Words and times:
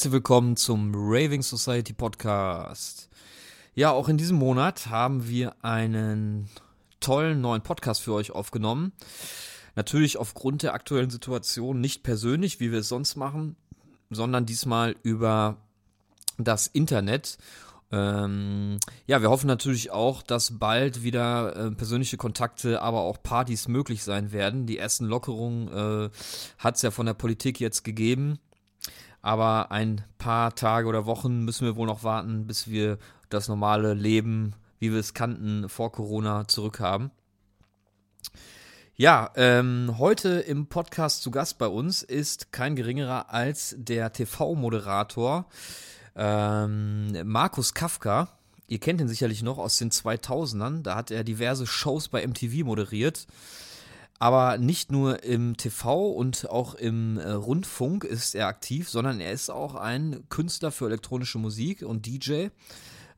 Herzlich 0.00 0.14
willkommen 0.14 0.56
zum 0.56 0.94
Raving 0.94 1.42
Society 1.42 1.92
Podcast. 1.92 3.10
Ja, 3.74 3.90
auch 3.90 4.08
in 4.08 4.16
diesem 4.16 4.38
Monat 4.38 4.86
haben 4.86 5.28
wir 5.28 5.62
einen 5.62 6.48
tollen 7.00 7.42
neuen 7.42 7.60
Podcast 7.60 8.00
für 8.00 8.14
euch 8.14 8.30
aufgenommen. 8.30 8.92
Natürlich 9.76 10.16
aufgrund 10.16 10.62
der 10.62 10.72
aktuellen 10.72 11.10
Situation 11.10 11.82
nicht 11.82 12.02
persönlich, 12.02 12.60
wie 12.60 12.72
wir 12.72 12.78
es 12.78 12.88
sonst 12.88 13.16
machen, 13.16 13.56
sondern 14.08 14.46
diesmal 14.46 14.96
über 15.02 15.58
das 16.38 16.66
Internet. 16.66 17.36
Ähm, 17.92 18.78
ja, 19.06 19.20
wir 19.20 19.28
hoffen 19.28 19.48
natürlich 19.48 19.90
auch, 19.90 20.22
dass 20.22 20.58
bald 20.58 21.02
wieder 21.02 21.54
äh, 21.54 21.70
persönliche 21.72 22.16
Kontakte, 22.16 22.80
aber 22.80 23.02
auch 23.02 23.22
Partys 23.22 23.68
möglich 23.68 24.02
sein 24.02 24.32
werden. 24.32 24.64
Die 24.64 24.78
ersten 24.78 25.04
Lockerungen 25.04 25.68
äh, 25.68 26.10
hat 26.56 26.76
es 26.76 26.80
ja 26.80 26.90
von 26.90 27.04
der 27.04 27.12
Politik 27.12 27.60
jetzt 27.60 27.84
gegeben. 27.84 28.38
Aber 29.22 29.70
ein 29.70 30.02
paar 30.18 30.54
Tage 30.54 30.86
oder 30.86 31.06
Wochen 31.06 31.44
müssen 31.44 31.66
wir 31.66 31.76
wohl 31.76 31.86
noch 31.86 32.04
warten, 32.04 32.46
bis 32.46 32.68
wir 32.68 32.98
das 33.28 33.48
normale 33.48 33.94
Leben, 33.94 34.54
wie 34.78 34.92
wir 34.92 35.00
es 35.00 35.14
kannten, 35.14 35.68
vor 35.68 35.92
Corona 35.92 36.48
zurückhaben. 36.48 37.10
Ja, 38.96 39.30
ähm, 39.36 39.94
heute 39.98 40.40
im 40.40 40.66
Podcast 40.66 41.22
zu 41.22 41.30
Gast 41.30 41.56
bei 41.58 41.66
uns 41.66 42.02
ist 42.02 42.52
kein 42.52 42.76
geringerer 42.76 43.32
als 43.32 43.74
der 43.78 44.12
TV-Moderator 44.12 45.46
ähm, 46.16 47.12
Markus 47.24 47.72
Kafka. 47.72 48.28
Ihr 48.66 48.78
kennt 48.78 49.00
ihn 49.00 49.08
sicherlich 49.08 49.42
noch 49.42 49.58
aus 49.58 49.78
den 49.78 49.90
2000ern. 49.90 50.82
Da 50.82 50.96
hat 50.96 51.10
er 51.10 51.24
diverse 51.24 51.66
Shows 51.66 52.08
bei 52.08 52.26
MTV 52.26 52.64
moderiert. 52.64 53.26
Aber 54.22 54.58
nicht 54.58 54.92
nur 54.92 55.24
im 55.24 55.56
TV 55.56 56.10
und 56.10 56.50
auch 56.50 56.74
im 56.74 57.16
äh, 57.16 57.30
Rundfunk 57.30 58.04
ist 58.04 58.34
er 58.34 58.48
aktiv, 58.48 58.90
sondern 58.90 59.18
er 59.18 59.32
ist 59.32 59.50
auch 59.50 59.74
ein 59.74 60.24
Künstler 60.28 60.70
für 60.70 60.84
elektronische 60.84 61.38
Musik 61.38 61.80
und 61.82 62.04
DJ. 62.04 62.48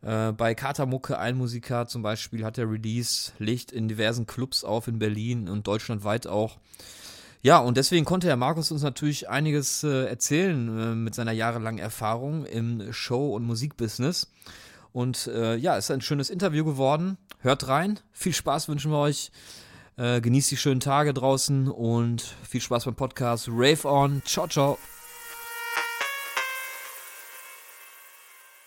Äh, 0.03 0.31
bei 0.31 0.55
Katamucke 0.55 1.19
ein 1.19 1.37
Musiker 1.37 1.89
zum 1.89 2.03
Beispiel 2.03 2.45
hat 2.45 2.57
er 2.57 2.71
Release, 2.71 3.33
legt 3.39 3.73
in 3.73 3.89
diversen 3.89 4.27
Clubs 4.27 4.63
auf 4.63 4.87
in 4.87 5.01
Berlin 5.01 5.49
und 5.49 5.67
deutschlandweit 5.67 6.29
auch. 6.29 6.59
Ja, 7.43 7.59
und 7.59 7.77
deswegen 7.77 8.05
konnte 8.05 8.29
Herr 8.29 8.37
Markus 8.37 8.71
uns 8.71 8.83
natürlich 8.83 9.29
einiges 9.29 9.83
äh, 9.83 10.05
erzählen 10.05 10.69
äh, 10.79 10.95
mit 10.95 11.17
seiner 11.17 11.33
jahrelangen 11.33 11.81
Erfahrung 11.81 12.47
im 12.47 12.93
Show- 12.93 13.35
und 13.35 13.43
Musikbusiness. 13.43 14.31
Und 14.93 15.27
äh, 15.27 15.57
ja, 15.57 15.77
ist 15.77 15.91
ein 15.91 16.01
schönes 16.01 16.31
Interview 16.31 16.65
geworden. 16.65 17.19
Hört 17.41 17.67
rein. 17.67 17.99
Viel 18.13 18.35
Spaß 18.35 18.69
wünschen 18.69 18.93
wir 18.93 18.99
euch. 18.99 19.33
Äh, 19.99 20.23
genießt 20.23 20.51
die 20.51 20.57
schönen 20.57 20.81
Tage 20.81 21.13
draußen 21.13 21.69
und 21.69 22.35
viel 22.49 22.63
Spaß 22.63 22.87
beim 22.87 22.95
Podcast. 22.95 23.49
Rave 23.51 23.87
on. 23.87 24.23
Ciao, 24.25 24.49
ciao. 24.49 24.79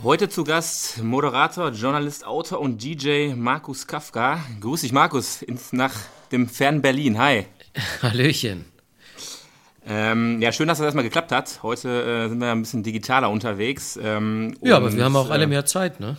Heute 0.03 0.29
zu 0.29 0.43
Gast 0.43 1.01
Moderator, 1.01 1.71
Journalist, 1.71 2.27
Autor 2.27 2.59
und 2.59 2.83
DJ 2.83 3.33
Markus 3.33 3.87
Kafka. 3.87 4.39
Grüß 4.59 4.81
dich, 4.81 4.91
Markus, 4.91 5.41
ins, 5.41 5.73
nach 5.73 5.93
dem 6.31 6.47
fernen 6.47 6.83
Berlin. 6.83 7.17
Hi. 7.17 7.47
Hallöchen. 8.03 8.65
Ähm, 9.87 10.41
ja, 10.41 10.51
schön, 10.51 10.67
dass 10.67 10.77
das 10.77 10.85
erstmal 10.85 11.03
geklappt 11.03 11.31
hat. 11.31 11.63
Heute 11.63 12.25
äh, 12.25 12.29
sind 12.29 12.39
wir 12.39 12.51
ein 12.51 12.61
bisschen 12.61 12.83
digitaler 12.83 13.31
unterwegs. 13.31 13.97
Ähm, 14.01 14.55
ja, 14.61 14.77
aber 14.77 14.93
wir 14.93 15.03
haben 15.03 15.15
auch 15.15 15.31
alle 15.31 15.45
äh, 15.45 15.47
mehr 15.47 15.65
Zeit, 15.65 15.99
ne? 15.99 16.17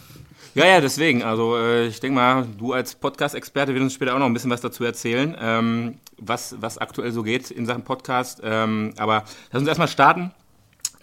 Ja, 0.57 0.65
ja, 0.65 0.81
deswegen. 0.81 1.23
Also 1.23 1.59
äh, 1.59 1.89
ich 1.89 2.01
denke 2.01 2.15
mal, 2.15 2.47
du 2.57 2.73
als 2.73 2.95
Podcast-Experte 2.95 3.75
wirst 3.75 3.83
uns 3.83 3.93
später 3.93 4.15
auch 4.15 4.19
noch 4.19 4.25
ein 4.25 4.33
bisschen 4.33 4.51
was 4.51 4.63
dazu 4.63 4.85
erzählen, 4.85 5.37
ähm, 5.39 5.99
was, 6.17 6.57
was 6.59 6.79
aktuell 6.79 7.13
so 7.13 7.23
geht 7.23 7.51
in 7.51 7.67
Sachen 7.67 7.85
Podcast. 7.85 8.41
Ähm, 8.43 8.95
aber 8.97 9.25
lass 9.53 9.61
uns 9.61 9.69
erstmal 9.69 9.89
starten 9.89 10.33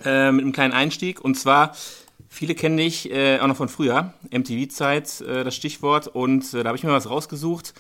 äh, 0.04 0.32
mit 0.32 0.42
einem 0.42 0.54
kleinen 0.54 0.74
Einstieg. 0.74 1.22
Und 1.22 1.36
zwar, 1.36 1.76
viele 2.30 2.56
kennen 2.56 2.78
dich 2.78 3.12
äh, 3.12 3.38
auch 3.42 3.46
noch 3.46 3.56
von 3.56 3.70
früher, 3.70 4.16
MTV-Zeit, 4.32 5.22
das 5.22 5.56
Stichwort. 5.56 6.08
Und 6.08 6.52
da 6.52 6.64
habe 6.64 6.76
ich 6.76 6.84
mir 6.84 6.90
was 6.90 7.08
rausgesucht. 7.08 7.76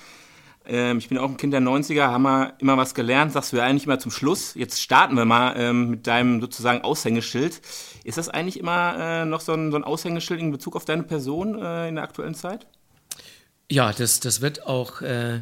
Ähm, 0.65 0.97
ich 0.97 1.09
bin 1.09 1.17
auch 1.17 1.29
ein 1.29 1.37
Kind 1.37 1.53
der 1.53 1.61
90er, 1.61 2.03
haben 2.03 2.23
wir 2.23 2.53
immer 2.59 2.77
was 2.77 2.93
gelernt, 2.93 3.33
sagst 3.33 3.51
du 3.51 3.57
ja 3.57 3.63
eigentlich 3.63 3.85
immer 3.85 3.99
zum 3.99 4.11
Schluss. 4.11 4.55
Jetzt 4.55 4.81
starten 4.81 5.15
wir 5.15 5.25
mal 5.25 5.55
ähm, 5.57 5.89
mit 5.89 6.07
deinem 6.07 6.39
sozusagen 6.39 6.81
Aushängeschild. 6.81 7.61
Ist 8.03 8.17
das 8.17 8.29
eigentlich 8.29 8.59
immer 8.59 8.95
äh, 8.97 9.25
noch 9.25 9.41
so 9.41 9.53
ein, 9.53 9.71
so 9.71 9.77
ein, 9.77 9.83
Aushängeschild 9.83 10.39
in 10.39 10.51
Bezug 10.51 10.75
auf 10.75 10.85
deine 10.85 11.03
Person 11.03 11.61
äh, 11.61 11.89
in 11.89 11.95
der 11.95 12.03
aktuellen 12.03 12.35
Zeit? 12.35 12.65
Ja, 13.69 13.91
das, 13.91 14.19
das 14.19 14.41
wird 14.41 14.65
auch 14.65 15.01
äh, 15.01 15.41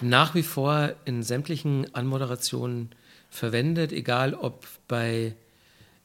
nach 0.00 0.34
wie 0.34 0.42
vor 0.42 0.92
in 1.04 1.22
sämtlichen 1.22 1.92
Anmoderationen 1.94 2.90
verwendet, 3.28 3.92
egal 3.92 4.34
ob 4.34 4.66
bei 4.86 5.34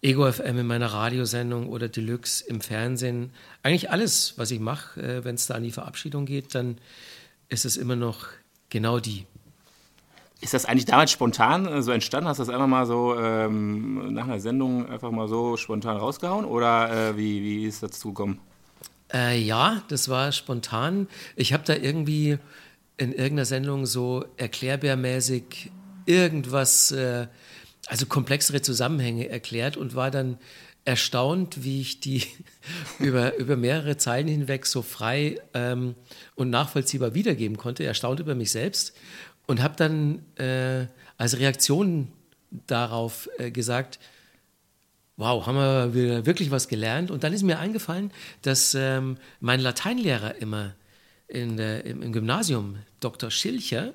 Ego 0.02 0.32
FM 0.32 0.60
in 0.60 0.68
meiner 0.68 0.88
Radiosendung 0.88 1.68
oder 1.70 1.88
Deluxe 1.88 2.46
im 2.48 2.62
Fernsehen. 2.62 3.32
Eigentlich 3.64 3.90
alles, 3.90 4.34
was 4.38 4.52
ich 4.52 4.60
mache, 4.60 5.02
äh, 5.02 5.24
wenn 5.24 5.36
es 5.36 5.48
da 5.48 5.56
an 5.56 5.64
die 5.64 5.72
Verabschiedung 5.72 6.26
geht, 6.26 6.54
dann 6.56 6.78
ist 7.50 7.66
es 7.66 7.78
immer 7.78 7.96
noch 7.96 8.28
Genau 8.76 9.00
die. 9.00 9.26
Ist 10.42 10.54
das 10.54 10.66
eigentlich 10.66 10.84
damals 10.84 11.10
spontan 11.10 11.66
äh, 11.66 11.82
so 11.82 11.94
entstanden? 11.94 12.28
Hast 12.28 12.40
du 12.40 12.44
das 12.44 12.54
einfach 12.54 12.68
mal 12.68 12.86
so 12.86 13.18
ähm, 13.18 14.14
nach 14.14 14.26
einer 14.26 14.42
Sendung 14.42 14.90
einfach 14.90 15.12
mal 15.12 15.30
so 15.30 15.56
spontan 15.56 15.96
rausgehauen 15.96 16.44
oder 16.44 17.12
äh, 17.12 17.18
wie, 17.18 17.42
wie 17.42 17.64
ist 17.64 17.84
das 17.84 17.92
zugekommen? 17.92 18.38
Äh, 19.14 19.40
ja, 19.40 19.82
das 19.88 20.10
war 20.10 20.34
spontan. 20.34 21.08
Ich 21.38 21.54
habe 21.54 21.64
da 21.64 21.74
irgendwie 21.74 22.38
in 22.98 23.14
irgendeiner 23.14 23.46
Sendung 23.46 23.86
so 23.86 24.26
erklärbärmäßig 24.36 25.72
irgendwas, 26.06 26.92
äh, 26.92 27.28
also 27.88 28.08
komplexere 28.08 28.62
Zusammenhänge 28.62 29.30
erklärt 29.30 29.78
und 29.78 29.96
war 29.96 30.12
dann 30.12 30.38
erstaunt, 30.86 31.64
wie 31.64 31.82
ich 31.82 32.00
die 32.00 32.24
über, 33.00 33.36
über 33.36 33.58
mehrere 33.58 33.98
Zeilen 33.98 34.28
hinweg 34.28 34.66
so 34.66 34.82
frei 34.82 35.42
ähm, 35.54 35.96
und 36.36 36.50
nachvollziehbar 36.50 37.14
wiedergeben 37.14 37.58
konnte. 37.58 37.84
Erstaunt 37.84 38.20
über 38.20 38.36
mich 38.36 38.52
selbst 38.52 38.96
und 39.48 39.62
habe 39.62 39.76
dann 39.76 40.24
äh, 40.38 40.88
als 41.18 41.38
Reaktion 41.38 42.12
darauf 42.68 43.30
äh, 43.38 43.52
gesagt, 43.52 44.00
wow, 45.18 45.46
haben 45.46 45.94
wir 45.94 46.26
wirklich 46.26 46.52
was 46.52 46.68
gelernt? 46.68 47.10
Und 47.10 47.24
dann 47.24 47.34
ist 47.34 47.44
mir 47.44 47.60
eingefallen, 47.60 48.12
dass 48.42 48.76
ähm, 48.76 49.18
mein 49.40 49.60
Lateinlehrer 49.60 50.36
immer 50.36 50.76
in 51.28 51.58
der, 51.58 51.86
im, 51.86 52.02
im 52.02 52.12
Gymnasium, 52.12 52.78
Dr. 53.00 53.32
Schilcher, 53.32 53.94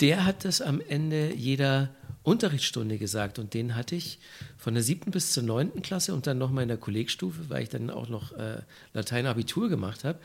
der 0.00 0.24
hat 0.24 0.44
das 0.44 0.60
am 0.60 0.80
Ende 0.80 1.32
jeder 1.34 1.90
Unterrichtsstunde 2.22 2.98
gesagt 2.98 3.38
und 3.38 3.54
den 3.54 3.74
hatte 3.74 3.96
ich 3.96 4.18
von 4.58 4.74
der 4.74 4.82
siebten 4.82 5.10
bis 5.10 5.32
zur 5.32 5.42
neunten 5.42 5.82
Klasse 5.82 6.12
und 6.12 6.26
dann 6.26 6.38
nochmal 6.38 6.62
in 6.62 6.68
der 6.68 6.76
Kollegstufe, 6.76 7.48
weil 7.48 7.62
ich 7.62 7.68
dann 7.70 7.90
auch 7.90 8.08
noch 8.08 8.32
äh, 8.32 8.58
Lateinabitur 8.92 9.68
gemacht 9.68 10.04
habe. 10.04 10.18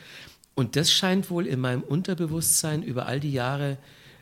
Und 0.56 0.76
das 0.76 0.92
scheint 0.92 1.30
wohl 1.30 1.48
in 1.48 1.60
meinem 1.60 1.84
Unterbewusstsein 1.84 2.84
über 2.84 3.06
all 3.06 3.20
die 3.20 3.32
Jahre 3.32 3.78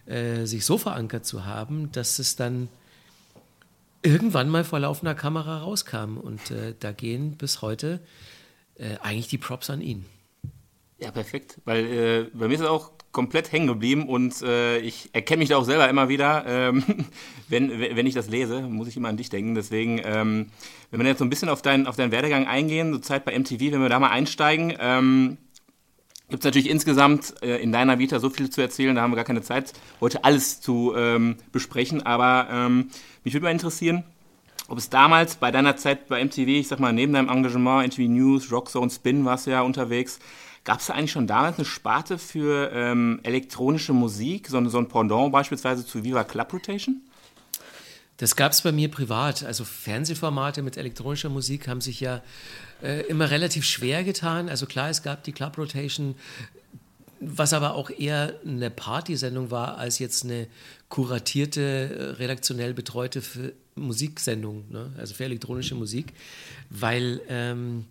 äh, 0.05 0.45
sich 0.45 0.65
so 0.65 0.77
verankert 0.77 1.25
zu 1.25 1.45
haben, 1.45 1.91
dass 1.91 2.19
es 2.19 2.35
dann 2.35 2.69
irgendwann 4.01 4.49
mal 4.49 4.63
vor 4.63 4.79
laufender 4.79 5.15
Kamera 5.15 5.59
rauskam. 5.59 6.17
Und 6.17 6.51
äh, 6.51 6.75
da 6.79 6.91
gehen 6.91 7.37
bis 7.37 7.61
heute 7.61 7.99
äh, 8.75 8.97
eigentlich 9.01 9.27
die 9.27 9.37
Props 9.37 9.69
an 9.69 9.81
ihn. 9.81 10.05
Ja, 10.99 11.11
perfekt. 11.11 11.59
Weil 11.65 11.85
äh, 11.85 12.23
bei 12.33 12.47
mir 12.47 12.55
ist 12.55 12.61
es 12.61 12.67
auch 12.67 12.91
komplett 13.13 13.51
hängen 13.51 13.67
geblieben 13.67 14.09
und 14.09 14.41
äh, 14.41 14.79
ich 14.79 15.11
erkenne 15.13 15.39
mich 15.39 15.49
da 15.49 15.57
auch 15.57 15.63
selber 15.63 15.87
immer 15.87 16.09
wieder. 16.09 16.43
Ähm, 16.45 16.83
wenn, 17.47 17.79
wenn 17.79 18.05
ich 18.05 18.15
das 18.15 18.27
lese, 18.27 18.63
muss 18.63 18.87
ich 18.89 18.97
immer 18.97 19.07
an 19.07 19.17
dich 19.17 19.29
denken. 19.29 19.55
Deswegen, 19.55 20.01
ähm, 20.03 20.47
wenn 20.91 20.99
wir 20.99 21.07
jetzt 21.07 21.19
so 21.19 21.25
ein 21.25 21.29
bisschen 21.29 21.47
auf, 21.47 21.61
dein, 21.61 21.87
auf 21.87 21.95
deinen 21.95 22.11
Werdegang 22.11 22.47
eingehen, 22.47 22.91
so 22.91 22.99
Zeit 22.99 23.23
bei 23.23 23.37
MTV, 23.37 23.71
wenn 23.71 23.81
wir 23.81 23.89
da 23.89 23.99
mal 23.99 24.09
einsteigen, 24.09 24.73
ähm, 24.79 25.37
gibt 26.27 26.43
es 26.43 26.45
natürlich 26.45 26.69
insgesamt 26.69 27.35
äh, 27.43 27.57
in 27.57 27.71
deiner 27.71 27.99
Vita 27.99 28.19
so 28.19 28.31
viel 28.31 28.49
zu 28.49 28.61
erzählen, 28.61 28.95
da 28.95 29.03
haben 29.03 29.11
wir 29.11 29.17
gar 29.17 29.25
keine 29.25 29.43
Zeit, 29.43 29.73
heute 30.01 30.23
alles 30.23 30.59
zu 30.59 30.93
ähm, 30.97 31.37
besprechen. 31.51 32.03
Aber 32.03 32.47
ähm, 32.51 32.89
mich 33.23 33.35
würde 33.35 33.45
mal 33.45 33.51
interessieren, 33.51 34.03
ob 34.67 34.79
es 34.79 34.89
damals 34.89 35.35
bei 35.35 35.51
deiner 35.51 35.77
Zeit 35.77 36.07
bei 36.07 36.23
MTV, 36.23 36.47
ich 36.47 36.67
sag 36.67 36.79
mal, 36.79 36.93
neben 36.93 37.13
deinem 37.13 37.29
Engagement, 37.29 37.85
MTV 37.87 38.09
News, 38.09 38.51
Rockzone, 38.51 38.89
Spin 38.89 39.23
warst 39.23 39.45
du 39.45 39.51
ja 39.51 39.61
unterwegs, 39.61 40.19
Gab 40.63 40.79
es 40.79 40.85
da 40.85 40.93
eigentlich 40.93 41.11
schon 41.11 41.27
damals 41.27 41.57
eine 41.57 41.65
Sparte 41.65 42.17
für 42.17 42.71
ähm, 42.73 43.19
elektronische 43.23 43.91
Musik, 43.93 44.47
so, 44.47 44.67
so 44.69 44.77
ein 44.77 44.87
Pendant 44.87 45.31
beispielsweise 45.31 45.85
zu 45.85 46.03
Viva 46.03 46.23
Club 46.23 46.53
Rotation? 46.53 47.01
Das 48.17 48.35
gab 48.35 48.51
es 48.53 48.61
bei 48.61 48.71
mir 48.71 48.89
privat. 48.89 49.43
Also 49.43 49.65
Fernsehformate 49.65 50.61
mit 50.61 50.77
elektronischer 50.77 51.29
Musik 51.29 51.67
haben 51.67 51.81
sich 51.81 51.99
ja 51.99 52.21
äh, 52.81 53.01
immer 53.07 53.31
relativ 53.31 53.65
schwer 53.65 54.03
getan. 54.03 54.47
Also 54.47 54.65
klar, 54.65 54.89
es 54.89 55.03
gab 55.03 55.23
die 55.23 55.33
Club 55.33 55.57
Rotation, 55.57 56.15
was 57.19 57.51
aber 57.51 57.73
auch 57.73 57.89
eher 57.89 58.39
eine 58.45 58.69
Partysendung 58.69 59.51
war, 59.51 59.77
als 59.77 59.99
jetzt 59.99 60.23
eine 60.23 60.47
kuratierte, 60.87 61.61
äh, 61.61 62.03
redaktionell 62.21 62.73
betreute 62.73 63.21
Musiksendung, 63.75 64.65
ne? 64.69 64.93
also 64.97 65.13
für 65.15 65.25
elektronische 65.25 65.75
Musik, 65.75 66.13
weil, 66.69 67.21
ähm, 67.27 67.85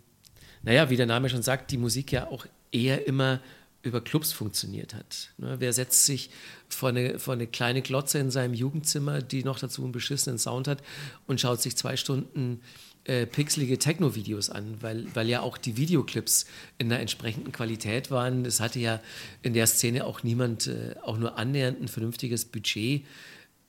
naja, 0.63 0.89
wie 0.91 0.97
der 0.97 1.07
Name 1.07 1.29
schon 1.29 1.43
sagt, 1.43 1.73
die 1.73 1.79
Musik 1.79 2.13
ja 2.13 2.29
auch 2.29 2.47
eher 2.73 3.07
immer 3.07 3.41
über 3.83 4.01
Clubs 4.01 4.33
funktioniert 4.33 4.95
hat. 4.95 5.31
Ne, 5.39 5.57
wer 5.59 5.73
setzt 5.73 6.07
sich 6.07 6.31
vor 6.69 6.91
eine, 6.91 7.19
vor 7.19 7.35
eine 7.35 7.47
kleine 7.47 7.83
Glotze 7.83 8.19
in 8.19 8.31
seinem 8.31 8.55
Jugendzimmer, 8.55 9.23
die 9.23 9.45
noch 9.45 9.59
dazu 9.59 9.83
einen 9.83 9.93
beschissenen 9.93 10.39
Sound 10.39 10.69
hat 10.69 10.83
und 11.27 11.41
schaut 11.41 11.61
sich 11.61 11.77
zwei 11.77 11.97
Stunden 11.97 12.61
äh, 13.05 13.27
pixelige 13.27 13.79
Techno-Videos 13.79 14.51
an, 14.51 14.77
weil, 14.81 15.07
weil 15.15 15.29
ja 15.29 15.41
auch 15.41 15.59
die 15.59 15.77
Videoclips 15.77 16.47
in 16.79 16.87
einer 16.87 17.01
entsprechenden 17.01 17.51
Qualität 17.51 18.13
waren. 18.13 18.45
Es 18.45 18.61
hatte 18.61 18.79
ja 18.79 19.01
in 19.43 19.55
der 19.55 19.67
Szene 19.67 20.07
auch 20.07 20.23
niemand 20.23 20.69
äh, 20.69 20.95
auch 21.03 21.19
nur 21.19 21.37
annähernd 21.37 21.81
ein 21.81 21.89
vernünftiges 21.89 22.45
Budget, 22.45 23.05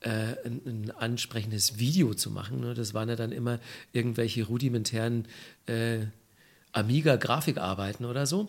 äh, 0.00 0.08
ein, 0.44 0.60
ein, 0.64 0.90
ansprechendes 0.92 1.80
Video 1.80 2.14
zu 2.14 2.30
machen. 2.30 2.60
Ne? 2.60 2.74
Das 2.74 2.94
waren 2.94 3.08
ja 3.08 3.16
dann 3.16 3.32
immer 3.32 3.58
irgendwelche 3.92 4.44
rudimentären 4.44 5.26
äh, 5.66 6.06
Amiga-Grafikarbeiten 6.70 8.06
oder 8.06 8.26
so. 8.26 8.48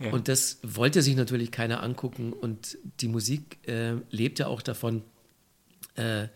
Ja. 0.00 0.12
Und 0.12 0.28
das 0.28 0.58
wollte 0.62 1.02
sich 1.02 1.16
natürlich 1.16 1.50
keiner 1.50 1.82
angucken. 1.82 2.32
Und 2.32 2.78
die 3.00 3.08
Musik 3.08 3.58
äh, 3.68 3.94
lebt 4.10 4.38
ja 4.38 4.46
auch 4.46 4.62
davon, 4.62 5.02
äh, 5.94 6.28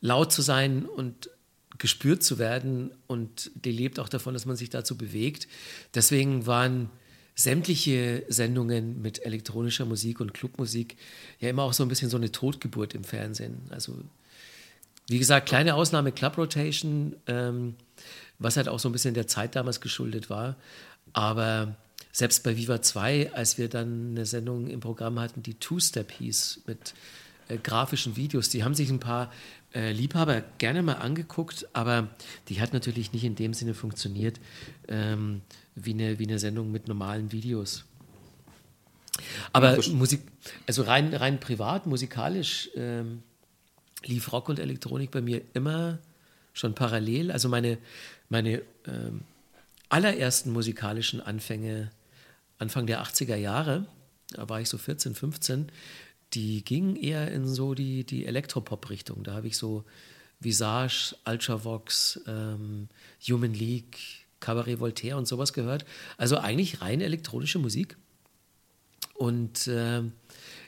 laut 0.00 0.32
zu 0.32 0.42
sein 0.42 0.86
und 0.86 1.30
gespürt 1.78 2.22
zu 2.22 2.38
werden. 2.38 2.90
Und 3.06 3.50
die 3.54 3.72
lebt 3.72 3.98
auch 3.98 4.08
davon, 4.08 4.34
dass 4.34 4.46
man 4.46 4.56
sich 4.56 4.70
dazu 4.70 4.96
bewegt. 4.96 5.48
Deswegen 5.94 6.46
waren 6.46 6.90
sämtliche 7.34 8.24
Sendungen 8.28 9.02
mit 9.02 9.24
elektronischer 9.24 9.84
Musik 9.84 10.20
und 10.20 10.32
Clubmusik 10.32 10.96
ja 11.38 11.50
immer 11.50 11.64
auch 11.64 11.74
so 11.74 11.84
ein 11.84 11.88
bisschen 11.88 12.08
so 12.08 12.16
eine 12.16 12.32
Totgeburt 12.32 12.94
im 12.94 13.04
Fernsehen. 13.04 13.60
Also 13.68 13.98
wie 15.08 15.18
gesagt, 15.18 15.48
kleine 15.48 15.74
Ausnahme 15.74 16.12
Club 16.12 16.38
Rotation, 16.38 17.14
ähm, 17.26 17.76
was 18.38 18.56
halt 18.56 18.68
auch 18.68 18.78
so 18.78 18.88
ein 18.88 18.92
bisschen 18.92 19.14
der 19.14 19.26
Zeit 19.26 19.54
damals 19.54 19.80
geschuldet 19.80 20.30
war. 20.30 20.56
Aber 21.12 21.76
selbst 22.16 22.44
bei 22.44 22.56
Viva 22.56 22.80
2, 22.80 23.34
als 23.34 23.58
wir 23.58 23.68
dann 23.68 24.12
eine 24.12 24.24
Sendung 24.24 24.68
im 24.68 24.80
Programm 24.80 25.20
hatten, 25.20 25.42
die 25.42 25.52
Two-Step 25.52 26.10
hieß, 26.10 26.62
mit 26.66 26.94
äh, 27.48 27.58
grafischen 27.58 28.16
Videos, 28.16 28.48
die 28.48 28.64
haben 28.64 28.74
sich 28.74 28.88
ein 28.88 29.00
paar 29.00 29.30
äh, 29.74 29.92
Liebhaber 29.92 30.42
gerne 30.56 30.82
mal 30.82 30.94
angeguckt, 30.94 31.68
aber 31.74 32.08
die 32.48 32.62
hat 32.62 32.72
natürlich 32.72 33.12
nicht 33.12 33.24
in 33.24 33.34
dem 33.34 33.52
Sinne 33.52 33.74
funktioniert 33.74 34.40
ähm, 34.88 35.42
wie, 35.74 35.92
eine, 35.92 36.18
wie 36.18 36.26
eine 36.26 36.38
Sendung 36.38 36.72
mit 36.72 36.88
normalen 36.88 37.32
Videos. 37.32 37.84
Aber 39.52 39.78
Musik, 39.92 40.22
also 40.66 40.84
rein, 40.84 41.12
rein 41.12 41.38
privat, 41.38 41.84
musikalisch 41.84 42.70
ähm, 42.76 43.24
lief 44.06 44.32
Rock 44.32 44.48
und 44.48 44.58
Elektronik 44.58 45.10
bei 45.10 45.20
mir 45.20 45.42
immer 45.52 45.98
schon 46.54 46.74
parallel. 46.74 47.30
Also 47.30 47.50
meine, 47.50 47.76
meine 48.30 48.62
ähm, 48.86 49.20
allerersten 49.90 50.50
musikalischen 50.50 51.20
Anfänge 51.20 51.90
Anfang 52.58 52.86
der 52.86 53.02
80er 53.02 53.36
Jahre, 53.36 53.86
da 54.30 54.48
war 54.48 54.60
ich 54.60 54.68
so 54.68 54.78
14, 54.78 55.14
15, 55.14 55.70
die 56.32 56.64
gingen 56.64 56.96
eher 56.96 57.30
in 57.30 57.46
so 57.46 57.74
die, 57.74 58.04
die 58.04 58.26
Elektropop-Richtung. 58.26 59.22
Da 59.22 59.34
habe 59.34 59.46
ich 59.46 59.56
so 59.56 59.84
Visage, 60.40 61.14
Ultravox, 61.24 62.20
ähm, 62.26 62.88
Human 63.28 63.54
League, 63.54 64.26
Cabaret 64.40 64.80
Voltaire 64.80 65.16
und 65.16 65.26
sowas 65.26 65.52
gehört. 65.52 65.84
Also 66.16 66.38
eigentlich 66.38 66.82
rein 66.82 67.00
elektronische 67.00 67.58
Musik. 67.58 67.96
Und 69.14 69.66
äh, 69.66 70.02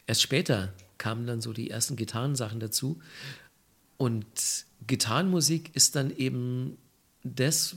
erst 0.07 0.23
später 0.23 0.73
kamen 0.97 1.27
dann 1.27 1.41
so 1.41 1.53
die 1.53 1.71
ersten 1.71 1.97
Gitarrensachen 1.97 2.61
dazu. 2.61 3.01
Und 3.97 4.65
Gitarrenmusik 4.87 5.75
ist 5.75 5.97
dann 5.97 6.15
eben 6.17 6.79
das 7.25 7.77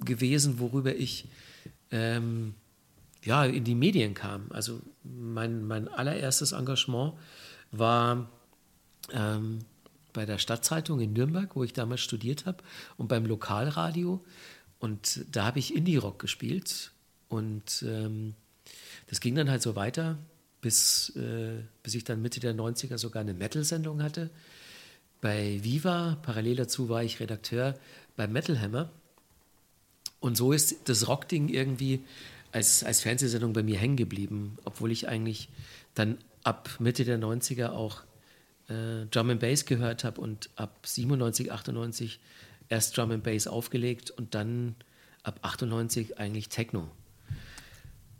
gewesen, 0.00 0.58
worüber 0.58 0.94
ich 0.94 1.26
ähm, 1.90 2.54
ja, 3.24 3.44
in 3.44 3.64
die 3.64 3.74
Medien 3.74 4.14
kam. 4.14 4.46
Also 4.50 4.80
mein, 5.04 5.64
mein 5.66 5.88
allererstes 5.88 6.52
Engagement 6.52 7.14
war 7.70 8.28
ähm, 9.12 9.60
bei 10.12 10.26
der 10.26 10.38
Stadtzeitung 10.38 11.00
in 11.00 11.12
Nürnberg, 11.12 11.54
wo 11.54 11.64
ich 11.64 11.72
damals 11.72 12.00
studiert 12.00 12.46
habe, 12.46 12.62
und 12.96 13.08
beim 13.08 13.24
Lokalradio. 13.26 14.24
Und 14.78 15.24
da 15.30 15.44
habe 15.44 15.58
ich 15.58 15.74
Indie-Rock 15.74 16.18
gespielt. 16.18 16.90
Und 17.28 17.84
ähm, 17.86 18.34
das 19.08 19.20
ging 19.20 19.34
dann 19.34 19.50
halt 19.50 19.62
so 19.62 19.76
weiter, 19.76 20.18
bis, 20.60 21.10
äh, 21.16 21.62
bis 21.82 21.94
ich 21.94 22.04
dann 22.04 22.20
Mitte 22.20 22.40
der 22.40 22.54
90er 22.54 22.98
sogar 22.98 23.20
eine 23.20 23.34
Metal-Sendung 23.34 24.02
hatte. 24.02 24.30
Bei 25.20 25.62
Viva, 25.62 26.18
parallel 26.22 26.56
dazu 26.56 26.88
war 26.88 27.04
ich 27.04 27.20
Redakteur 27.20 27.78
bei 28.16 28.26
Metal 28.26 28.60
Hammer. 28.60 28.90
Und 30.20 30.36
so 30.36 30.52
ist 30.52 30.88
das 30.88 31.08
Rock-Ding 31.08 31.48
irgendwie 31.48 32.04
als, 32.52 32.84
als 32.84 33.00
Fernsehsendung 33.00 33.52
bei 33.52 33.62
mir 33.62 33.78
hängen 33.78 33.96
geblieben, 33.96 34.58
obwohl 34.64 34.90
ich 34.90 35.08
eigentlich 35.08 35.48
dann 35.94 36.18
ab 36.44 36.68
Mitte 36.78 37.04
der 37.04 37.18
90er 37.18 37.70
auch 37.70 38.02
äh, 38.68 39.06
Drum 39.10 39.30
and 39.30 39.40
Bass 39.40 39.64
gehört 39.64 40.04
habe 40.04 40.20
und 40.20 40.50
ab 40.56 40.80
97, 40.84 41.50
98 41.50 42.20
erst 42.68 42.96
Drum 42.96 43.10
and 43.10 43.24
Bass 43.24 43.46
aufgelegt 43.46 44.10
und 44.10 44.34
dann 44.34 44.74
ab 45.22 45.38
98 45.42 46.18
eigentlich 46.18 46.48
Techno. 46.48 46.88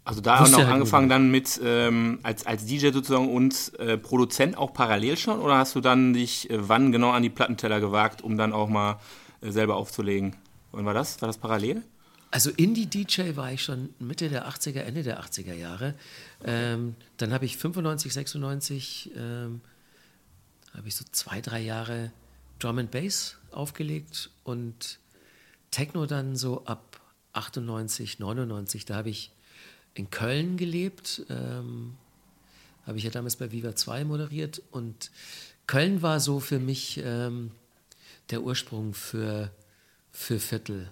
Also 0.05 0.21
da 0.21 0.41
auch 0.41 0.49
noch 0.49 0.59
halt 0.59 0.69
angefangen 0.69 1.09
dann 1.09 1.31
mit 1.31 1.61
ähm, 1.63 2.19
als, 2.25 2.45
als 2.45 2.67
DJ 2.67 2.91
sozusagen 2.91 3.33
und 3.33 3.73
äh, 3.79 3.97
Produzent 3.97 4.57
auch 4.59 4.73
parallel 4.73 5.17
schon 5.17 5.39
oder 5.39 5.59
hast 5.59 5.77
du 5.77 5.81
dann 5.81 6.13
dich 6.13 6.51
äh, 6.51 6.69
wann 6.69 6.91
genau 6.91 7.11
an 7.11 7.23
die 7.23 7.31
Plattenteller 7.31 7.79
gewagt, 7.79 8.21
um 8.21 8.37
dann 8.37 8.53
auch 8.53 8.69
mal 8.69 8.99
äh, 9.43 9.53
selber 9.53 9.77
aufzulegen? 9.77 10.35
Wann 10.73 10.85
war 10.87 10.95
das? 10.95 11.23
War 11.23 11.29
das 11.29 11.39
parallel? 11.39 11.85
Also 12.33 12.51
Indie-DJ 12.51 13.37
war 13.37 13.53
ich 13.53 13.63
schon 13.63 13.91
Mitte 13.99 14.31
der 14.31 14.49
80er, 14.49 14.81
Ende 14.81 15.03
der 15.03 15.23
80er 15.23 15.53
Jahre. 15.53 15.95
Ähm, 16.43 16.97
dann 17.19 17.31
habe 17.31 17.45
ich 17.45 17.59
95, 17.59 18.11
96, 18.11 19.11
ähm, 19.15 19.61
habe 20.73 20.89
ich 20.89 20.97
so 20.97 21.05
zwei, 21.13 21.43
drei 21.43 21.61
Jahre 21.61 22.11
Drum 22.59 22.79
and 22.79 22.91
Bass 22.91 23.37
aufgelegt 23.51 24.31
und 24.45 24.99
Techno 25.71 26.07
dann 26.07 26.35
so 26.35 26.65
ab 26.65 27.03
98, 27.35 28.19
99. 28.19 28.87
Da 28.87 28.97
habe 28.97 29.11
ich 29.11 29.31
in 29.93 30.09
Köln 30.09 30.57
gelebt, 30.57 31.27
ähm, 31.29 31.99
habe 32.87 32.97
ich 32.97 33.05
ja 33.05 33.11
damals 33.11 33.37
bei 33.37 33.53
Viva 33.53 33.77
2 33.77 34.05
moderiert 34.05 34.63
und 34.71 35.11
Köln 35.67 36.01
war 36.01 36.19
so 36.19 36.41
für 36.41 36.59
mich 36.59 36.99
ähm, 37.05 37.51
der 38.31 38.43
Ursprung 38.43 38.95
für, 38.95 39.51
für 40.13 40.41
Viertel 40.41 40.89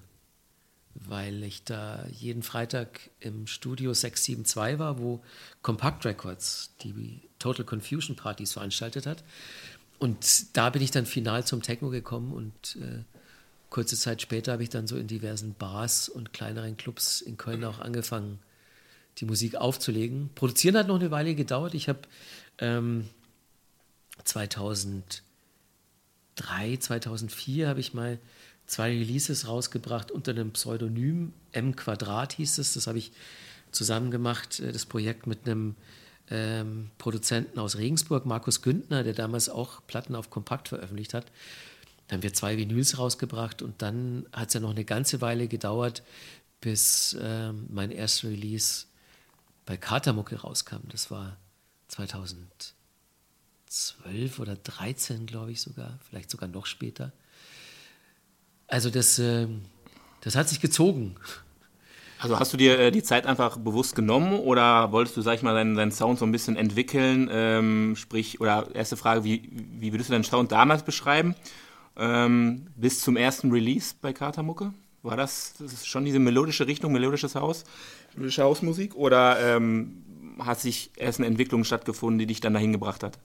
weil 1.07 1.42
ich 1.45 1.64
da 1.64 2.04
jeden 2.11 2.42
Freitag 2.42 3.11
im 3.21 3.47
Studio 3.47 3.95
672 3.95 4.78
war, 4.78 4.99
wo 4.99 5.23
Compact 5.62 6.04
Records 6.04 6.75
die 6.83 7.23
Total 7.38 7.64
Confusion 7.64 8.16
Partys 8.16 8.52
veranstaltet 8.52 9.07
hat. 9.07 9.25
Und 9.99 10.57
da 10.57 10.71
bin 10.71 10.83
ich 10.83 10.90
dann 10.90 11.07
final 11.07 11.45
zum 11.45 11.62
Techno 11.62 11.90
gekommen 11.90 12.33
und 12.33 12.76
äh, 12.80 13.04
kurze 13.71 13.97
Zeit 13.97 14.21
später 14.23 14.52
habe 14.52 14.62
ich 14.62 14.69
dann 14.69 14.87
so 14.87 14.97
in 14.97 15.07
diversen 15.07 15.54
Bars 15.54 16.09
und 16.09 16.33
kleineren 16.33 16.76
Clubs 16.76 17.21
in 17.21 17.37
Köln 17.37 17.64
auch 17.64 17.78
angefangen, 17.78 18.38
die 19.19 19.25
Musik 19.25 19.57
aufzulegen. 19.57 20.30
Produzieren 20.35 20.76
hat 20.76 20.88
noch 20.88 20.99
eine 20.99 21.11
Weile 21.11 21.35
gedauert. 21.35 21.75
Ich 21.75 21.88
habe 21.88 22.00
ähm, 22.59 23.09
2003, 24.25 25.23
2004 26.78 27.69
habe 27.69 27.80
ich 27.80 27.95
mal 27.95 28.19
zwei 28.71 28.91
Releases 28.91 29.49
rausgebracht 29.49 30.12
unter 30.12 30.31
einem 30.31 30.53
Pseudonym. 30.53 31.33
M 31.53 31.75
Quadrat 31.75 32.35
hieß 32.35 32.59
es. 32.59 32.75
Das 32.75 32.87
habe 32.87 32.99
ich 32.99 33.12
zusammen 33.73 34.11
gemacht, 34.11 34.61
äh, 34.61 34.73
das 34.73 34.87
Projekt 34.87 35.27
mit 35.27 35.47
einem 35.47 35.75
ähm, 36.31 36.91
Produzenten 36.97 37.59
aus 37.59 37.77
Regensburg, 37.77 38.27
Markus 38.27 38.62
Güntner, 38.62 39.03
der 39.03 39.15
damals 39.15 39.49
auch 39.49 39.85
Platten 39.89 40.15
auf 40.15 40.31
Kompakt 40.31 40.69
veröffentlicht 40.69 41.15
hat. 41.15 41.27
Dann 42.07 42.19
haben 42.19 42.23
wir 42.23 42.33
zwei 42.33 42.57
Vinyls 42.57 42.99
rausgebracht 42.99 43.62
und 43.62 43.83
dann 43.83 44.27
hat 44.33 44.49
es 44.49 44.55
ja 44.55 44.61
noch 44.61 44.71
eine 44.71 44.85
ganze 44.85 45.21
Weile 45.21 45.49
gedauert, 45.49 46.05
bis 46.61 47.17
ähm, 47.21 47.67
mein 47.71 47.91
erster 47.91 48.29
Release 48.29 48.87
bei 49.67 49.77
Katermucke 49.77 50.37
rauskam. 50.37 50.89
Das 50.91 51.11
war 51.11 51.39
2012 51.89 54.39
oder 54.39 54.62
2013, 54.62 55.27
glaube 55.27 55.50
ich 55.50 55.61
sogar, 55.61 55.99
vielleicht 56.09 56.31
sogar 56.31 56.49
noch 56.49 56.67
später. 56.67 57.12
Also 58.71 58.89
das, 58.89 59.19
äh, 59.19 59.49
das 60.21 60.37
hat 60.37 60.49
sich 60.49 60.61
gezogen. 60.61 61.17
Also 62.21 62.39
hast 62.39 62.53
du 62.53 62.57
dir 62.57 62.79
äh, 62.79 62.91
die 62.93 63.03
Zeit 63.03 63.27
einfach 63.27 63.59
bewusst 63.59 63.97
genommen 63.97 64.39
oder 64.39 64.93
wolltest 64.93 65.17
du, 65.17 65.23
sag 65.23 65.35
ich 65.35 65.43
mal, 65.43 65.55
deinen, 65.55 65.75
deinen 65.75 65.91
Sound 65.91 66.19
so 66.19 66.25
ein 66.25 66.33
bisschen 66.33 66.55
entwickeln? 66.55 67.29
Ähm, 67.33 67.97
sprich, 67.97 68.41
oder 68.41 68.69
erste 68.75 68.97
Frage, 68.97 69.25
wie, 69.25 69.49
wie 69.50 69.93
würdest 69.93 70.11
du 70.11 70.12
deinen 70.12 70.25
Sound 70.25 70.53
damals 70.53 70.85
beschreiben? 70.85 71.35
Ähm, 71.97 72.67
bis 72.77 73.00
zum 73.00 73.17
ersten 73.17 73.50
Release 73.50 73.95
bei 74.00 74.12
Katermucke? 74.12 74.73
War 75.03 75.17
das, 75.17 75.55
das 75.59 75.87
schon 75.87 76.05
diese 76.05 76.19
melodische 76.19 76.67
Richtung, 76.67 76.93
melodisches 76.93 77.35
Haus, 77.35 77.65
melodische 78.15 78.45
Hausmusik? 78.45 78.95
Oder 78.95 79.57
ähm, 79.57 80.05
hat 80.39 80.61
sich 80.61 80.91
erst 80.97 81.19
eine 81.19 81.27
Entwicklung 81.27 81.65
stattgefunden, 81.65 82.19
die 82.19 82.27
dich 82.27 82.41
dann 82.41 82.55
dahin 82.55 82.73
gebracht 82.73 83.03
hat? 83.03 83.19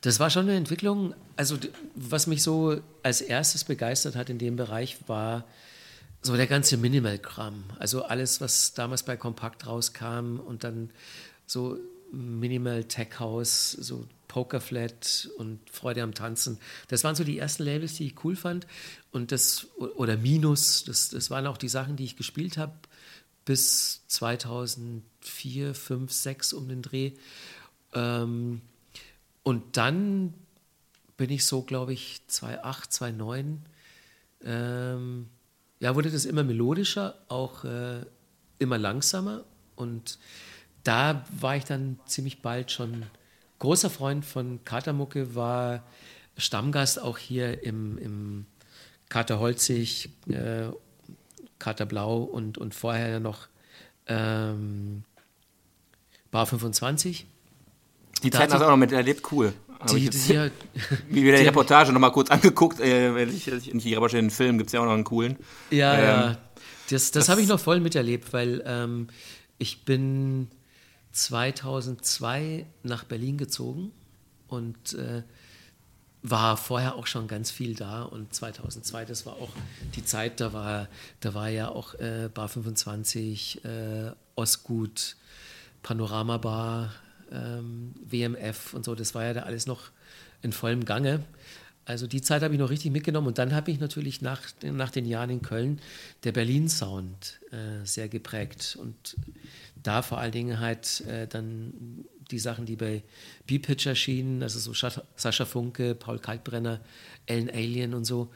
Das 0.00 0.18
war 0.18 0.30
schon 0.30 0.44
eine 0.44 0.56
Entwicklung. 0.56 1.14
Also, 1.36 1.58
was 1.94 2.26
mich 2.26 2.42
so 2.42 2.80
als 3.02 3.20
erstes 3.20 3.64
begeistert 3.64 4.16
hat 4.16 4.30
in 4.30 4.38
dem 4.38 4.56
Bereich, 4.56 4.96
war 5.06 5.44
so 6.22 6.36
der 6.36 6.46
ganze 6.46 6.76
Minimal-Kram. 6.76 7.64
Also 7.78 8.04
alles, 8.04 8.40
was 8.40 8.74
damals 8.74 9.02
bei 9.02 9.16
Kompakt 9.16 9.66
rauskam 9.66 10.38
und 10.38 10.64
dann 10.64 10.90
so 11.46 11.78
Minimal 12.12 12.84
Tech 12.84 13.18
House, 13.18 13.72
so 13.72 14.06
Pokerflat 14.28 15.28
und 15.38 15.58
Freude 15.70 16.02
am 16.02 16.14
Tanzen. 16.14 16.58
Das 16.88 17.04
waren 17.04 17.14
so 17.14 17.24
die 17.24 17.38
ersten 17.38 17.64
Labels, 17.64 17.94
die 17.94 18.06
ich 18.06 18.24
cool 18.24 18.36
fand. 18.36 18.66
Und 19.12 19.32
das, 19.32 19.66
oder 19.78 20.16
Minus, 20.16 20.84
das, 20.84 21.08
das 21.08 21.30
waren 21.30 21.46
auch 21.46 21.56
die 21.56 21.68
Sachen, 21.68 21.96
die 21.96 22.04
ich 22.04 22.16
gespielt 22.16 22.56
habe 22.56 22.74
bis 23.44 24.02
2004, 24.06 25.74
5, 25.74 26.12
6 26.12 26.52
um 26.52 26.68
den 26.68 26.82
Dreh. 26.82 27.12
Ähm, 27.94 28.60
und 29.42 29.76
dann 29.76 30.34
bin 31.16 31.30
ich 31.30 31.44
so, 31.44 31.62
glaube 31.62 31.92
ich, 31.92 32.22
2008, 32.28 32.92
2009, 32.92 33.62
ähm, 34.44 35.28
ja, 35.78 35.94
wurde 35.94 36.10
das 36.10 36.24
immer 36.24 36.44
melodischer, 36.44 37.14
auch 37.28 37.64
äh, 37.64 38.04
immer 38.58 38.78
langsamer. 38.78 39.44
Und 39.76 40.18
da 40.84 41.24
war 41.38 41.56
ich 41.56 41.64
dann 41.64 41.98
ziemlich 42.06 42.42
bald 42.42 42.70
schon 42.70 43.04
großer 43.58 43.90
Freund 43.90 44.24
von 44.24 44.64
Katermucke, 44.64 45.34
war 45.34 45.84
Stammgast 46.36 47.00
auch 47.00 47.18
hier 47.18 47.62
im, 47.64 47.98
im 47.98 48.46
Kater 49.08 49.40
Holzig, 49.40 50.10
äh, 50.28 50.68
Kater 51.58 51.86
Blau 51.86 52.22
und, 52.22 52.56
und 52.56 52.74
vorher 52.74 53.20
noch 53.20 53.48
ähm, 54.06 55.04
Bar 56.30 56.46
25. 56.46 57.26
Die 58.22 58.30
Zeit 58.30 58.52
hast 58.52 58.60
du 58.60 58.66
auch 58.66 58.70
noch 58.70 58.76
miterlebt, 58.76 59.30
cool. 59.32 59.52
Die, 59.90 59.96
ich 59.96 60.10
die, 60.10 60.34
wie 61.08 61.24
wir 61.24 61.36
die 61.36 61.44
Reportage 61.44 61.92
noch 61.92 62.00
mal 62.00 62.10
kurz 62.10 62.30
angeguckt, 62.30 62.80
äh, 62.80 63.24
ich, 63.24 63.70
in 63.70 63.78
die 63.78 63.94
den 63.94 64.30
Film 64.30 64.58
gibt 64.58 64.68
es 64.68 64.74
ja 64.74 64.80
auch 64.80 64.84
noch 64.84 64.92
einen 64.92 65.04
coolen. 65.04 65.36
Ja, 65.70 65.94
ähm, 65.94 66.04
ja. 66.04 66.26
Das, 66.28 66.38
das, 66.88 67.10
das 67.12 67.28
habe 67.28 67.40
ich 67.40 67.48
noch 67.48 67.60
voll 67.60 67.80
miterlebt, 67.80 68.32
weil 68.32 68.62
ähm, 68.66 69.08
ich 69.58 69.84
bin 69.84 70.48
2002 71.12 72.66
nach 72.82 73.04
Berlin 73.04 73.38
gezogen 73.38 73.92
und 74.48 74.94
äh, 74.94 75.22
war 76.22 76.56
vorher 76.56 76.96
auch 76.96 77.06
schon 77.06 77.28
ganz 77.28 77.50
viel 77.50 77.74
da 77.74 78.02
und 78.02 78.34
2002, 78.34 79.06
das 79.06 79.24
war 79.24 79.34
auch 79.34 79.50
die 79.94 80.04
Zeit, 80.04 80.40
da 80.40 80.52
war, 80.52 80.88
da 81.20 81.32
war 81.34 81.48
ja 81.48 81.68
auch 81.68 81.94
äh, 81.94 82.28
Bar 82.32 82.48
25, 82.48 83.64
äh, 83.64 84.12
Ostgut, 84.34 85.16
Panorama 85.82 86.36
Bar, 86.36 86.92
ähm, 87.30 87.92
WMF 88.04 88.74
und 88.74 88.84
so, 88.84 88.94
das 88.94 89.14
war 89.14 89.24
ja 89.24 89.34
da 89.34 89.42
alles 89.42 89.66
noch 89.66 89.90
in 90.42 90.52
vollem 90.52 90.84
Gange. 90.84 91.22
Also 91.84 92.06
die 92.06 92.22
Zeit 92.22 92.42
habe 92.42 92.54
ich 92.54 92.60
noch 92.60 92.70
richtig 92.70 92.92
mitgenommen 92.92 93.26
und 93.26 93.38
dann 93.38 93.54
habe 93.54 93.70
ich 93.70 93.80
natürlich 93.80 94.22
nach, 94.22 94.42
nach 94.62 94.90
den 94.90 95.06
Jahren 95.06 95.30
in 95.30 95.42
Köln 95.42 95.80
der 96.24 96.32
Berlin-Sound 96.32 97.40
äh, 97.50 97.84
sehr 97.84 98.08
geprägt 98.08 98.78
und 98.80 99.16
da 99.82 100.02
vor 100.02 100.18
allen 100.18 100.32
Dingen 100.32 100.60
halt 100.60 101.00
äh, 101.02 101.26
dann 101.26 102.04
die 102.30 102.38
Sachen, 102.38 102.66
die 102.66 102.76
bei 102.76 103.02
B-Pitch 103.46 103.86
erschienen, 103.86 104.42
also 104.42 104.58
so 104.58 104.72
Sascha 105.16 105.44
Funke, 105.44 105.94
Paul 105.94 106.18
Kalkbrenner, 106.18 106.80
Ellen 107.26 107.50
Alien 107.50 107.94
und 107.94 108.04
so. 108.04 108.30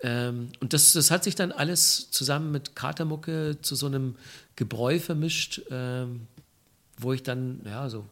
Ähm, 0.00 0.50
und 0.60 0.72
das, 0.72 0.92
das 0.92 1.10
hat 1.10 1.24
sich 1.24 1.34
dann 1.34 1.50
alles 1.50 2.10
zusammen 2.10 2.52
mit 2.52 2.76
Katermucke 2.76 3.58
zu 3.60 3.74
so 3.74 3.86
einem 3.86 4.14
Gebräu 4.54 5.00
vermischt, 5.00 5.62
ähm, 5.70 6.28
wo 6.98 7.12
ich 7.12 7.22
dann, 7.22 7.60
ja, 7.64 7.88
so 7.88 8.04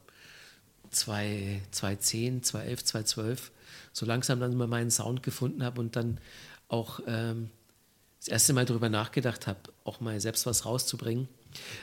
2010, 0.90 2.42
2011, 2.42 2.84
2012 2.84 3.52
so 3.92 4.06
langsam 4.06 4.40
dann 4.40 4.56
mal 4.56 4.66
meinen 4.66 4.90
Sound 4.90 5.22
gefunden 5.22 5.62
habe 5.62 5.80
und 5.80 5.96
dann 5.96 6.18
auch 6.68 7.00
ähm, 7.06 7.50
das 8.18 8.28
erste 8.28 8.52
Mal 8.52 8.64
darüber 8.64 8.88
nachgedacht 8.88 9.46
habe, 9.46 9.60
auch 9.84 10.00
mal 10.00 10.20
selbst 10.20 10.46
was 10.46 10.64
rauszubringen. 10.64 11.28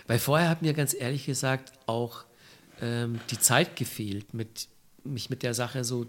Weil 0.07 0.19
vorher 0.19 0.49
hat 0.49 0.61
mir 0.61 0.73
ganz 0.73 0.93
ehrlich 0.93 1.25
gesagt 1.25 1.71
auch 1.85 2.25
ähm, 2.81 3.19
die 3.31 3.39
Zeit 3.39 3.75
gefehlt, 3.75 4.33
mit, 4.33 4.67
mich 5.03 5.29
mit 5.29 5.43
der 5.43 5.53
Sache 5.53 5.83
so 5.83 6.07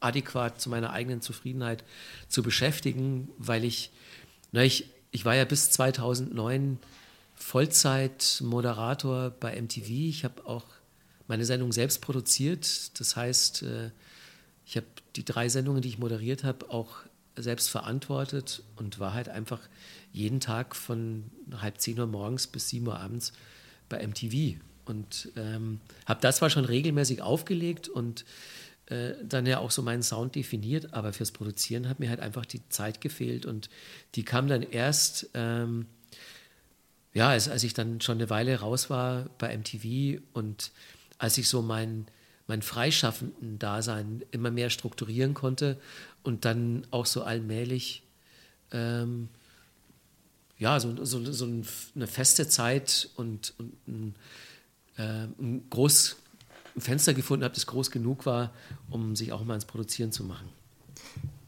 adäquat 0.00 0.60
zu 0.60 0.70
meiner 0.70 0.92
eigenen 0.92 1.20
Zufriedenheit 1.20 1.84
zu 2.28 2.42
beschäftigen, 2.42 3.28
weil 3.36 3.64
ich, 3.64 3.90
na, 4.52 4.62
ich, 4.62 4.90
ich 5.10 5.24
war 5.24 5.34
ja 5.34 5.44
bis 5.44 5.70
2009 5.70 6.78
Vollzeit-Moderator 7.38 9.30
bei 9.30 9.60
MTV. 9.60 9.88
Ich 9.88 10.24
habe 10.24 10.46
auch 10.46 10.64
meine 11.26 11.44
Sendung 11.44 11.72
selbst 11.72 12.00
produziert. 12.00 12.98
Das 13.00 13.16
heißt, 13.16 13.62
äh, 13.62 13.90
ich 14.66 14.76
habe 14.76 14.86
die 15.16 15.24
drei 15.24 15.48
Sendungen, 15.48 15.82
die 15.82 15.88
ich 15.88 15.98
moderiert 15.98 16.44
habe, 16.44 16.70
auch 16.70 16.96
selbst 17.36 17.70
verantwortet 17.70 18.62
und 18.76 18.98
war 18.98 19.14
halt 19.14 19.28
einfach 19.28 19.60
jeden 20.12 20.40
Tag 20.40 20.74
von 20.74 21.24
halb 21.60 21.80
zehn 21.80 21.98
Uhr 21.98 22.06
morgens 22.06 22.46
bis 22.46 22.68
sieben 22.68 22.86
Uhr 22.88 22.98
abends 22.98 23.32
bei 23.88 24.04
MTV 24.06 24.58
und 24.86 25.30
ähm, 25.36 25.80
habe 26.06 26.20
das 26.20 26.38
zwar 26.38 26.50
schon 26.50 26.64
regelmäßig 26.64 27.22
aufgelegt 27.22 27.88
und 27.88 28.24
äh, 28.86 29.12
dann 29.22 29.46
ja 29.46 29.58
auch 29.58 29.70
so 29.70 29.82
meinen 29.82 30.02
Sound 30.02 30.34
definiert, 30.34 30.94
aber 30.94 31.12
fürs 31.12 31.30
Produzieren 31.30 31.88
hat 31.88 32.00
mir 32.00 32.08
halt 32.08 32.20
einfach 32.20 32.46
die 32.46 32.66
Zeit 32.70 33.00
gefehlt 33.00 33.46
und 33.46 33.68
die 34.14 34.24
kam 34.24 34.48
dann 34.48 34.62
erst, 34.62 35.30
ähm, 35.34 35.86
ja, 37.14 37.30
als, 37.30 37.48
als 37.48 37.62
ich 37.64 37.74
dann 37.74 38.00
schon 38.00 38.18
eine 38.18 38.30
Weile 38.30 38.60
raus 38.60 38.90
war 38.90 39.28
bei 39.38 39.56
MTV 39.56 40.20
und 40.32 40.70
als 41.18 41.38
ich 41.38 41.48
so 41.48 41.62
mein, 41.62 42.06
mein 42.46 42.62
freischaffenden 42.62 43.58
Dasein 43.58 44.22
immer 44.30 44.50
mehr 44.50 44.70
strukturieren 44.70 45.34
konnte 45.34 45.78
und 46.22 46.44
dann 46.44 46.86
auch 46.90 47.06
so 47.06 47.22
allmählich 47.22 48.02
ähm, 48.72 49.28
ja, 50.58 50.80
so, 50.80 51.04
so, 51.04 51.32
so 51.32 51.44
eine 51.94 52.06
feste 52.06 52.48
Zeit 52.48 53.10
und, 53.16 53.54
und 53.58 53.72
ein, 53.86 54.14
äh, 54.96 55.24
ein, 55.40 55.70
groß, 55.70 56.16
ein 56.74 56.80
Fenster 56.80 57.14
gefunden 57.14 57.44
habe, 57.44 57.54
das 57.54 57.66
groß 57.66 57.90
genug 57.90 58.26
war, 58.26 58.52
um 58.90 59.14
sich 59.14 59.32
auch 59.32 59.44
mal 59.44 59.54
ins 59.54 59.64
Produzieren 59.64 60.10
zu 60.10 60.24
machen. 60.24 60.48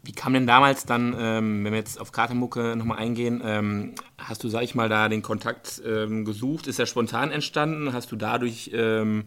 Wie 0.02 0.12
kam 0.12 0.32
denn 0.32 0.46
damals 0.46 0.86
dann, 0.86 1.14
ähm, 1.18 1.64
wenn 1.64 1.72
wir 1.72 1.78
jetzt 1.78 2.00
auf 2.00 2.10
Kartemucke 2.10 2.74
nochmal 2.74 2.98
eingehen, 2.98 3.42
ähm, 3.44 3.94
hast 4.16 4.42
du, 4.42 4.48
sag 4.48 4.62
ich 4.62 4.74
mal, 4.74 4.88
da 4.88 5.10
den 5.10 5.20
Kontakt 5.20 5.82
ähm, 5.86 6.24
gesucht? 6.24 6.66
Ist 6.66 6.78
er 6.78 6.86
spontan 6.86 7.30
entstanden? 7.30 7.92
Hast 7.92 8.10
du 8.10 8.16
dadurch 8.16 8.70
ähm, 8.72 9.24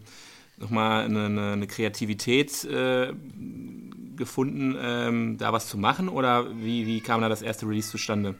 nochmal 0.56 1.04
eine, 1.04 1.26
eine, 1.26 1.52
eine 1.52 1.66
Kreativität 1.68 2.64
äh, 2.64 3.12
gefunden, 4.16 4.76
ähm, 4.80 5.38
da 5.38 5.52
was 5.52 5.68
zu 5.68 5.78
machen? 5.78 6.08
Oder 6.08 6.50
wie, 6.56 6.86
wie 6.86 7.00
kam 7.00 7.20
da 7.20 7.28
das 7.28 7.42
erste 7.42 7.66
Release 7.66 7.90
zustande? 7.90 8.34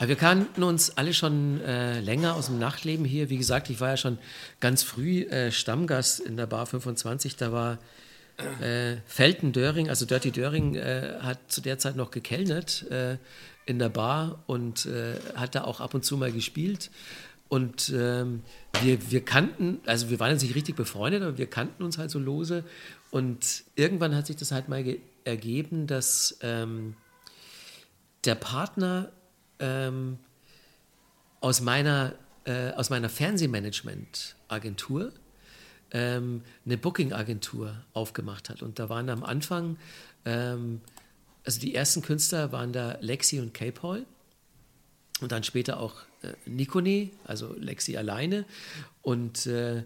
Wir 0.00 0.16
kannten 0.16 0.62
uns 0.62 0.96
alle 0.96 1.12
schon 1.12 1.60
äh, 1.60 2.00
länger 2.00 2.34
aus 2.34 2.46
dem 2.46 2.58
Nachtleben 2.58 3.04
hier. 3.04 3.30
Wie 3.30 3.36
gesagt, 3.36 3.68
ich 3.68 3.80
war 3.80 3.90
ja 3.90 3.96
schon 3.96 4.18
ganz 4.60 4.84
früh 4.84 5.22
äh, 5.22 5.50
Stammgast 5.50 6.20
in 6.20 6.36
der 6.36 6.46
Bar 6.46 6.66
25. 6.66 7.36
Da 7.36 7.50
war 7.50 7.78
äh, 8.38 8.96
Felten 9.06 9.52
Döring, 9.52 9.88
also 9.88 10.06
Dirty 10.06 10.30
Döring, 10.30 10.74
äh, 10.74 11.18
hat 11.20 11.38
zu 11.48 11.60
der 11.60 11.78
Zeit 11.78 11.96
noch 11.96 12.10
gekellnert 12.10 12.88
äh, 12.90 13.18
in 13.66 13.78
der 13.78 13.88
Bar 13.88 14.42
und 14.46 14.86
äh, 14.86 15.14
hat 15.34 15.54
da 15.54 15.64
auch 15.64 15.80
ab 15.80 15.94
und 15.94 16.04
zu 16.04 16.16
mal 16.16 16.32
gespielt. 16.32 16.90
Und 17.48 17.92
ähm, 17.96 18.42
wir, 18.82 19.10
wir 19.10 19.24
kannten, 19.24 19.80
also 19.86 20.10
wir 20.10 20.20
waren 20.20 20.32
jetzt 20.32 20.42
nicht 20.42 20.54
richtig 20.54 20.76
befreundet, 20.76 21.22
aber 21.22 21.38
wir 21.38 21.48
kannten 21.48 21.82
uns 21.82 21.98
halt 21.98 22.10
so 22.10 22.18
lose. 22.18 22.64
Und 23.10 23.64
irgendwann 23.74 24.14
hat 24.14 24.26
sich 24.26 24.36
das 24.36 24.52
halt 24.52 24.68
mal 24.68 24.84
ergeben, 25.24 25.86
dass 25.86 26.38
ähm, 26.42 26.94
der 28.24 28.34
Partner 28.34 29.10
ähm, 29.58 30.18
aus 31.40 31.60
meiner, 31.60 32.14
äh, 32.44 32.72
aus 32.72 32.90
meiner 32.90 33.08
Fernsehmanagement-Agentur 33.08 35.12
ähm, 35.92 36.42
eine 36.64 36.76
Booking-Agentur 36.76 37.76
aufgemacht 37.92 38.50
hat. 38.50 38.62
Und 38.62 38.78
da 38.78 38.88
waren 38.88 39.08
am 39.08 39.24
Anfang, 39.24 39.76
ähm, 40.24 40.80
also 41.44 41.60
die 41.60 41.74
ersten 41.74 42.02
Künstler 42.02 42.52
waren 42.52 42.72
da 42.72 42.98
Lexi 43.00 43.40
und 43.40 43.54
K-Paul 43.54 44.04
und 45.20 45.32
dann 45.32 45.44
später 45.44 45.80
auch 45.80 45.96
äh, 46.22 46.32
Nikone, 46.46 47.10
also 47.24 47.54
Lexi 47.58 47.96
alleine. 47.96 48.44
Und 49.02 49.46
äh, 49.46 49.82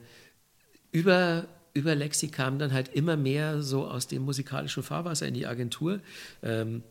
über, 0.90 1.46
über 1.74 1.94
Lexi 1.94 2.28
kam 2.28 2.58
dann 2.58 2.72
halt 2.72 2.88
immer 2.94 3.16
mehr 3.16 3.62
so 3.62 3.86
aus 3.86 4.08
dem 4.08 4.22
musikalischen 4.22 4.82
Fahrwasser 4.82 5.26
in 5.26 5.34
die 5.34 5.46
Agentur. 5.46 6.00
Ähm, 6.42 6.82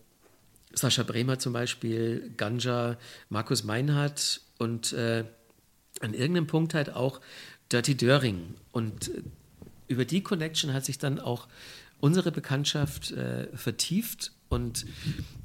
Sascha 0.73 1.03
Bremer 1.03 1.37
zum 1.37 1.53
Beispiel, 1.53 2.31
Ganja, 2.37 2.97
Markus 3.29 3.63
Meinhardt 3.63 4.41
und 4.57 4.93
äh, 4.93 5.25
an 5.99 6.13
irgendeinem 6.13 6.47
Punkt 6.47 6.73
halt 6.73 6.93
auch 6.93 7.19
Dirty 7.71 7.95
Döring. 7.95 8.55
Und 8.71 9.09
äh, 9.09 9.21
über 9.87 10.05
die 10.05 10.21
Connection 10.21 10.73
hat 10.73 10.85
sich 10.85 10.97
dann 10.97 11.19
auch 11.19 11.47
unsere 11.99 12.31
Bekanntschaft 12.31 13.11
äh, 13.11 13.47
vertieft 13.55 14.31
und 14.49 14.85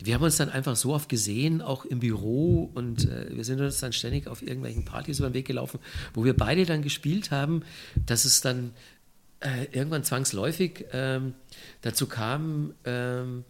wir 0.02 0.14
haben 0.14 0.24
uns 0.24 0.36
dann 0.36 0.48
einfach 0.48 0.74
so 0.74 0.92
oft 0.92 1.08
gesehen, 1.08 1.62
auch 1.62 1.84
im 1.84 2.00
Büro 2.00 2.70
und 2.74 3.08
äh, 3.08 3.28
wir 3.30 3.44
sind 3.44 3.60
uns 3.60 3.78
dann 3.78 3.92
ständig 3.92 4.26
auf 4.26 4.42
irgendwelchen 4.42 4.84
Partys 4.84 5.20
über 5.20 5.28
den 5.28 5.34
Weg 5.34 5.46
gelaufen, 5.46 5.78
wo 6.12 6.24
wir 6.24 6.34
beide 6.34 6.66
dann 6.66 6.82
gespielt 6.82 7.30
haben, 7.30 7.62
dass 8.06 8.24
es 8.24 8.40
dann 8.40 8.72
äh, 9.40 9.66
irgendwann 9.70 10.02
zwangsläufig 10.02 10.86
ähm, 10.92 11.34
dazu 11.82 12.06
kam, 12.06 12.74
ähm, 12.84 13.44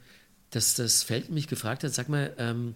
dass 0.51 0.75
das 0.75 1.03
Feld 1.03 1.31
mich 1.31 1.49
gefragt 1.49 1.85
hat, 1.85 1.95
sag 1.95 2.09
mal, 2.09 2.35
ähm, 2.39 2.75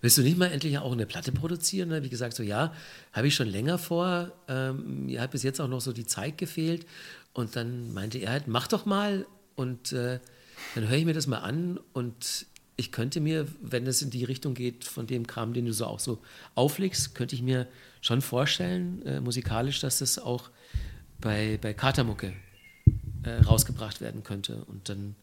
Willst 0.00 0.18
du 0.18 0.22
nicht 0.22 0.38
mal 0.38 0.50
endlich 0.50 0.78
auch 0.78 0.92
eine 0.92 1.06
Platte 1.06 1.32
produzieren? 1.32 2.02
Wie 2.02 2.08
gesagt, 2.08 2.34
so 2.34 2.42
ja, 2.42 2.72
habe 3.12 3.26
ich 3.26 3.34
schon 3.34 3.48
länger 3.48 3.78
vor. 3.78 4.32
Ähm, 4.48 5.06
mir 5.06 5.20
hat 5.20 5.30
bis 5.30 5.42
jetzt 5.42 5.60
auch 5.60 5.68
noch 5.68 5.80
so 5.80 5.92
die 5.92 6.06
Zeit 6.06 6.38
gefehlt. 6.38 6.86
Und 7.32 7.56
dann 7.56 7.92
meinte 7.92 8.18
er 8.18 8.32
halt, 8.32 8.48
mach 8.48 8.68
doch 8.68 8.86
mal. 8.86 9.26
Und 9.54 9.92
äh, 9.92 10.20
dann 10.74 10.88
höre 10.88 10.98
ich 10.98 11.04
mir 11.04 11.14
das 11.14 11.26
mal 11.26 11.38
an. 11.38 11.80
Und 11.92 12.46
ich 12.76 12.92
könnte 12.92 13.20
mir, 13.20 13.46
wenn 13.60 13.86
es 13.86 14.02
in 14.02 14.10
die 14.10 14.24
Richtung 14.24 14.54
geht 14.54 14.84
von 14.84 15.06
dem 15.06 15.26
Kram, 15.26 15.52
den 15.54 15.66
du 15.66 15.72
so 15.72 15.86
auch 15.86 16.00
so 16.00 16.22
auflegst, 16.54 17.14
könnte 17.14 17.34
ich 17.34 17.42
mir 17.42 17.66
schon 18.00 18.20
vorstellen, 18.20 19.02
äh, 19.06 19.20
musikalisch, 19.20 19.80
dass 19.80 19.98
das 19.98 20.18
auch 20.18 20.50
bei, 21.20 21.58
bei 21.60 21.72
Katermucke 21.72 22.34
äh, 23.22 23.30
rausgebracht 23.42 24.00
werden 24.00 24.22
könnte. 24.22 24.64
Und 24.66 24.88
dann, 24.88 25.16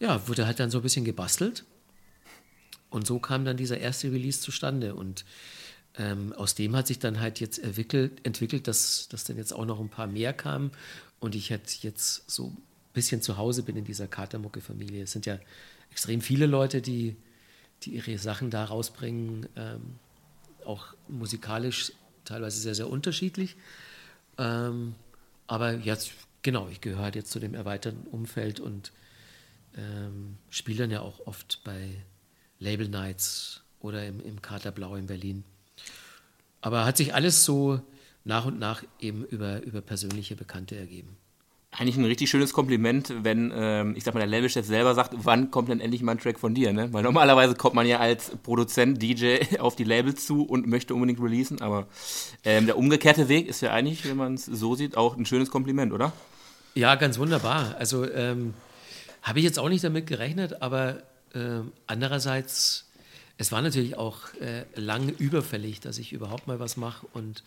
ja, 0.00 0.26
wurde 0.28 0.46
halt 0.46 0.58
dann 0.58 0.70
so 0.70 0.78
ein 0.78 0.82
bisschen 0.82 1.04
gebastelt. 1.04 1.64
Und 2.94 3.08
so 3.08 3.18
kam 3.18 3.44
dann 3.44 3.56
dieser 3.56 3.78
erste 3.78 4.12
Release 4.12 4.40
zustande. 4.40 4.94
Und 4.94 5.24
ähm, 5.98 6.32
aus 6.32 6.54
dem 6.54 6.76
hat 6.76 6.86
sich 6.86 7.00
dann 7.00 7.18
halt 7.18 7.40
jetzt 7.40 7.58
entwickelt, 7.58 8.20
entwickelt 8.22 8.68
dass, 8.68 9.08
dass 9.08 9.24
dann 9.24 9.36
jetzt 9.36 9.52
auch 9.52 9.64
noch 9.64 9.80
ein 9.80 9.88
paar 9.88 10.06
mehr 10.06 10.32
kamen 10.32 10.70
und 11.18 11.34
ich 11.34 11.50
halt 11.50 11.82
jetzt 11.82 12.30
so 12.30 12.50
ein 12.50 12.56
bisschen 12.92 13.20
zu 13.20 13.36
Hause 13.36 13.64
bin 13.64 13.76
in 13.76 13.84
dieser 13.84 14.06
Katermucke-Familie. 14.06 15.02
Es 15.02 15.10
sind 15.10 15.26
ja 15.26 15.40
extrem 15.90 16.20
viele 16.20 16.46
Leute, 16.46 16.80
die, 16.80 17.16
die 17.82 17.96
ihre 17.96 18.16
Sachen 18.16 18.50
da 18.50 18.64
rausbringen, 18.64 19.48
ähm, 19.56 19.98
auch 20.64 20.94
musikalisch 21.08 21.90
teilweise 22.24 22.60
sehr, 22.60 22.76
sehr 22.76 22.88
unterschiedlich. 22.88 23.56
Ähm, 24.38 24.94
aber 25.48 25.74
jetzt, 25.74 26.12
genau, 26.42 26.68
ich 26.68 26.80
gehöre 26.80 27.02
halt 27.02 27.16
jetzt 27.16 27.32
zu 27.32 27.40
dem 27.40 27.54
erweiterten 27.54 28.06
Umfeld 28.06 28.60
und 28.60 28.92
ähm, 29.76 30.36
spiele 30.48 30.78
dann 30.78 30.92
ja 30.92 31.00
auch 31.00 31.26
oft 31.26 31.60
bei 31.64 31.96
Label 32.64 32.88
Nights 32.88 33.60
oder 33.80 34.04
im, 34.06 34.20
im 34.24 34.42
Kater 34.42 34.72
Blau 34.72 34.96
in 34.96 35.06
Berlin. 35.06 35.44
Aber 36.60 36.84
hat 36.84 36.96
sich 36.96 37.14
alles 37.14 37.44
so 37.44 37.80
nach 38.24 38.46
und 38.46 38.58
nach 38.58 38.82
eben 38.98 39.24
über, 39.26 39.62
über 39.62 39.82
persönliche 39.82 40.34
Bekannte 40.34 40.76
ergeben. 40.76 41.16
Eigentlich 41.76 41.96
ein 41.96 42.04
richtig 42.04 42.30
schönes 42.30 42.52
Kompliment, 42.52 43.12
wenn, 43.22 43.52
ähm, 43.54 43.94
ich 43.96 44.04
sag 44.04 44.14
mal, 44.14 44.20
der 44.20 44.28
Labelchef 44.28 44.64
selber 44.64 44.94
sagt, 44.94 45.12
wann 45.16 45.50
kommt 45.50 45.68
denn 45.68 45.80
endlich 45.80 46.02
mal 46.02 46.12
ein 46.12 46.20
Track 46.20 46.38
von 46.38 46.54
dir, 46.54 46.72
ne? 46.72 46.92
Weil 46.92 47.02
normalerweise 47.02 47.56
kommt 47.56 47.74
man 47.74 47.84
ja 47.84 47.98
als 47.98 48.30
Produzent, 48.44 49.02
DJ 49.02 49.38
auf 49.58 49.74
die 49.74 49.82
Labels 49.82 50.24
zu 50.24 50.44
und 50.44 50.68
möchte 50.68 50.94
unbedingt 50.94 51.20
releasen, 51.20 51.60
aber 51.60 51.88
ähm, 52.44 52.66
der 52.66 52.78
umgekehrte 52.78 53.28
Weg 53.28 53.48
ist 53.48 53.60
ja 53.60 53.72
eigentlich, 53.72 54.08
wenn 54.08 54.16
man 54.16 54.34
es 54.34 54.46
so 54.46 54.76
sieht, 54.76 54.96
auch 54.96 55.16
ein 55.16 55.26
schönes 55.26 55.50
Kompliment, 55.50 55.92
oder? 55.92 56.12
Ja, 56.74 56.94
ganz 56.94 57.18
wunderbar. 57.18 57.74
Also 57.76 58.08
ähm, 58.08 58.54
habe 59.22 59.40
ich 59.40 59.44
jetzt 59.44 59.58
auch 59.58 59.68
nicht 59.68 59.82
damit 59.82 60.06
gerechnet, 60.06 60.62
aber 60.62 61.02
äh, 61.34 61.60
andererseits, 61.86 62.86
es 63.38 63.52
war 63.52 63.62
natürlich 63.62 63.96
auch 63.96 64.32
äh, 64.40 64.64
lange 64.74 65.12
überfällig, 65.12 65.80
dass 65.80 65.98
ich 65.98 66.12
überhaupt 66.12 66.46
mal 66.46 66.60
was 66.60 66.76
mache 66.76 67.06
und 67.12 67.42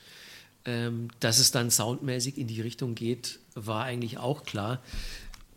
ähm, 0.65 1.09
dass 1.19 1.39
es 1.39 1.51
dann 1.51 1.71
soundmäßig 1.71 2.37
in 2.37 2.47
die 2.47 2.61
Richtung 2.61 2.93
geht, 2.93 3.39
war 3.55 3.85
eigentlich 3.85 4.17
auch 4.17 4.43
klar. 4.43 4.81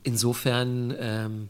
Insofern 0.03 0.95
ähm, 0.99 1.49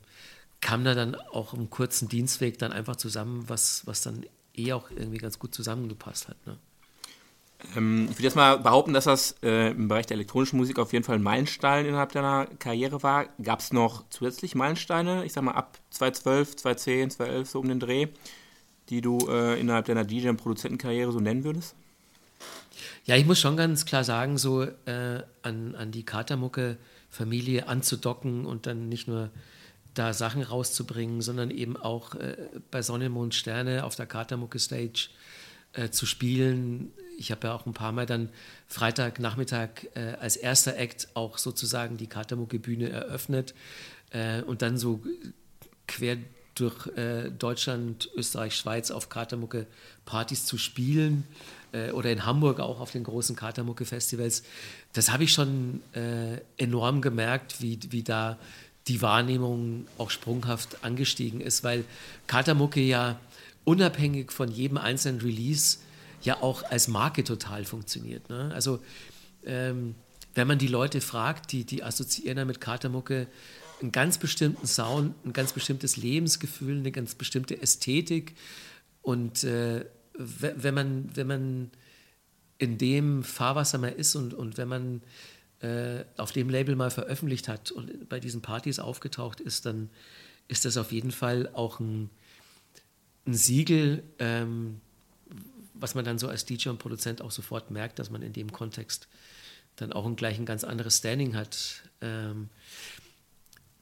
kam 0.61 0.85
da 0.85 0.95
dann 0.95 1.15
auch 1.15 1.55
im 1.55 1.71
kurzen 1.71 2.09
Dienstweg 2.09 2.59
dann 2.59 2.73
einfach 2.73 2.97
zusammen, 2.97 3.49
was, 3.49 3.87
was 3.87 4.03
dann 4.03 4.25
eh 4.57 4.73
auch 4.73 4.91
irgendwie 4.91 5.19
ganz 5.19 5.39
gut 5.39 5.55
zusammengepasst 5.55 6.29
hat. 6.29 6.47
Ne? 6.47 6.57
Ähm, 7.77 8.05
ich 8.11 8.17
würde 8.17 8.25
jetzt 8.25 8.37
mal 8.37 8.59
behaupten, 8.59 8.93
dass 8.93 9.05
das 9.05 9.37
äh, 9.43 9.71
im 9.71 9.89
Bereich 9.89 10.07
der 10.07 10.17
elektronischen 10.17 10.59
Musik 10.59 10.79
auf 10.79 10.93
jeden 10.93 11.05
Fall 11.05 11.17
ein 11.17 11.23
Meilenstein 11.23 11.87
innerhalb 11.87 12.13
deiner 12.13 12.47
Karriere 12.59 13.03
war. 13.03 13.27
Gab 13.43 13.61
es 13.61 13.73
noch 13.73 14.05
zusätzlich 14.11 14.55
Meilensteine, 14.55 15.25
ich 15.25 15.33
sag 15.33 15.45
mal 15.45 15.53
ab 15.53 15.79
2012, 15.91 16.57
2010, 16.57 17.11
2011, 17.11 17.51
so 17.51 17.61
um 17.61 17.69
den 17.69 17.81
Dreh, 17.81 18.09
die 18.89 19.01
du 19.01 19.19
äh, 19.29 19.61
innerhalb 19.61 19.87
deiner 19.87 20.05
DJ- 20.05 20.31
und 20.31 20.37
Produzentenkarriere 20.37 21.13
so 21.13 21.21
nennen 21.21 21.45
würdest? 21.45 21.75
Ja, 23.05 23.17
ich 23.17 23.27
muss 23.27 23.41
schon 23.41 23.57
ganz 23.57 23.85
klar 23.85 24.05
sagen, 24.05 24.39
so 24.39 24.63
äh, 24.63 25.23
an, 25.43 25.75
an 25.75 25.91
die 25.91 26.05
Katermucke-Familie 26.05 27.67
anzudocken 27.69 28.47
und 28.47 28.67
dann 28.67 28.89
nicht 28.89 29.09
nur 29.09 29.31
da 29.95 30.13
Sachen 30.13 30.43
rauszubringen, 30.43 31.21
sondern 31.21 31.51
eben 31.51 31.77
auch 31.77 32.15
äh, 32.15 32.37
bei 32.71 32.83
Sonne, 32.83 33.09
Mond, 33.09 33.35
Sterne 33.35 33.85
auf 33.85 33.97
der 33.97 34.07
Katermucke-Stage 34.07 35.09
äh, 35.73 35.91
zu 35.91 36.07
spielen. 36.07 36.93
Ich 37.21 37.31
habe 37.31 37.49
ja 37.49 37.55
auch 37.55 37.67
ein 37.67 37.75
paar 37.75 37.93
Mal 37.93 38.07
dann 38.07 38.31
Freitagnachmittag 38.67 39.69
äh, 39.95 40.15
als 40.21 40.37
erster 40.37 40.79
Act 40.79 41.09
auch 41.13 41.37
sozusagen 41.37 41.99
die 41.99 42.07
Katermucke-Bühne 42.07 42.89
eröffnet 42.89 43.55
äh, 44.11 44.41
und 44.41 44.63
dann 44.63 44.79
so 44.79 45.03
quer 45.87 46.17
durch 46.55 46.87
äh, 46.97 47.31
Deutschland, 47.31 48.09
Österreich, 48.17 48.57
Schweiz 48.57 48.91
auf 48.91 49.11
Katermucke-Partys 49.11 50.47
zu 50.47 50.57
spielen 50.57 51.25
äh, 51.73 51.91
oder 51.91 52.11
in 52.11 52.25
Hamburg 52.25 52.59
auch 52.59 52.81
auf 52.81 52.91
den 52.91 53.05
großen 53.05 53.37
Katermucke-Festivals. 53.37 54.43
Das 54.95 55.13
habe 55.13 55.25
ich 55.25 55.33
schon 55.33 55.83
äh, 55.93 56.39
enorm 56.57 57.03
gemerkt, 57.03 57.61
wie, 57.61 57.79
wie 57.91 58.03
da 58.03 58.39
die 58.89 59.03
Wahrnehmung 59.03 59.87
auch 59.99 60.09
sprunghaft 60.09 60.85
angestiegen 60.85 61.43
ist, 61.43 61.65
weil 61.65 61.85
Katermucke 62.27 62.81
ja 62.81 63.21
unabhängig 63.65 64.33
von 64.33 64.51
jedem 64.51 64.79
einzelnen 64.79 65.21
Release 65.21 65.79
ja 66.23 66.43
auch 66.43 66.63
als 66.65 66.89
Marke 66.89 67.25
total 67.25 67.65
funktioniert. 67.65 68.29
Ne? 68.29 68.51
Also 68.55 68.81
ähm, 69.45 69.95
wenn 70.35 70.47
man 70.47 70.59
die 70.59 70.69
Leute 70.69 71.01
fragt, 71.01 71.53
die, 71.53 71.65
die 71.65 71.83
assoziieren 71.83 72.37
dann 72.37 72.47
mit 72.47 72.61
Katermucke 72.61 73.27
einen 73.81 73.93
ganz 73.93 74.19
bestimmten 74.19 74.67
Sound, 74.67 75.15
ein 75.25 75.33
ganz 75.33 75.53
bestimmtes 75.53 75.97
Lebensgefühl, 75.97 76.79
eine 76.79 76.93
ganz 76.93 77.15
bestimmte 77.15 77.61
Ästhetik. 77.61 78.37
Und 79.03 79.45
äh, 79.45 79.87
wenn, 80.15 80.75
man, 80.75 81.11
wenn 81.15 81.27
man 81.27 81.71
in 82.59 82.77
dem 82.79 83.25
Fahrwasser 83.25 83.79
mal 83.79 83.93
ist 83.93 84.15
und, 84.17 84.35
und 84.35 84.59
wenn 84.59 84.69
man 84.69 85.03
äh, 85.61 86.05
auf 86.17 86.33
dem 86.33 86.51
Label 86.51 86.77
mal 86.77 86.91
veröffentlicht 86.91 87.49
hat 87.49 87.71
und 87.71 88.09
bei 88.09 88.21
diesen 88.21 88.43
Partys 88.43 88.79
aufgetaucht 88.79 89.41
ist, 89.41 89.67
dann 89.67 89.91
ist 90.49 90.65
das 90.65 90.77
auf 90.77 90.93
jeden 90.93 91.11
Fall 91.11 91.49
auch 91.55 91.81
ein, 91.81 92.11
ein 93.27 93.35
Siegel, 93.35 94.03
ähm, 94.19 94.81
was 95.81 95.95
man 95.95 96.05
dann 96.05 96.19
so 96.19 96.29
als 96.29 96.45
DJ 96.45 96.69
und 96.69 96.79
Produzent 96.79 97.23
auch 97.23 97.31
sofort 97.31 97.71
merkt, 97.71 97.99
dass 97.99 98.11
man 98.11 98.23
in 98.23 98.33
dem 98.33 98.53
Kontext 98.53 99.09
dann 99.77 99.93
auch 99.93 100.15
gleich 100.17 100.39
ein 100.39 100.47
ganz 100.47 100.65
anderes 100.65 100.99
Standing 100.99 101.35
hat. 101.35 101.83
Ähm, 102.01 102.49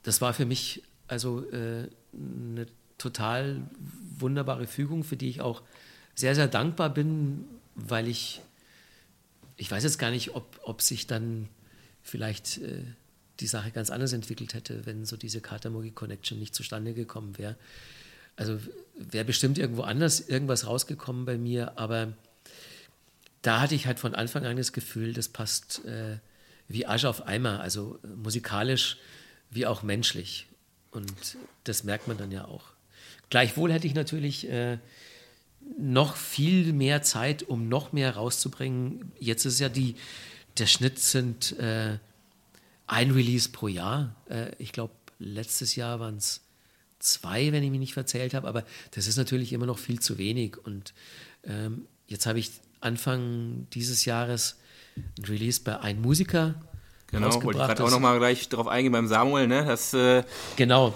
das 0.02 0.20
war 0.20 0.32
für 0.32 0.46
mich 0.46 0.82
also 1.08 1.48
äh, 1.50 1.88
eine 2.12 2.66
total 2.98 3.62
wunderbare 4.18 4.66
Fügung, 4.66 5.04
für 5.04 5.16
die 5.16 5.28
ich 5.28 5.40
auch 5.40 5.62
sehr, 6.14 6.34
sehr 6.34 6.48
dankbar 6.48 6.92
bin, 6.92 7.44
weil 7.74 8.08
ich, 8.08 8.40
ich 9.56 9.70
weiß 9.70 9.84
jetzt 9.84 9.98
gar 9.98 10.10
nicht, 10.10 10.34
ob, 10.34 10.60
ob 10.64 10.82
sich 10.82 11.06
dann 11.06 11.48
vielleicht 12.02 12.58
äh, 12.58 12.82
die 13.40 13.46
Sache 13.46 13.70
ganz 13.70 13.90
anders 13.90 14.12
entwickelt 14.12 14.54
hätte, 14.54 14.84
wenn 14.86 15.04
so 15.04 15.16
diese 15.16 15.40
Katamogi 15.40 15.92
Connection 15.92 16.38
nicht 16.38 16.54
zustande 16.54 16.92
gekommen 16.92 17.38
wäre. 17.38 17.56
Also 18.38 18.58
wäre 18.94 19.24
bestimmt 19.24 19.58
irgendwo 19.58 19.82
anders 19.82 20.20
irgendwas 20.20 20.66
rausgekommen 20.66 21.24
bei 21.24 21.36
mir, 21.36 21.76
aber 21.76 22.12
da 23.42 23.60
hatte 23.60 23.74
ich 23.74 23.86
halt 23.86 23.98
von 23.98 24.14
Anfang 24.14 24.46
an 24.46 24.56
das 24.56 24.72
Gefühl, 24.72 25.12
das 25.12 25.28
passt 25.28 25.84
äh, 25.84 26.18
wie 26.68 26.86
Asche 26.86 27.08
auf 27.08 27.26
Eimer, 27.26 27.60
also 27.60 27.98
musikalisch 28.16 28.96
wie 29.50 29.66
auch 29.66 29.82
menschlich. 29.82 30.46
Und 30.92 31.36
das 31.64 31.82
merkt 31.82 32.06
man 32.06 32.16
dann 32.16 32.30
ja 32.30 32.44
auch. 32.44 32.72
Gleichwohl 33.28 33.72
hätte 33.72 33.86
ich 33.86 33.94
natürlich 33.94 34.48
äh, 34.48 34.78
noch 35.76 36.16
viel 36.16 36.72
mehr 36.72 37.02
Zeit, 37.02 37.42
um 37.42 37.68
noch 37.68 37.92
mehr 37.92 38.14
rauszubringen. 38.14 39.12
Jetzt 39.18 39.44
ist 39.46 39.58
ja 39.58 39.68
die, 39.68 39.96
der 40.58 40.66
Schnitt 40.66 41.00
sind 41.00 41.58
äh, 41.58 41.98
ein 42.86 43.10
Release 43.10 43.48
pro 43.50 43.66
Jahr. 43.66 44.14
Äh, 44.28 44.52
ich 44.58 44.72
glaube, 44.72 44.94
letztes 45.18 45.74
Jahr 45.74 45.98
waren 45.98 46.16
es 46.16 46.40
zwei, 46.98 47.52
wenn 47.52 47.62
ich 47.62 47.70
mich 47.70 47.80
nicht 47.80 47.94
verzählt 47.94 48.34
habe, 48.34 48.48
aber 48.48 48.64
das 48.92 49.06
ist 49.06 49.16
natürlich 49.16 49.52
immer 49.52 49.66
noch 49.66 49.78
viel 49.78 50.00
zu 50.00 50.18
wenig. 50.18 50.56
Und 50.58 50.94
ähm, 51.44 51.86
jetzt 52.06 52.26
habe 52.26 52.38
ich 52.38 52.50
Anfang 52.80 53.66
dieses 53.72 54.04
Jahres 54.04 54.56
ein 54.96 55.24
Release 55.24 55.60
bei 55.62 55.78
Ein 55.80 56.00
Musiker. 56.00 56.54
Genau, 57.10 57.26
wollte 57.42 57.60
ich 57.60 57.66
gerade 57.66 57.84
auch 57.84 57.90
nochmal 57.90 58.18
gleich 58.18 58.48
darauf 58.48 58.68
eingehen 58.68 58.92
beim 58.92 59.08
Samuel, 59.08 59.46
ne? 59.46 59.64
Das, 59.64 59.94
äh, 59.94 60.24
genau. 60.56 60.94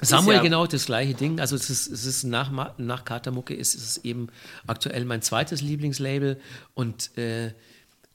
Samuel, 0.00 0.36
ja 0.36 0.42
genau 0.42 0.66
das 0.66 0.86
gleiche 0.86 1.14
Ding. 1.14 1.40
Also 1.40 1.56
es 1.56 1.70
ist, 1.70 1.86
es 1.86 2.04
ist 2.04 2.24
nach, 2.24 2.76
nach 2.78 3.04
Katermucke 3.04 3.54
ist 3.54 3.74
es 3.74 3.98
eben 3.98 4.28
aktuell 4.66 5.04
mein 5.04 5.22
zweites 5.22 5.60
Lieblingslabel 5.60 6.40
und 6.74 7.16
äh, 7.16 7.52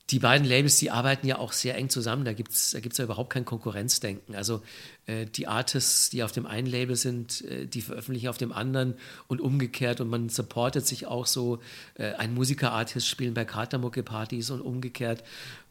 die 0.10 0.20
beiden 0.20 0.48
Labels, 0.48 0.78
die 0.78 0.90
arbeiten 0.90 1.28
ja 1.28 1.38
auch 1.38 1.52
sehr 1.52 1.76
eng 1.76 1.90
zusammen. 1.90 2.26
Da 2.26 2.34
gibt 2.34 2.52
es 2.52 2.72
da 2.72 2.80
gibt's 2.80 2.98
ja 2.98 3.04
überhaupt 3.04 3.30
kein 3.30 3.46
Konkurrenzdenken. 3.46 4.36
Also 4.36 4.64
äh, 5.06 5.26
die 5.26 5.48
Artists, 5.48 6.10
die 6.10 6.24
auf 6.24 6.32
dem 6.32 6.48
einen 6.48 6.66
Label 6.66 6.96
sind, 6.96 7.42
äh, 7.46 7.68
die 7.68 7.82
veröffentlichen 7.82 8.28
auf 8.28 8.38
dem 8.38 8.52
anderen 8.52 8.96
und 9.28 9.40
umgekehrt. 9.40 10.02
Und 10.02 10.10
man 10.10 10.30
supportet 10.30 10.88
sich 10.88 11.06
auch 11.06 11.28
so. 11.28 11.60
Äh, 11.94 12.14
ein 12.14 12.34
Musiker-Artist 12.34 13.08
spielen 13.08 13.36
bei 13.36 13.46
Katermucke-Partys 13.46 14.50
und 14.50 14.62
umgekehrt. 14.62 15.24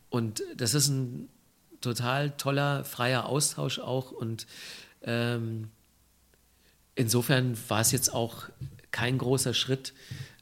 Und 0.08 0.42
das 0.56 0.74
ist 0.74 0.88
ein 0.88 1.28
total 1.80 2.30
toller, 2.30 2.84
freier 2.84 3.26
Austausch 3.26 3.80
auch. 3.80 4.12
Und 4.12 4.46
ähm, 5.02 5.68
insofern 6.94 7.58
war 7.68 7.80
es 7.80 7.90
jetzt 7.90 8.12
auch 8.14 8.44
kein 8.92 9.18
großer 9.18 9.52
Schritt, 9.52 9.94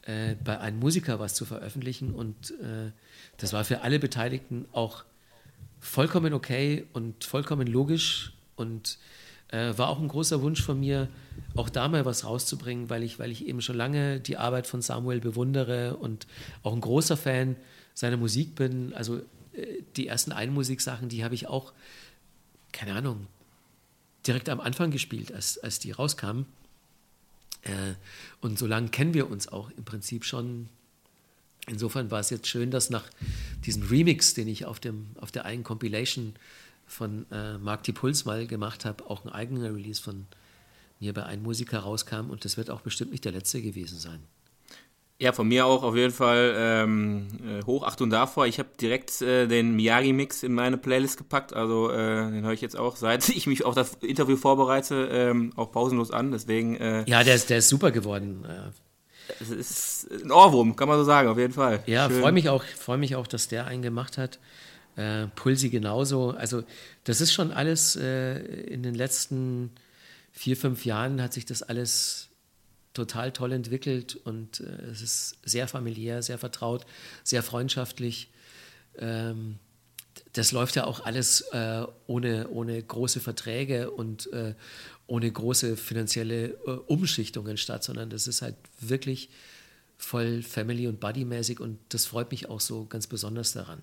äh, 0.02 0.35
bei 0.44 0.61
einem 0.61 0.78
Musiker 0.80 1.18
was 1.18 1.35
zu 1.35 1.46
veröffentlichen. 1.46 2.14
Und 2.14 2.52
äh, 2.61 2.92
das 3.38 3.53
war 3.53 3.64
für 3.64 3.83
alle 3.83 3.99
Beteiligten 3.99 4.66
auch 4.72 5.05
vollkommen 5.81 6.33
okay 6.33 6.87
und 6.92 7.25
vollkommen 7.25 7.66
logisch 7.66 8.33
und 8.57 8.99
äh, 9.49 9.77
war 9.77 9.88
auch 9.88 10.01
ein 10.01 10.09
großer 10.09 10.42
Wunsch 10.42 10.62
von 10.62 10.81
mir, 10.81 11.09
auch 11.55 11.68
da 11.68 11.88
mal 11.88 12.05
was 12.05 12.25
rauszubringen, 12.25 12.90
weil 12.90 13.03
ich, 13.03 13.18
weil 13.18 13.31
ich 13.31 13.46
eben 13.46 13.61
schon 13.61 13.77
lange 13.77 14.20
die 14.20 14.37
Arbeit 14.37 14.66
von 14.66 14.83
Samuel 14.83 15.20
bewundere 15.20 15.96
und 15.96 16.27
auch 16.62 16.72
ein 16.72 16.81
großer 16.81 17.16
Fan 17.16 17.57
seiner 17.94 18.16
Musik 18.16 18.55
bin. 18.55 18.92
Also 18.94 19.18
äh, 19.53 19.83
die 19.96 20.09
ersten 20.09 20.33
Einmusiksachen, 20.33 21.09
die 21.09 21.25
habe 21.25 21.35
ich 21.35 21.46
auch, 21.46 21.72
keine 22.72 22.94
Ahnung, 22.94 23.27
direkt 24.27 24.49
am 24.49 24.61
Anfang 24.61 24.90
gespielt, 24.90 25.33
als, 25.33 25.59
als 25.59 25.79
die 25.79 25.92
rauskamen. 25.92 26.46
Äh, 27.62 27.94
und 28.40 28.59
so 28.59 28.66
lange 28.66 28.88
kennen 28.88 29.14
wir 29.14 29.31
uns 29.31 29.49
auch 29.49 29.70
im 29.70 29.85
Prinzip 29.85 30.25
schon. 30.25 30.68
Insofern 31.68 32.11
war 32.11 32.20
es 32.20 32.31
jetzt 32.31 32.46
schön, 32.46 32.70
dass 32.70 32.90
nach 32.90 33.05
diesem 33.64 33.83
Remix, 33.83 34.35
den 34.35 34.46
ich 34.46 34.66
auf, 34.66 34.79
dem, 34.79 35.09
auf 35.20 35.33
der 35.33 35.44
einen 35.44 35.64
Compilation 35.64 36.35
von 36.87 37.26
äh, 37.33 37.59
Mark 37.59 37.83
die 37.83 37.92
Puls 37.92 38.24
mal 38.24 38.46
gemacht 38.46 38.85
habe, 38.85 39.11
auch 39.11 39.24
ein 39.24 39.33
eigener 39.33 39.74
Release 39.74 40.00
von 40.00 40.26
mir 41.00 41.12
bei 41.12 41.24
einem 41.24 41.42
Musiker 41.42 41.81
rauskam. 41.81 42.31
Und 42.31 42.44
das 42.44 42.57
wird 42.57 42.70
auch 42.70 42.83
bestimmt 42.83 43.11
nicht 43.11 43.24
der 43.24 43.33
letzte 43.33 43.61
gewesen 43.61 43.98
sein. 43.98 44.20
Ja, 45.18 45.33
von 45.33 45.48
mir 45.48 45.64
auch 45.64 45.83
auf 45.83 45.96
jeden 45.96 46.12
Fall 46.12 46.55
ähm, 46.57 47.29
äh, 47.42 47.64
Hochachtung 47.64 48.11
davor. 48.11 48.46
Ich 48.46 48.59
habe 48.59 48.68
direkt 48.79 49.22
äh, 49.22 49.46
den 49.46 49.74
Miyagi-Mix 49.74 50.42
in 50.42 50.52
meine 50.52 50.76
Playlist 50.76 51.16
gepackt. 51.16 51.55
Also 51.55 51.90
äh, 51.90 52.31
den 52.31 52.44
höre 52.44 52.52
ich 52.52 52.61
jetzt 52.61 52.79
auch, 52.79 52.96
seit 52.96 53.29
ich 53.31 53.46
mich 53.46 53.64
auf 53.64 53.74
das 53.74 53.94
Interview 54.02 54.37
vorbereite, 54.37 55.09
ähm, 55.11 55.52
auch 55.57 55.72
pausenlos 55.72 56.11
an. 56.11 56.33
Deswegen. 56.33 56.76
Äh, 56.76 57.09
ja, 57.09 57.24
der 57.24 57.35
ist, 57.35 57.48
der 57.48 57.59
ist 57.59 57.70
super 57.70 57.90
geworden. 57.90 58.44
Es 59.40 59.50
ist 59.50 60.10
ein 60.22 60.30
Ohrwurm, 60.30 60.76
kann 60.76 60.88
man 60.88 60.98
so 60.98 61.04
sagen, 61.04 61.28
auf 61.28 61.38
jeden 61.38 61.52
Fall. 61.52 61.82
Ja, 61.86 62.08
freue 62.08 62.32
mich, 62.32 62.48
auch, 62.48 62.64
mich 62.96 63.16
auch, 63.16 63.26
dass 63.26 63.48
der 63.48 63.66
einen 63.66 63.82
gemacht 63.82 64.18
hat. 64.18 64.38
Äh, 64.96 65.26
Pulsi 65.34 65.68
genauso. 65.68 66.30
Also 66.30 66.62
das 67.04 67.20
ist 67.20 67.32
schon 67.32 67.52
alles 67.52 67.96
äh, 67.96 68.38
in 68.38 68.82
den 68.82 68.94
letzten 68.94 69.70
vier, 70.32 70.56
fünf 70.56 70.84
Jahren 70.84 71.20
hat 71.20 71.32
sich 71.32 71.44
das 71.44 71.62
alles 71.62 72.28
total 72.94 73.32
toll 73.32 73.52
entwickelt 73.52 74.16
und 74.16 74.60
äh, 74.60 74.90
es 74.90 75.02
ist 75.02 75.36
sehr 75.44 75.68
familiär, 75.68 76.22
sehr 76.22 76.38
vertraut, 76.38 76.86
sehr 77.24 77.42
freundschaftlich. 77.42 78.30
Ähm, 78.98 79.58
das 80.32 80.52
läuft 80.52 80.76
ja 80.76 80.84
auch 80.84 81.04
alles 81.04 81.42
äh, 81.52 81.84
ohne, 82.06 82.48
ohne 82.48 82.82
große 82.82 83.20
Verträge 83.20 83.90
und 83.90 84.32
äh, 84.32 84.54
ohne 85.06 85.30
große 85.30 85.76
finanzielle 85.76 86.56
äh, 86.66 86.70
Umschichtungen 86.86 87.56
statt, 87.56 87.84
sondern 87.84 88.10
das 88.10 88.26
ist 88.26 88.42
halt 88.42 88.56
wirklich 88.80 89.28
voll 89.98 90.42
Family- 90.42 90.88
und 90.88 91.00
Buddy-mäßig 91.00 91.60
und 91.60 91.78
das 91.90 92.06
freut 92.06 92.30
mich 92.30 92.48
auch 92.48 92.60
so 92.60 92.86
ganz 92.86 93.06
besonders 93.06 93.52
daran. 93.52 93.82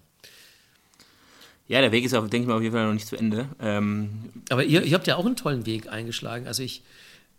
Ja, 1.67 1.81
der 1.81 1.91
Weg 1.91 2.03
ist, 2.03 2.11
denke 2.11 2.37
ich 2.37 2.45
mal, 2.45 2.55
auf 2.57 2.61
jeden 2.61 2.73
Fall 2.73 2.85
noch 2.85 2.93
nicht 2.93 3.07
zu 3.07 3.15
Ende. 3.15 3.47
Ähm 3.59 4.29
Aber 4.49 4.63
ihr, 4.65 4.83
ihr 4.83 4.93
habt 4.93 5.07
ja 5.07 5.15
auch 5.15 5.25
einen 5.25 5.37
tollen 5.37 5.65
Weg 5.65 5.87
eingeschlagen. 5.87 6.45
Also 6.45 6.61
ich, 6.61 6.83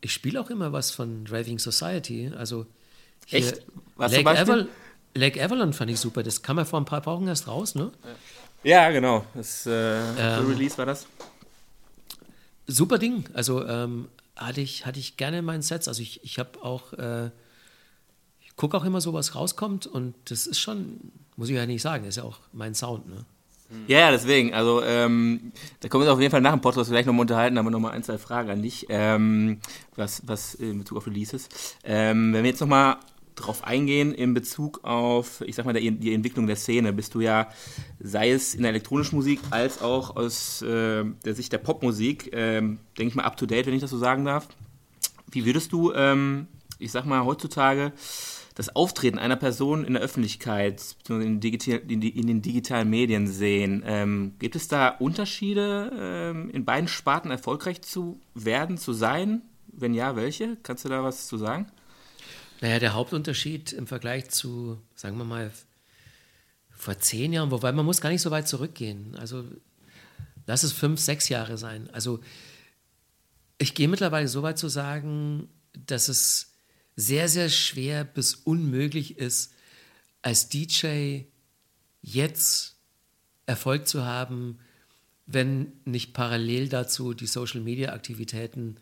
ich 0.01 0.13
spiele 0.13 0.41
auch 0.41 0.49
immer 0.49 0.73
was 0.73 0.91
von 0.91 1.27
Raving 1.29 1.59
Society. 1.59 2.33
Also 2.35 2.67
Echt? 3.31 3.63
Was 3.97 4.13
Lake, 4.13 4.31
Aval 4.31 4.69
Lake 5.15 5.43
Avalon 5.43 5.73
fand 5.73 5.91
ich 5.91 6.01
super. 6.01 6.23
Das 6.23 6.43
kam 6.43 6.59
ja 6.59 6.65
vor 6.65 6.81
ein 6.81 6.85
paar 6.85 7.05
Wochen 7.07 7.29
erst 7.29 7.47
raus, 7.47 7.75
ne? 7.75 7.93
Ja, 8.65 8.91
genau. 8.91 9.25
Das 9.35 9.67
äh, 9.67 9.99
ähm, 10.19 10.47
Release 10.47 10.77
war 10.79 10.87
das. 10.87 11.07
Super 12.67 12.99
Ding. 12.99 13.25
Also 13.35 13.67
ähm, 13.67 14.09
hatte, 14.37 14.61
ich, 14.61 14.87
hatte 14.87 14.99
ich 14.99 15.17
gerne 15.17 15.39
in 15.39 15.45
meinen 15.45 15.63
Sets. 15.63 15.89
Also 15.89 16.03
ich, 16.03 16.23
ich 16.25 16.39
habe 16.39 16.63
auch, 16.63 16.93
äh, 16.95 17.31
ich 18.41 18.57
gucke 18.57 18.77
auch 18.77 18.85
immer 18.85 19.01
so, 19.01 19.13
was 19.13 19.35
rauskommt 19.35 19.87
und 19.87 20.15
das 20.27 20.47
ist 20.47 20.61
schon, 20.61 21.13
muss 21.37 21.49
ich 21.49 21.57
ja 21.57 21.67
nicht 21.67 21.83
sagen, 21.83 22.05
ist 22.05 22.17
ja 22.17 22.25
auch 22.25 22.39
mein 22.53 22.75
Sound, 22.75 23.09
ne? 23.09 23.25
Ja, 23.89 24.01
ja, 24.01 24.11
deswegen. 24.11 24.55
Also, 24.55 24.83
ähm, 24.83 25.53
da 25.81 25.89
können 25.89 26.05
wir 26.05 26.13
auf 26.13 26.21
jeden 26.21 26.31
Fall 26.31 26.41
nach 26.41 26.53
dem 26.53 26.61
Podcast 26.61 26.89
vielleicht 26.91 27.07
nochmal 27.07 27.23
unterhalten, 27.23 27.59
aber 27.59 27.71
nochmal 27.71 27.93
ein, 27.93 28.03
zwei 28.03 28.19
Fragen 28.19 28.51
an 28.51 28.63
dich, 28.63 28.87
ähm, 28.89 29.59
was, 29.97 30.23
was 30.27 30.55
in 30.55 30.79
Bezug 30.79 30.99
auf 30.99 31.07
Releases. 31.07 31.49
Ähm, 31.83 32.33
wenn 32.33 32.45
wir 32.45 32.51
jetzt 32.51 32.61
nochmal 32.61 32.99
drauf 33.35 33.65
eingehen 33.65 34.13
in 34.13 34.35
Bezug 34.35 34.85
auf, 34.85 35.41
ich 35.43 35.57
sag 35.57 35.65
mal, 35.65 35.73
die, 35.73 36.15
Entwicklung 36.15 36.47
der 36.47 36.57
Szene, 36.57 36.93
bist 36.93 37.15
du 37.15 37.21
ja, 37.21 37.49
sei 38.01 38.31
es 38.31 38.55
in 38.55 38.63
der 38.63 38.71
elektronischen 38.71 39.17
Musik 39.17 39.41
als 39.51 39.83
auch 39.83 40.17
aus 40.17 40.63
äh, 40.63 41.05
der 41.25 41.35
Sicht 41.35 41.53
der 41.53 41.59
Popmusik, 41.59 42.31
ähm, 42.33 42.79
denke 42.99 43.11
ich 43.11 43.15
mal, 43.15 43.25
up 43.25 43.37
to 43.37 43.47
date, 43.47 43.67
wenn 43.67 43.75
ich 43.75 43.81
das 43.81 43.91
so 43.91 43.99
sagen 43.99 44.25
darf. 44.25 44.49
Wie 45.31 45.45
würdest 45.45 45.73
du, 45.73 45.93
ähm, 45.93 46.47
ich 46.79 46.93
sag 46.93 47.07
mal, 47.07 47.25
heutzutage 47.25 47.93
das 48.55 48.75
Auftreten 48.77 49.19
einer 49.19 49.37
Person 49.37 49.85
in 49.85 49.95
der 49.95 50.03
Öffentlichkeit, 50.03 50.97
in, 51.09 51.41
digital, 51.41 51.81
in, 51.89 52.03
in 52.03 52.27
den 52.27 52.41
digitalen 52.41 52.89
Medien 52.89 53.27
sehen. 53.27 53.83
Ähm, 53.85 54.35
gibt 54.39 54.55
es 54.55 54.69
da 54.69 54.89
Unterschiede, 54.89 55.91
ähm, 55.99 56.51
in 56.51 56.65
beiden 56.65 56.89
Sparten 56.89 57.31
erfolgreich 57.31 57.83
zu 57.83 58.21
werden, 58.35 58.79
zu 58.79 58.93
sein? 58.93 59.43
Wenn 59.67 59.93
ja, 59.93 60.15
welche? 60.15 60.57
Kannst 60.63 60.85
du 60.85 60.89
da 60.89 61.03
was 61.03 61.27
zu 61.27 61.37
sagen? 61.37 61.67
Naja, 62.65 62.79
der 62.79 62.95
Hauptunterschied 62.95 63.75
im 63.75 63.87
Vergleich 63.87 64.31
zu, 64.31 64.81
sagen 64.95 65.19
wir 65.19 65.27
mal, 65.27 65.53
vor 66.71 66.99
zehn 66.99 67.35
Jahren, 67.35 67.51
wobei 67.51 67.73
man 67.73 67.85
muss 67.85 68.01
gar 68.01 68.09
nicht 68.09 68.23
so 68.23 68.31
weit 68.31 68.49
zurückgehen. 68.49 69.15
Also 69.17 69.45
lass 70.47 70.63
es 70.63 70.73
fünf, 70.73 70.99
sechs 70.99 71.29
Jahre 71.29 71.59
sein. 71.59 71.91
Also 71.91 72.21
ich 73.59 73.75
gehe 73.75 73.87
mittlerweile 73.87 74.29
so 74.29 74.43
weit 74.43 74.59
zu 74.59 74.69
sagen, 74.69 75.51
dass 75.75 76.09
es 76.09 76.55
sehr, 76.97 77.29
sehr 77.29 77.51
schwer 77.51 78.03
bis 78.03 78.35
unmöglich 78.35 79.19
ist, 79.19 79.53
als 80.23 80.49
DJ 80.49 81.25
jetzt 82.01 82.77
Erfolg 83.45 83.87
zu 83.87 84.07
haben, 84.07 84.59
wenn 85.27 85.71
nicht 85.85 86.15
parallel 86.15 86.71
dazu 86.71 87.13
die 87.13 87.27
Social-Media-Aktivitäten 87.27 88.79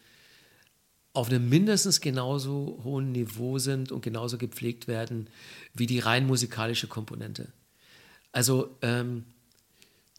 auf 1.15 1.29
einem 1.29 1.49
mindestens 1.49 2.01
genauso 2.01 2.81
hohen 2.85 3.13
Niveau 3.13 3.59
sind 3.59 3.93
und 3.93 4.03
genauso 4.03 4.39
gepflegt 4.39 4.89
werden 4.89 5.29
wie 5.75 5.87
die 5.87 5.99
rein 5.99 6.27
musikalische 6.27 6.87
Komponente. 6.87 7.53
Also 8.33 8.77
ähm, 8.81 9.25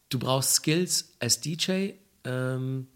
du 0.10 0.20
brauchst 0.20 0.54
Skills 0.56 1.14
als 1.20 1.42
DJ. 1.42 1.94
Ähm, 2.24 2.88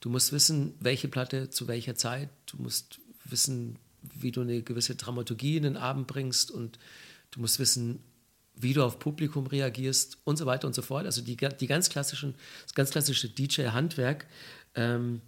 du 0.00 0.10
musst 0.10 0.32
wissen, 0.32 0.74
welche 0.80 1.06
Platte 1.06 1.48
zu 1.48 1.68
welcher 1.68 1.94
Zeit. 1.94 2.28
Du 2.46 2.56
musst 2.60 2.98
wissen, 3.24 3.78
wie 4.02 4.32
du 4.32 4.40
eine 4.40 4.62
gewisse 4.62 4.96
Dramaturgie 4.96 5.56
in 5.56 5.62
den 5.62 5.76
Abend 5.76 6.08
bringst 6.08 6.50
und 6.50 6.78
du 7.30 7.40
musst 7.40 7.60
wissen, 7.60 8.00
wie 8.56 8.72
du 8.72 8.82
auf 8.82 8.98
Publikum 8.98 9.46
reagierst 9.46 10.18
und 10.24 10.36
so 10.38 10.46
weiter 10.46 10.66
und 10.66 10.74
so 10.74 10.82
fort. 10.82 11.06
Also 11.06 11.22
die, 11.22 11.36
die 11.36 11.66
ganz 11.66 11.88
klassischen, 11.88 12.34
das 12.64 12.74
ganz 12.74 12.90
klassische 12.90 13.28
DJ-Handwerk. 13.28 14.26
Ähm, 14.74 15.20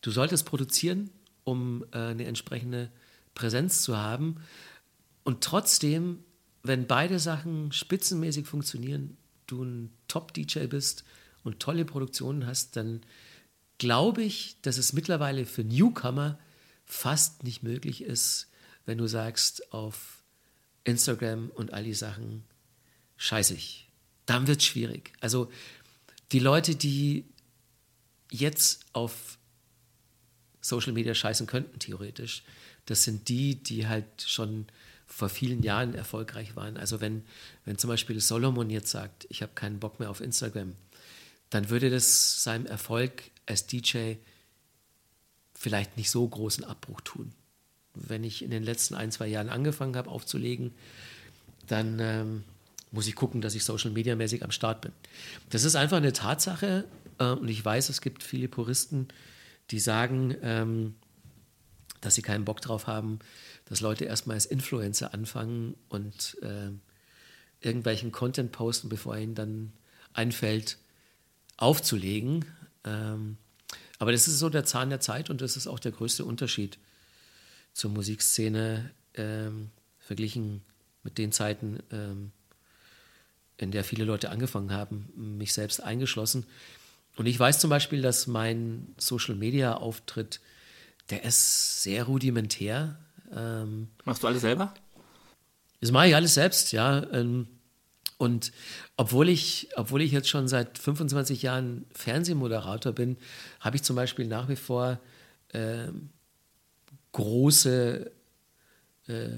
du 0.00 0.10
solltest 0.10 0.46
produzieren, 0.46 1.10
um 1.44 1.84
äh, 1.92 1.98
eine 1.98 2.26
entsprechende 2.26 2.90
Präsenz 3.34 3.82
zu 3.82 3.96
haben. 3.96 4.36
Und 5.24 5.42
trotzdem, 5.42 6.24
wenn 6.62 6.86
beide 6.86 7.18
Sachen 7.18 7.72
spitzenmäßig 7.72 8.46
funktionieren, 8.46 9.16
du 9.46 9.62
ein 9.62 9.90
Top-DJ 10.08 10.66
bist 10.66 11.04
und 11.44 11.60
tolle 11.60 11.84
Produktionen 11.84 12.46
hast, 12.46 12.76
dann 12.76 13.00
glaube 13.78 14.22
ich, 14.22 14.56
dass 14.62 14.76
es 14.76 14.92
mittlerweile 14.92 15.46
für 15.46 15.64
Newcomer 15.64 16.38
fast 16.84 17.44
nicht 17.44 17.62
möglich 17.62 18.02
ist, 18.02 18.48
wenn 18.86 18.98
du 18.98 19.06
sagst 19.06 19.72
auf 19.72 20.22
Instagram 20.84 21.50
und 21.50 21.72
all 21.72 21.84
die 21.84 21.94
Sachen, 21.94 22.44
scheiße 23.16 23.54
ich. 23.54 23.88
Dann 24.26 24.46
wird 24.46 24.60
es 24.60 24.66
schwierig. 24.66 25.12
Also 25.20 25.50
die 26.32 26.38
Leute, 26.38 26.74
die 26.74 27.24
jetzt 28.30 28.84
auf 28.92 29.37
Social 30.68 30.92
Media 30.92 31.14
scheißen 31.14 31.46
könnten, 31.46 31.78
theoretisch, 31.78 32.42
das 32.86 33.04
sind 33.04 33.28
die, 33.28 33.56
die 33.56 33.86
halt 33.86 34.06
schon 34.24 34.66
vor 35.06 35.28
vielen 35.28 35.62
Jahren 35.62 35.94
erfolgreich 35.94 36.54
waren. 36.54 36.76
Also 36.76 37.00
wenn, 37.00 37.24
wenn 37.64 37.78
zum 37.78 37.88
Beispiel 37.88 38.20
Solomon 38.20 38.70
jetzt 38.70 38.90
sagt, 38.90 39.26
ich 39.30 39.42
habe 39.42 39.52
keinen 39.54 39.80
Bock 39.80 39.98
mehr 40.00 40.10
auf 40.10 40.20
Instagram, 40.20 40.74
dann 41.50 41.70
würde 41.70 41.90
das 41.90 42.42
seinem 42.42 42.66
Erfolg 42.66 43.22
als 43.46 43.66
DJ 43.66 44.14
vielleicht 45.54 45.96
nicht 45.96 46.10
so 46.10 46.26
großen 46.26 46.64
Abbruch 46.64 47.00
tun. 47.00 47.32
Wenn 47.94 48.22
ich 48.22 48.42
in 48.42 48.50
den 48.50 48.62
letzten 48.62 48.94
ein, 48.94 49.10
zwei 49.10 49.26
Jahren 49.26 49.48
angefangen 49.48 49.96
habe 49.96 50.10
aufzulegen, 50.10 50.72
dann 51.66 51.98
ähm, 52.00 52.44
muss 52.92 53.06
ich 53.06 53.14
gucken, 53.14 53.40
dass 53.40 53.54
ich 53.54 53.64
Social 53.64 53.90
Media 53.90 54.14
mäßig 54.14 54.44
am 54.44 54.50
Start 54.50 54.82
bin. 54.82 54.92
Das 55.50 55.64
ist 55.64 55.74
einfach 55.74 55.96
eine 55.96 56.12
Tatsache 56.12 56.84
äh, 57.18 57.24
und 57.24 57.48
ich 57.48 57.64
weiß, 57.64 57.88
es 57.88 58.00
gibt 58.00 58.22
viele 58.22 58.48
Puristen, 58.48 59.08
die 59.70 59.80
sagen, 59.80 60.36
ähm, 60.42 60.94
dass 62.00 62.14
sie 62.14 62.22
keinen 62.22 62.44
Bock 62.44 62.60
drauf 62.60 62.86
haben, 62.86 63.18
dass 63.66 63.80
Leute 63.80 64.04
erstmal 64.04 64.34
als 64.34 64.46
Influencer 64.46 65.12
anfangen 65.12 65.74
und 65.88 66.36
äh, 66.42 66.70
irgendwelchen 67.60 68.12
Content 68.12 68.52
posten, 68.52 68.88
bevor 68.88 69.16
ihnen 69.16 69.34
dann 69.34 69.72
einfällt, 70.12 70.78
aufzulegen. 71.56 72.44
Ähm, 72.84 73.36
aber 73.98 74.12
das 74.12 74.28
ist 74.28 74.38
so 74.38 74.48
der 74.48 74.64
Zahn 74.64 74.90
der 74.90 75.00
Zeit 75.00 75.28
und 75.28 75.40
das 75.40 75.56
ist 75.56 75.66
auch 75.66 75.80
der 75.80 75.92
größte 75.92 76.24
Unterschied 76.24 76.78
zur 77.72 77.90
Musikszene 77.90 78.90
ähm, 79.14 79.70
verglichen 79.98 80.62
mit 81.02 81.18
den 81.18 81.32
Zeiten, 81.32 81.80
ähm, 81.90 82.32
in 83.56 83.72
der 83.72 83.82
viele 83.82 84.04
Leute 84.04 84.30
angefangen 84.30 84.72
haben, 84.72 85.08
mich 85.16 85.52
selbst 85.52 85.82
eingeschlossen. 85.82 86.46
Und 87.18 87.26
ich 87.26 87.38
weiß 87.38 87.58
zum 87.58 87.68
Beispiel, 87.68 88.00
dass 88.00 88.28
mein 88.28 88.94
Social-Media-Auftritt, 88.96 90.40
der 91.10 91.24
ist 91.24 91.82
sehr 91.82 92.04
rudimentär. 92.04 92.96
Ähm, 93.34 93.88
Machst 94.04 94.22
du 94.22 94.28
alles 94.28 94.42
selber? 94.42 94.72
Das 95.80 95.90
mache 95.90 96.06
ich 96.08 96.14
alles 96.14 96.34
selbst, 96.34 96.70
ja. 96.70 97.02
Ähm, 97.12 97.48
und 98.18 98.52
obwohl 98.96 99.28
ich, 99.28 99.68
obwohl 99.74 100.00
ich 100.02 100.12
jetzt 100.12 100.28
schon 100.28 100.46
seit 100.46 100.78
25 100.78 101.42
Jahren 101.42 101.86
Fernsehmoderator 101.92 102.92
bin, 102.92 103.16
habe 103.58 103.74
ich 103.74 103.82
zum 103.82 103.96
Beispiel 103.96 104.28
nach 104.28 104.48
wie 104.48 104.56
vor 104.56 105.00
äh, 105.48 105.88
große 107.10 108.12
äh, 109.08 109.28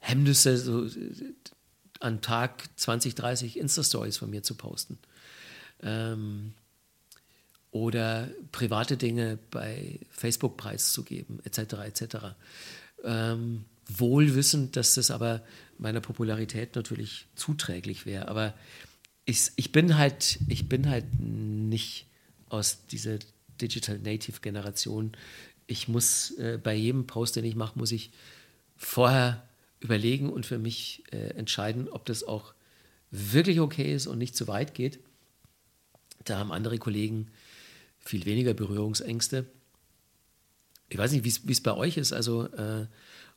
Hemmnisse, 0.00 0.58
so 0.58 0.86
an 2.00 2.20
Tag 2.20 2.62
20, 2.76 3.14
30 3.14 3.58
Insta-Stories 3.58 4.18
von 4.18 4.28
mir 4.28 4.42
zu 4.42 4.54
posten. 4.54 4.98
Ähm, 5.82 6.52
oder 7.74 8.30
private 8.52 8.96
Dinge 8.96 9.36
bei 9.50 9.98
Facebook 10.08 10.56
preiszugeben, 10.56 11.40
etc. 11.44 11.74
etc. 11.84 12.16
Ähm, 13.02 13.64
wohl 13.88 14.36
wissend, 14.36 14.76
dass 14.76 14.94
das 14.94 15.10
aber 15.10 15.42
meiner 15.76 16.00
Popularität 16.00 16.76
natürlich 16.76 17.26
zuträglich 17.34 18.06
wäre. 18.06 18.28
Aber 18.28 18.54
ich, 19.24 19.50
ich, 19.56 19.72
bin 19.72 19.98
halt, 19.98 20.38
ich 20.46 20.68
bin 20.68 20.88
halt 20.88 21.18
nicht 21.18 22.06
aus 22.48 22.86
dieser 22.86 23.18
Digital 23.60 23.98
Native 23.98 24.40
Generation. 24.40 25.10
Ich 25.66 25.88
muss 25.88 26.30
äh, 26.38 26.60
bei 26.62 26.76
jedem 26.76 27.08
Post, 27.08 27.34
den 27.34 27.44
ich 27.44 27.56
mache, 27.56 27.76
muss 27.76 27.90
ich 27.90 28.12
vorher 28.76 29.42
überlegen 29.80 30.30
und 30.30 30.46
für 30.46 30.58
mich 30.58 31.02
äh, 31.10 31.30
entscheiden, 31.30 31.88
ob 31.88 32.04
das 32.04 32.22
auch 32.22 32.54
wirklich 33.10 33.58
okay 33.58 33.92
ist 33.92 34.06
und 34.06 34.18
nicht 34.18 34.36
zu 34.36 34.46
weit 34.46 34.74
geht. 34.74 35.00
Da 36.22 36.38
haben 36.38 36.52
andere 36.52 36.78
Kollegen 36.78 37.32
viel 38.04 38.26
weniger 38.26 38.54
Berührungsängste. 38.54 39.46
Ich 40.88 40.98
weiß 40.98 41.12
nicht, 41.12 41.24
wie 41.24 41.52
es 41.52 41.62
bei 41.62 41.74
euch 41.74 41.96
ist. 41.96 42.12
Also 42.12 42.44
äh, 42.52 42.86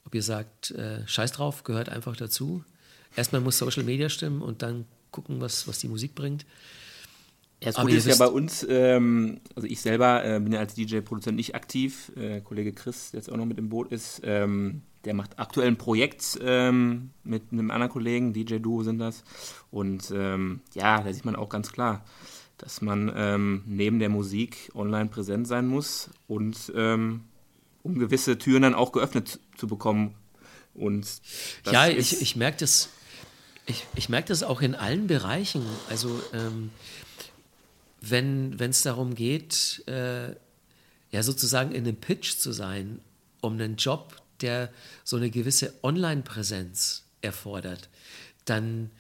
ob 0.06 0.16
ihr 0.16 0.24
sagt, 0.24 0.72
äh, 0.72 1.08
scheiß 1.08 1.34
drauf, 1.34 1.64
gehört 1.64 1.90
einfach 1.90 2.16
dazu. 2.16 2.64
Erstmal 3.16 3.42
muss 3.42 3.58
Social 3.58 3.84
Media 3.84 4.10
stimmen 4.10 4.42
und 4.42 4.62
dann 4.62 4.86
gucken, 5.12 5.42
was, 5.42 5.68
was 5.68 5.80
die 5.80 5.88
Musik 5.88 6.16
bringt. 6.16 6.46
Ja, 7.62 7.72
das 7.72 7.76
Gute 7.76 7.96
ist 7.96 8.06
ja 8.06 8.16
bei 8.16 8.28
uns, 8.28 8.66
ähm, 8.70 9.42
also 9.56 9.68
ich 9.68 9.82
selber 9.82 10.24
äh, 10.24 10.40
bin 10.40 10.54
ja 10.54 10.60
als 10.60 10.76
DJ-Produzent 10.76 11.36
nicht 11.36 11.56
aktiv. 11.56 12.12
Äh, 12.16 12.42
Kollege 12.42 12.72
Chris, 12.72 13.12
der 13.12 13.20
jetzt 13.20 13.32
auch 13.32 13.38
noch 13.38 13.48
mit 13.48 13.58
im 13.58 13.70
Boot 13.70 13.92
ist, 13.92 14.22
ähm, 14.24 14.84
der 15.06 15.16
macht 15.16 15.40
aktuell 15.40 15.68
ein 15.68 15.78
Projekt 15.78 16.38
ähm, 16.42 17.10
mit 17.24 17.52
einem 17.52 17.72
anderen 17.72 17.92
Kollegen, 17.92 18.34
DJ-Duo 18.34 18.84
sind 18.84 19.00
das. 19.00 19.24
Und 19.72 20.12
ähm, 20.14 20.62
ja, 20.76 21.02
da 21.02 21.12
sieht 21.12 21.26
man 21.26 21.36
auch 21.36 21.50
ganz 21.50 21.72
klar, 21.72 22.06
dass 22.58 22.82
man 22.82 23.12
ähm, 23.16 23.64
neben 23.66 24.00
der 24.00 24.10
Musik 24.10 24.72
online 24.74 25.10
präsent 25.10 25.48
sein 25.48 25.68
muss 25.68 26.10
und 26.28 26.72
ähm, 26.76 27.26
um 27.84 28.00
gewisse 28.00 28.38
Türen 28.38 28.64
dann 28.64 28.74
auch 28.74 28.92
geöffnet 28.92 29.40
zu 29.58 29.68
bekommen. 29.68 30.16
Und 30.74 31.22
ja, 31.66 31.88
ich, 31.88 32.22
ich 32.22 32.36
merke 32.36 32.58
das, 32.58 32.90
ich, 33.66 33.86
ich 33.96 34.10
merke 34.10 34.30
das 34.30 34.44
auch 34.44 34.62
in 34.62 34.76
allen 34.76 35.08
Bereichen. 35.08 35.66
Also 35.90 36.22
ähm, 36.34 36.72
wenn 38.02 38.60
es 38.60 38.82
darum 38.84 39.16
geht, 39.16 39.84
äh, 39.88 40.36
ja 41.12 41.24
sozusagen 41.24 41.72
in 41.72 41.86
einem 41.86 41.96
Pitch 41.96 42.38
zu 42.38 42.52
sein, 42.52 43.00
um 43.42 43.54
einen 43.54 43.78
Job, 43.78 44.22
der 44.42 44.72
so 45.04 45.18
eine 45.18 45.30
gewisse 45.30 45.74
Online-Präsenz 45.84 47.06
erfordert, 47.22 47.90
dann 48.46 48.92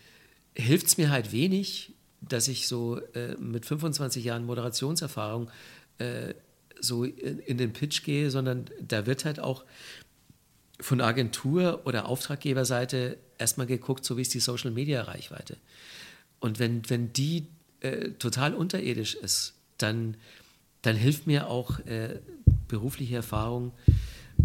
hilft 0.56 0.88
es 0.88 0.98
mir 0.98 1.12
halt 1.12 1.32
wenig, 1.32 1.94
dass 2.22 2.48
ich 2.48 2.68
so 2.68 3.00
äh, 3.14 3.36
mit 3.36 3.66
25 3.66 4.24
Jahren 4.24 4.46
Moderationserfahrung 4.46 5.50
äh, 6.00 6.34
so 6.80 7.04
in 7.04 7.58
den 7.58 7.74
Pitch 7.74 8.04
gehe, 8.04 8.30
sondern 8.30 8.66
da 8.80 9.06
wird 9.06 9.26
halt 9.26 9.40
auch 9.40 9.66
von 10.80 11.02
Agentur 11.02 11.82
oder 11.86 12.08
Auftraggeberseite 12.08 13.18
erstmal 13.38 13.68
geguckt, 13.68 14.06
so 14.06 14.18
wie 14.18 14.22
ist 14.22 14.34
die 14.34 14.40
Social 14.40 14.72
Media 14.72 15.02
Reichweite. 15.02 15.58
Und 16.40 16.60
wenn, 16.60 16.88
wenn 16.90 17.14
die 17.14 17.48
äh, 17.80 18.12
total 18.12 18.54
unterirdisch 18.54 19.16
ist, 19.16 19.56
dann, 19.78 20.18
dann 20.84 20.96
hilft 20.96 21.26
mir 21.26 21.48
auch 21.48 21.80
äh, 21.80 22.20
berufliche 22.68 23.16
Erfahrung 23.16 23.72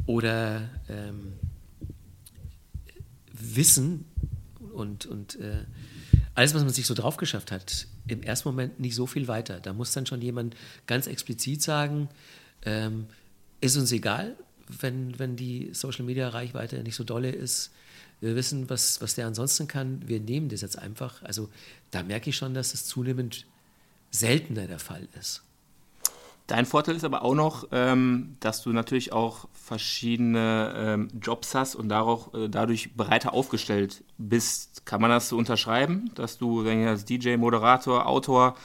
oder 0.06 0.68
ähm, 0.88 1.34
Wissen 3.32 4.06
und, 4.72 5.06
und 5.06 5.36
äh, 5.36 5.64
alles, 6.34 6.54
was 6.54 6.62
man 6.62 6.72
sich 6.72 6.86
so 6.86 6.94
drauf 6.94 7.16
geschafft 7.16 7.52
hat, 7.52 7.86
im 8.06 8.22
ersten 8.22 8.48
Moment 8.48 8.80
nicht 8.80 8.94
so 8.94 9.06
viel 9.06 9.28
weiter. 9.28 9.60
Da 9.60 9.72
muss 9.72 9.92
dann 9.92 10.06
schon 10.06 10.22
jemand 10.22 10.56
ganz 10.86 11.06
explizit 11.06 11.62
sagen, 11.62 12.08
ähm, 12.64 13.06
ist 13.60 13.76
uns 13.76 13.92
egal, 13.92 14.36
wenn, 14.80 15.18
wenn 15.18 15.36
die 15.36 15.70
Social 15.72 16.04
Media 16.04 16.28
Reichweite 16.28 16.82
nicht 16.82 16.96
so 16.96 17.04
dolle 17.04 17.30
ist. 17.30 17.72
Wir 18.20 18.36
wissen, 18.36 18.70
was, 18.70 19.00
was 19.00 19.14
der 19.14 19.26
ansonsten 19.26 19.68
kann. 19.68 20.06
Wir 20.06 20.20
nehmen 20.20 20.48
das 20.48 20.60
jetzt 20.60 20.78
einfach. 20.78 21.22
Also 21.22 21.50
da 21.90 22.02
merke 22.02 22.30
ich 22.30 22.36
schon, 22.36 22.54
dass 22.54 22.72
es 22.72 22.86
zunehmend 22.86 23.46
seltener 24.10 24.66
der 24.66 24.78
Fall 24.78 25.08
ist. 25.18 25.42
Dein 26.46 26.66
Vorteil 26.66 26.96
ist 26.96 27.04
aber 27.04 27.22
auch 27.22 27.34
noch, 27.34 27.68
ähm, 27.70 28.36
dass 28.40 28.62
du 28.62 28.70
natürlich 28.70 29.12
auch 29.12 29.48
verschiedene 29.52 30.74
ähm, 30.76 31.08
Jobs 31.20 31.54
hast 31.54 31.74
und 31.74 31.88
darauf, 31.88 32.34
äh, 32.34 32.48
dadurch 32.48 32.94
breiter 32.94 33.32
aufgestellt 33.32 34.02
bist. 34.18 34.84
Kann 34.84 35.00
man 35.00 35.10
das 35.10 35.28
so 35.28 35.38
unterschreiben, 35.38 36.10
dass 36.14 36.38
du 36.38 36.66
als 36.68 37.04
DJ, 37.04 37.36
Moderator, 37.36 38.06
Autor 38.06 38.56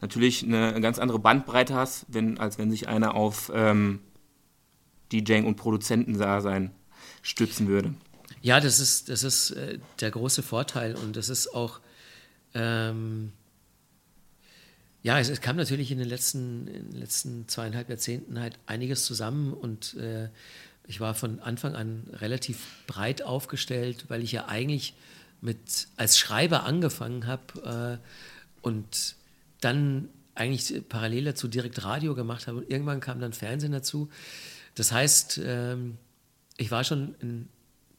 natürlich 0.00 0.44
eine 0.44 0.80
ganz 0.80 0.98
andere 0.98 1.18
Bandbreite 1.18 1.74
hast, 1.74 2.06
wenn, 2.08 2.38
als 2.38 2.58
wenn 2.58 2.70
sich 2.70 2.88
einer 2.88 3.14
auf 3.14 3.50
ähm, 3.54 4.00
DJing 5.12 5.46
und 5.46 5.56
Produzentendasein 5.56 6.70
stützen 7.22 7.66
würde? 7.68 7.94
Ja, 8.40 8.60
das 8.60 8.78
ist, 8.78 9.08
das 9.08 9.24
ist 9.24 9.50
äh, 9.50 9.78
der 10.00 10.10
große 10.10 10.42
Vorteil 10.42 10.94
und 10.94 11.16
das 11.16 11.28
ist 11.28 11.52
auch 11.52 11.80
ähm, 12.54 13.32
ja, 15.06 15.20
es, 15.20 15.28
es, 15.28 15.40
kam 15.40 15.54
natürlich 15.54 15.92
in 15.92 15.98
den 15.98 16.08
letzten, 16.08 16.66
in 16.66 16.90
den 16.90 16.98
letzten 16.98 17.46
zweieinhalb 17.46 17.88
Jahrzehnten 17.88 18.40
halt 18.40 18.58
einiges 18.66 19.04
zusammen 19.04 19.52
und 19.52 19.94
äh, 19.94 20.30
ich 20.88 20.98
war 20.98 21.14
von 21.14 21.38
Anfang 21.38 21.76
an 21.76 22.02
relativ 22.14 22.82
breit 22.88 23.22
aufgestellt, 23.22 24.06
weil 24.08 24.24
ich 24.24 24.32
ja 24.32 24.46
eigentlich 24.46 24.94
mit, 25.40 25.86
als 25.96 26.18
Schreiber 26.18 26.64
angefangen 26.64 27.28
habe 27.28 28.00
äh, 28.02 28.66
und 28.66 29.14
dann 29.60 30.08
eigentlich 30.34 30.88
parallel 30.88 31.26
dazu 31.26 31.46
direkt 31.46 31.84
Radio 31.84 32.16
gemacht 32.16 32.48
habe 32.48 32.58
und 32.58 32.68
irgendwann 32.68 32.98
kam 32.98 33.20
dann 33.20 33.32
Fernsehen 33.32 33.70
dazu. 33.70 34.10
Das 34.74 34.90
heißt, 34.90 35.38
äh, 35.38 35.76
ich 36.56 36.72
war 36.72 36.82
schon 36.82 37.14
in 37.20 37.48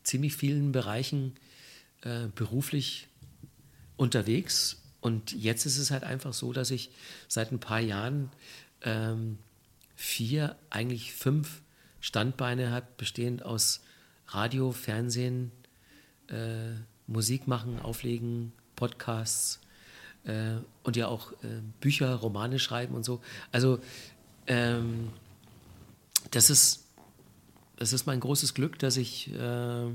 ziemlich 0.03 0.35
vielen 0.35 0.73
Bereichen 0.73 1.35
äh, 2.01 2.27
beruflich 2.35 3.07
unterwegs 3.95 4.81
und 5.07 5.31
jetzt 5.31 5.65
ist 5.65 5.77
es 5.77 5.89
halt 5.89 6.03
einfach 6.03 6.33
so, 6.33 6.51
dass 6.51 6.69
ich 6.69 6.91
seit 7.29 7.53
ein 7.53 7.59
paar 7.59 7.79
Jahren 7.79 8.29
ähm, 8.81 9.37
vier, 9.95 10.57
eigentlich 10.69 11.13
fünf 11.13 11.61
Standbeine 12.01 12.71
habe, 12.71 12.87
bestehend 12.97 13.41
aus 13.41 13.79
Radio, 14.27 14.73
Fernsehen, 14.73 15.53
äh, 16.27 16.73
Musik 17.07 17.47
machen, 17.47 17.79
auflegen, 17.79 18.51
Podcasts 18.75 19.61
äh, 20.25 20.55
und 20.83 20.97
ja 20.97 21.07
auch 21.07 21.31
äh, 21.41 21.61
Bücher, 21.79 22.13
Romane 22.15 22.59
schreiben 22.59 22.93
und 22.93 23.05
so. 23.05 23.21
Also 23.53 23.79
ähm, 24.45 25.13
das 26.31 26.49
ist 26.49 26.83
das 27.77 27.93
ist 27.93 28.07
mein 28.07 28.19
großes 28.19 28.55
Glück, 28.55 28.77
dass 28.77 28.97
ich 28.97 29.31
äh, 29.31 29.85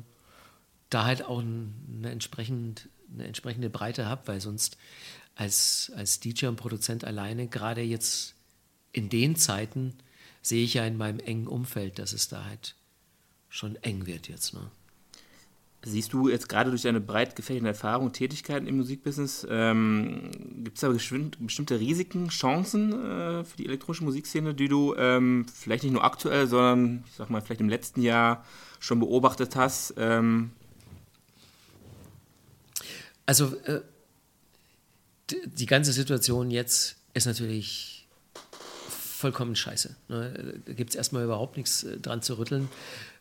da 0.89 1.05
halt 1.05 1.23
auch 1.27 1.41
eine 1.41 2.11
entsprechend 2.11 2.89
eine 3.13 3.27
entsprechende 3.27 3.71
Breite 3.71 4.07
habe, 4.07 4.23
weil 4.27 4.41
sonst 4.41 4.77
als, 5.35 5.93
als 5.97 6.21
DJ 6.21 6.47
und 6.47 6.57
Produzent 6.57 7.05
alleine, 7.05 7.49
gerade 7.49 7.83
jetzt 7.83 8.35
in 8.93 9.09
den 9.09 9.37
Zeiten, 9.37 9.95
sehe 10.43 10.65
ich 10.65 10.75
ja 10.75 10.85
in 10.85 10.97
meinem 10.97 11.21
engen 11.21 11.47
Umfeld, 11.47 11.99
dass 11.99 12.13
es 12.13 12.29
da 12.29 12.45
halt 12.45 12.75
schon 13.49 13.77
eng 13.77 14.07
wird 14.07 14.29
jetzt. 14.29 14.55
Ne? 14.55 14.71
Siehst 15.85 16.13
du 16.13 16.29
jetzt 16.29 16.49
gerade 16.49 16.71
durch 16.71 16.83
deine 16.83 17.01
breit 17.01 17.35
gefächerten 17.35 17.67
Erfahrungen, 17.67 18.13
Tätigkeiten 18.13 18.69
im 18.69 18.77
Musikbusiness, 18.77 19.47
ähm, 19.51 20.31
gibt 20.63 20.77
es 20.77 20.83
da 20.83 20.89
bestimmte 20.89 21.81
Risiken, 21.81 22.29
Chancen 22.29 22.93
äh, 22.93 23.45
für 23.45 23.57
die 23.57 23.67
elektronische 23.67 24.05
Musikszene, 24.05 24.55
die 24.55 24.69
du 24.69 24.95
ähm, 24.97 25.47
vielleicht 25.53 25.83
nicht 25.83 25.93
nur 25.93 26.05
aktuell, 26.05 26.47
sondern 26.47 27.05
ich 27.09 27.15
sag 27.15 27.31
mal 27.31 27.43
vielleicht 27.43 27.61
im 27.61 27.69
letzten 27.69 28.01
Jahr 28.01 28.45
schon 28.79 29.01
beobachtet 29.01 29.57
hast? 29.57 29.95
Ähm, 29.97 30.53
also 33.27 33.57
äh, 33.65 33.81
die 35.47 35.67
ganze 35.67 35.93
Situation 35.93 36.51
jetzt 36.51 36.97
ist 37.15 37.27
natürlich 37.27 38.07
vollkommen 39.23 39.55
scheiße. 39.55 39.95
Ne? 40.09 40.61
Da 40.67 40.73
gibt 40.73 40.91
es 40.91 40.97
erstmal 40.97 41.25
überhaupt 41.25 41.57
nichts 41.57 41.85
äh, 41.85 41.99
dran 41.99 42.23
zu 42.23 42.39
rütteln, 42.39 42.69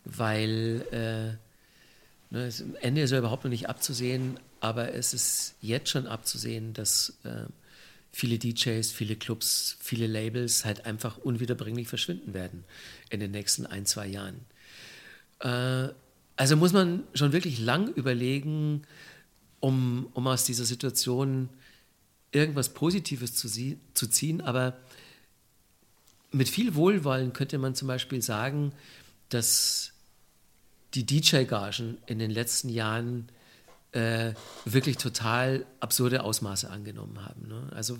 weil 0.04 0.86
äh, 0.92 2.34
ne, 2.34 2.46
das 2.46 2.64
Ende 2.82 3.02
ist 3.02 3.12
ja 3.12 3.20
überhaupt 3.20 3.44
noch 3.44 3.52
nicht 3.52 3.70
abzusehen, 3.70 4.40
aber 4.60 4.94
es 4.94 5.14
ist 5.14 5.56
jetzt 5.62 5.90
schon 5.90 6.08
abzusehen, 6.08 6.74
dass 6.74 7.18
äh, 7.24 7.46
viele 8.12 8.40
DJs, 8.40 8.92
viele 8.92 9.16
Clubs, 9.16 9.78
viele 9.80 10.08
Labels 10.08 10.66
halt 10.66 10.86
einfach 10.86 11.18
unwiederbringlich 11.18 11.88
verschwinden 11.88 12.34
werden 12.34 12.64
in 13.10 13.20
den 13.20 13.32
nächsten 13.32 13.66
ein, 13.66 13.86
zwei 13.86 14.08
Jahren. 14.08 14.42
Also 16.36 16.56
muss 16.56 16.72
man 16.72 17.04
schon 17.16 17.32
wirklich 17.32 17.58
lang 17.58 17.88
überlegen, 17.88 18.84
um, 19.62 20.10
um 20.14 20.28
aus 20.28 20.44
dieser 20.44 20.66
Situation 20.66 21.50
irgendwas 22.34 22.70
Positives 22.74 23.36
zu, 23.36 23.48
sie, 23.48 23.80
zu 23.94 24.08
ziehen, 24.08 24.42
aber 24.42 24.78
mit 26.32 26.50
viel 26.50 26.76
Wohlwollen 26.76 27.34
könnte 27.34 27.58
man 27.58 27.76
zum 27.76 27.88
Beispiel 27.88 28.22
sagen, 28.22 28.74
dass 29.30 29.94
die 30.94 31.06
DJ-Gagen 31.06 31.98
in 32.06 32.20
den 32.20 32.32
letzten 32.32 32.70
Jahren 32.70 33.30
äh, 33.92 34.34
wirklich 34.66 34.98
total 34.98 35.66
absurde 35.80 36.24
Ausmaße 36.24 36.70
angenommen 36.70 37.24
haben. 37.26 37.48
Ne? 37.48 37.70
Also 37.74 37.98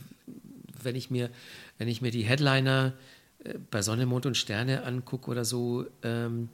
wenn 0.82 0.96
ich 0.96 1.10
mir, 1.10 1.30
wenn 1.78 1.88
ich 1.88 2.02
mir 2.02 2.12
die 2.12 2.24
Headliner 2.24 2.94
äh, 3.44 3.56
bei 3.70 3.82
Sonne, 3.82 4.06
Mond 4.06 4.26
und 4.26 4.38
Sterne 4.38 4.84
angucke 4.84 5.30
oder 5.30 5.46
so, 5.46 5.86
ähm, 6.04 6.50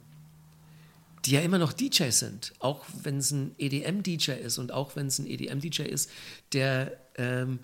die 1.24 1.32
ja 1.32 1.40
immer 1.40 1.58
noch 1.58 1.72
DJs 1.72 2.16
sind, 2.16 2.52
auch 2.58 2.84
wenn 3.02 3.18
es 3.18 3.30
ein 3.30 3.54
EDM-DJ 3.58 4.32
ist 4.32 4.58
und 4.58 4.72
auch 4.72 4.96
wenn 4.96 5.06
es 5.06 5.18
ein 5.18 5.26
EDM-DJ 5.26 5.82
ist, 5.82 6.10
der 6.52 6.96
ähm, 7.16 7.58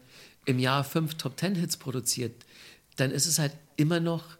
im 0.45 0.59
Jahr 0.59 0.85
fünf 0.85 1.15
Top-Ten-Hits 1.15 1.77
produziert, 1.77 2.45
dann 2.97 3.11
ist 3.11 3.27
es 3.27 3.39
halt 3.39 3.53
immer 3.77 4.01
noch 4.01 4.37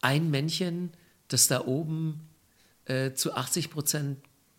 ein 0.00 0.30
Männchen, 0.30 0.90
das 1.28 1.48
da 1.48 1.64
oben 1.64 2.20
äh, 2.84 3.12
zu 3.12 3.34
80 3.34 3.70
Prozent 3.70 4.18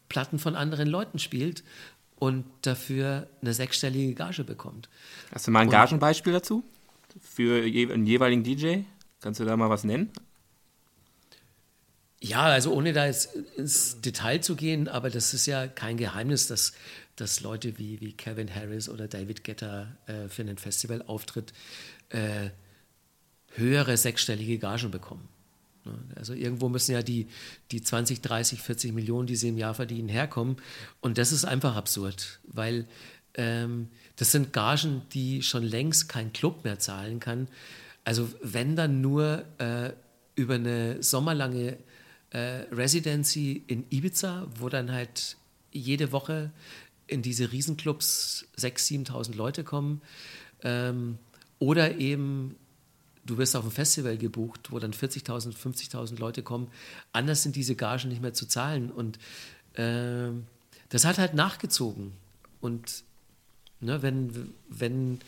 Platten 0.10 0.39
von 0.39 0.56
anderen 0.56 0.88
Leuten 0.88 1.19
spielt 1.19 1.63
und 2.15 2.45
dafür 2.62 3.28
eine 3.41 3.54
sechsstellige 3.54 4.13
Gage 4.13 4.43
bekommt. 4.43 4.89
Hast 5.32 5.47
du 5.47 5.52
mal 5.52 5.62
ein 5.62 5.69
Gagenbeispiel 5.69 6.34
dazu? 6.34 6.63
Für 7.21 7.63
einen 7.63 8.06
jeweiligen 8.06 8.43
DJ? 8.43 8.80
Kannst 9.21 9.39
du 9.39 9.45
da 9.45 9.58
mal 9.58 9.69
was 9.69 9.84
nennen? 9.84 10.12
Ja, 12.19 12.45
also 12.45 12.73
ohne 12.73 12.93
da 12.93 13.06
jetzt 13.06 13.36
ins 13.58 14.01
Detail 14.01 14.41
zu 14.41 14.56
gehen, 14.56 14.88
aber 14.88 15.10
das 15.10 15.34
ist 15.34 15.45
ja 15.45 15.67
kein 15.67 15.97
Geheimnis, 15.97 16.47
dass, 16.47 16.73
dass 17.15 17.41
Leute 17.41 17.77
wie, 17.77 18.01
wie 18.01 18.13
Kevin 18.13 18.53
Harris 18.53 18.89
oder 18.89 19.08
David 19.08 19.43
Guetta 19.43 19.95
äh, 20.08 20.27
für 20.27 20.41
einen 20.41 20.58
Festivalauftritt 20.58 21.53
äh, 22.10 22.49
höhere 23.56 23.97
sechsstellige 23.97 24.58
Gagen 24.58 24.89
bekommen. 24.89 25.27
Ne? 25.86 25.93
Also 26.15 26.34
irgendwo 26.34 26.69
müssen 26.69 26.93
ja 26.93 27.03
die, 27.03 27.27
die 27.71 27.82
20, 27.82 28.21
30, 28.21 28.62
40 28.62 28.93
Millionen, 28.93 29.27
die 29.27 29.36
sie 29.36 29.49
im 29.49 29.58
Jahr 29.58 29.75
verdienen, 29.75 30.10
herkommen. 30.10 30.58
Und 31.01 31.19
das 31.19 31.32
ist 31.32 31.45
einfach 31.45 31.75
absurd, 31.75 32.39
weil 32.43 32.88
ähm, 33.36 33.89
das 34.15 34.32
sind 34.32 34.53
Gagen, 34.53 35.03
die 35.13 35.43
schon 35.43 35.63
längst 35.63 36.10
kein 36.10 36.34
Club 36.34 36.63
mehr 36.63 36.80
zahlen 36.80 37.19
kann. 37.19 37.47
Also 38.03 38.30
wenn 38.41 38.75
dann 38.75 39.01
nur 39.01 39.45
äh, 39.60 39.91
über 40.36 40.56
eine 40.56 41.01
sommerlange 41.03 41.77
äh, 42.31 42.65
Residency 42.71 43.63
in 43.67 43.85
Ibiza, 43.89 44.47
wo 44.59 44.69
dann 44.69 44.91
halt 44.91 45.37
jede 45.71 46.11
Woche 46.11 46.51
in 47.07 47.21
diese 47.21 47.51
Riesenclubs 47.51 48.45
6.000, 48.57 49.09
7.000 49.09 49.35
Leute 49.35 49.63
kommen. 49.63 50.01
Ähm, 50.63 51.17
oder 51.59 51.97
eben 51.97 52.55
du 53.27 53.37
wirst 53.37 53.55
auf 53.55 53.65
ein 53.65 53.71
Festival 53.71 54.17
gebucht, 54.17 54.71
wo 54.71 54.79
dann 54.79 54.91
40.000, 54.91 55.55
50.000 55.55 56.19
Leute 56.19 56.41
kommen. 56.41 56.69
Anders 57.11 57.43
sind 57.43 57.55
diese 57.55 57.75
Gagen 57.75 58.09
nicht 58.09 58.21
mehr 58.21 58.33
zu 58.33 58.47
zahlen. 58.47 58.89
Und 58.89 59.19
äh, 59.73 60.31
das 60.89 61.05
hat 61.05 61.17
halt 61.17 61.33
nachgezogen. 61.33 62.13
Und 62.61 63.03
ne, 63.79 64.01
wenn, 64.01 64.53
wenn 64.69 65.19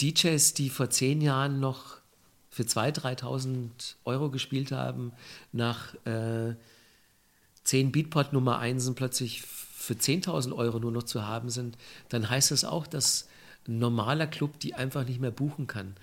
DJs, 0.00 0.54
die 0.54 0.68
vor 0.68 0.90
zehn 0.90 1.20
Jahren 1.20 1.60
noch 1.60 2.01
für 2.52 2.64
2.000, 2.64 3.20
3.000 3.22 3.70
Euro 4.04 4.30
gespielt 4.30 4.72
haben, 4.72 5.12
nach 5.52 5.94
äh, 6.04 6.54
10 7.64 7.92
Beatport 7.92 8.34
Nummer 8.34 8.58
1 8.58 8.94
plötzlich 8.94 9.40
für 9.42 9.94
10.000 9.94 10.54
Euro 10.54 10.78
nur 10.78 10.92
noch 10.92 11.04
zu 11.04 11.26
haben 11.26 11.48
sind, 11.48 11.78
dann 12.10 12.28
heißt 12.28 12.50
das 12.50 12.64
auch, 12.64 12.86
dass 12.86 13.26
ein 13.66 13.78
normaler 13.78 14.26
Club 14.26 14.60
die 14.60 14.74
einfach 14.74 15.06
nicht 15.06 15.20
mehr 15.20 15.30
buchen 15.30 15.66
kann. 15.66 15.94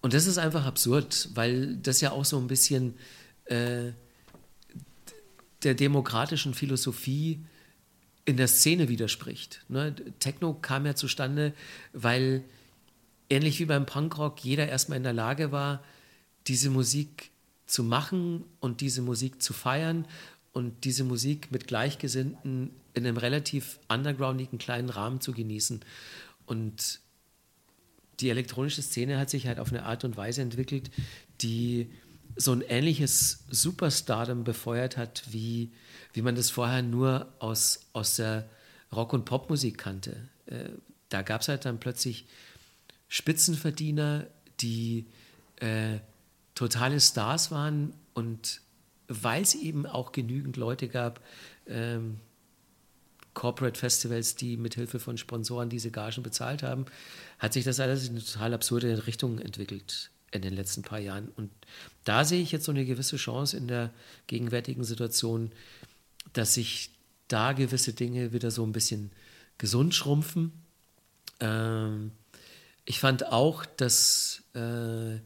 Und 0.00 0.14
das 0.14 0.26
ist 0.26 0.38
einfach 0.38 0.64
absurd, 0.64 1.28
weil 1.34 1.76
das 1.76 2.00
ja 2.00 2.12
auch 2.12 2.24
so 2.24 2.38
ein 2.38 2.48
bisschen 2.48 2.94
äh, 3.44 3.92
der 5.62 5.74
demokratischen 5.74 6.54
Philosophie 6.54 7.44
in 8.24 8.38
der 8.38 8.48
Szene 8.48 8.88
widerspricht. 8.88 9.64
Ne? 9.68 9.94
Techno 10.18 10.54
kam 10.54 10.86
ja 10.86 10.94
zustande, 10.94 11.52
weil 11.92 12.42
ähnlich 13.32 13.58
wie 13.58 13.64
beim 13.64 13.86
Punkrock 13.86 14.44
jeder 14.44 14.68
erstmal 14.68 14.98
in 14.98 15.04
der 15.04 15.12
Lage 15.12 15.52
war, 15.52 15.82
diese 16.46 16.70
Musik 16.70 17.30
zu 17.66 17.82
machen 17.82 18.44
und 18.60 18.80
diese 18.80 19.02
Musik 19.02 19.42
zu 19.42 19.52
feiern 19.52 20.06
und 20.52 20.84
diese 20.84 21.04
Musik 21.04 21.50
mit 21.50 21.66
Gleichgesinnten 21.66 22.70
in 22.94 23.06
einem 23.06 23.16
relativ 23.16 23.78
undergroundigen 23.88 24.58
kleinen 24.58 24.90
Rahmen 24.90 25.20
zu 25.20 25.32
genießen. 25.32 25.80
Und 26.44 27.00
die 28.20 28.28
elektronische 28.28 28.82
Szene 28.82 29.18
hat 29.18 29.30
sich 29.30 29.46
halt 29.46 29.58
auf 29.58 29.70
eine 29.70 29.84
Art 29.84 30.04
und 30.04 30.16
Weise 30.16 30.42
entwickelt, 30.42 30.90
die 31.40 31.90
so 32.36 32.52
ein 32.52 32.60
ähnliches 32.62 33.44
Superstardom 33.50 34.44
befeuert 34.44 34.96
hat, 34.96 35.24
wie, 35.30 35.72
wie 36.12 36.22
man 36.22 36.34
das 36.34 36.50
vorher 36.50 36.82
nur 36.82 37.32
aus, 37.38 37.86
aus 37.94 38.16
der 38.16 38.48
Rock- 38.94 39.12
und 39.14 39.24
Popmusik 39.24 39.78
kannte. 39.78 40.28
Äh, 40.46 40.70
da 41.08 41.22
gab 41.22 41.40
es 41.40 41.48
halt 41.48 41.64
dann 41.64 41.80
plötzlich 41.80 42.26
Spitzenverdiener, 43.12 44.26
die 44.60 45.04
äh, 45.56 45.98
totale 46.54 46.98
Stars 46.98 47.50
waren 47.50 47.92
und 48.14 48.62
weil 49.06 49.42
es 49.42 49.54
eben 49.54 49.84
auch 49.84 50.12
genügend 50.12 50.56
Leute 50.56 50.88
gab, 50.88 51.20
ähm, 51.66 52.20
Corporate 53.34 53.78
Festivals, 53.78 54.34
die 54.34 54.56
mit 54.56 54.76
Hilfe 54.76 54.98
von 54.98 55.18
Sponsoren 55.18 55.68
diese 55.68 55.90
Gagen 55.90 56.22
bezahlt 56.22 56.62
haben, 56.62 56.86
hat 57.38 57.52
sich 57.52 57.64
das 57.64 57.80
alles 57.80 58.04
in 58.08 58.12
eine 58.12 58.24
total 58.24 58.54
absurde 58.54 59.06
Richtung 59.06 59.38
entwickelt 59.40 60.10
in 60.30 60.40
den 60.40 60.54
letzten 60.54 60.80
paar 60.80 60.98
Jahren. 60.98 61.28
Und 61.36 61.50
da 62.04 62.24
sehe 62.24 62.40
ich 62.40 62.50
jetzt 62.50 62.64
so 62.64 62.72
eine 62.72 62.86
gewisse 62.86 63.16
Chance 63.18 63.58
in 63.58 63.68
der 63.68 63.90
gegenwärtigen 64.26 64.84
Situation, 64.84 65.52
dass 66.32 66.54
sich 66.54 66.92
da 67.28 67.52
gewisse 67.52 67.92
Dinge 67.92 68.32
wieder 68.32 68.50
so 68.50 68.64
ein 68.64 68.72
bisschen 68.72 69.10
gesund 69.58 69.94
schrumpfen. 69.94 70.52
Ähm, 71.40 72.12
ich 72.84 73.00
fand 73.00 73.26
auch, 73.26 73.64
dass 73.64 74.42
äh, 74.54 75.18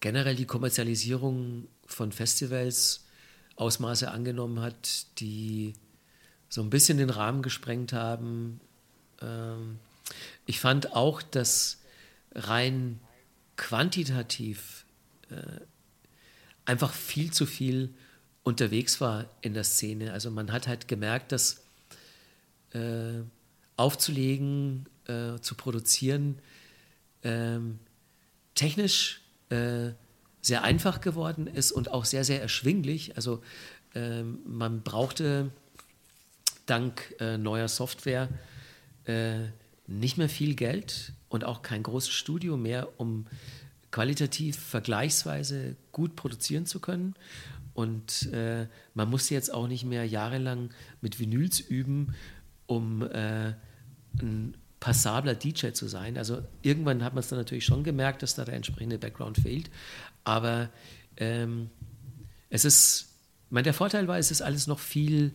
generell 0.00 0.36
die 0.36 0.46
Kommerzialisierung 0.46 1.68
von 1.86 2.12
Festivals 2.12 3.04
Ausmaße 3.56 4.10
angenommen 4.10 4.60
hat, 4.60 5.06
die 5.18 5.74
so 6.48 6.62
ein 6.62 6.70
bisschen 6.70 6.98
den 6.98 7.10
Rahmen 7.10 7.42
gesprengt 7.42 7.92
haben. 7.92 8.60
Ähm, 9.20 9.78
ich 10.46 10.60
fand 10.60 10.92
auch, 10.92 11.22
dass 11.22 11.80
rein 12.34 13.00
quantitativ 13.56 14.84
äh, 15.30 15.60
einfach 16.64 16.92
viel 16.92 17.32
zu 17.32 17.46
viel 17.46 17.94
unterwegs 18.42 19.00
war 19.00 19.26
in 19.40 19.54
der 19.54 19.64
Szene. 19.64 20.12
Also 20.12 20.30
man 20.30 20.52
hat 20.52 20.66
halt 20.66 20.88
gemerkt, 20.88 21.32
dass 21.32 21.64
äh, 22.72 23.22
aufzulegen, 23.76 24.86
äh, 25.06 25.38
zu 25.40 25.54
produzieren, 25.54 26.38
ähm, 27.24 27.78
technisch 28.54 29.22
äh, 29.48 29.90
sehr 30.40 30.62
einfach 30.62 31.00
geworden 31.00 31.46
ist 31.46 31.72
und 31.72 31.90
auch 31.90 32.04
sehr, 32.04 32.24
sehr 32.24 32.40
erschwinglich. 32.40 33.16
Also 33.16 33.42
ähm, 33.94 34.38
man 34.46 34.82
brauchte 34.82 35.50
dank 36.66 37.14
äh, 37.18 37.38
neuer 37.38 37.68
Software 37.68 38.28
äh, 39.06 39.40
nicht 39.86 40.18
mehr 40.18 40.28
viel 40.28 40.54
Geld 40.54 41.12
und 41.28 41.44
auch 41.44 41.62
kein 41.62 41.82
großes 41.82 42.10
Studio 42.10 42.56
mehr, 42.56 42.88
um 42.98 43.26
qualitativ 43.90 44.58
vergleichsweise 44.58 45.76
gut 45.92 46.16
produzieren 46.16 46.66
zu 46.66 46.80
können. 46.80 47.14
Und 47.74 48.32
äh, 48.32 48.66
man 48.94 49.10
musste 49.10 49.34
jetzt 49.34 49.52
auch 49.52 49.66
nicht 49.66 49.84
mehr 49.84 50.06
jahrelang 50.06 50.70
mit 51.00 51.18
Vinyls 51.18 51.60
üben, 51.60 52.14
um 52.66 53.02
äh, 53.02 53.54
ein 54.20 54.56
passabler 54.84 55.34
DJ 55.34 55.70
zu 55.70 55.88
sein. 55.88 56.18
Also 56.18 56.42
irgendwann 56.60 57.02
hat 57.02 57.14
man 57.14 57.20
es 57.20 57.28
dann 57.28 57.38
natürlich 57.38 57.64
schon 57.64 57.84
gemerkt, 57.84 58.22
dass 58.22 58.34
da 58.34 58.44
der 58.44 58.52
entsprechende 58.54 58.98
Background 58.98 59.38
fehlt. 59.38 59.70
Aber 60.24 60.68
ähm, 61.16 61.70
es 62.50 62.66
ist, 62.66 63.08
ich 63.46 63.52
meine, 63.52 63.64
der 63.64 63.72
Vorteil 63.72 64.08
war, 64.08 64.18
es 64.18 64.30
ist 64.30 64.42
alles 64.42 64.66
noch 64.66 64.78
viel 64.78 65.32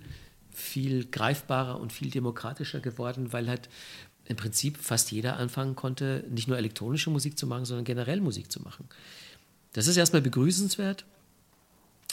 viel 0.59 1.05
greifbarer 1.05 1.79
und 1.79 1.91
viel 1.93 2.11
demokratischer 2.11 2.79
geworden, 2.79 3.33
weil 3.33 3.47
halt 3.47 3.69
im 4.25 4.35
Prinzip 4.35 4.77
fast 4.77 5.11
jeder 5.11 5.37
anfangen 5.37 5.75
konnte, 5.75 6.23
nicht 6.29 6.47
nur 6.47 6.57
elektronische 6.57 7.09
Musik 7.09 7.39
zu 7.39 7.47
machen, 7.47 7.65
sondern 7.65 7.85
generell 7.85 8.21
Musik 8.21 8.51
zu 8.51 8.61
machen. 8.61 8.87
das 9.73 9.87
ist 9.87 9.97
erstmal 9.97 10.21
begrüßenswert. 10.21 11.05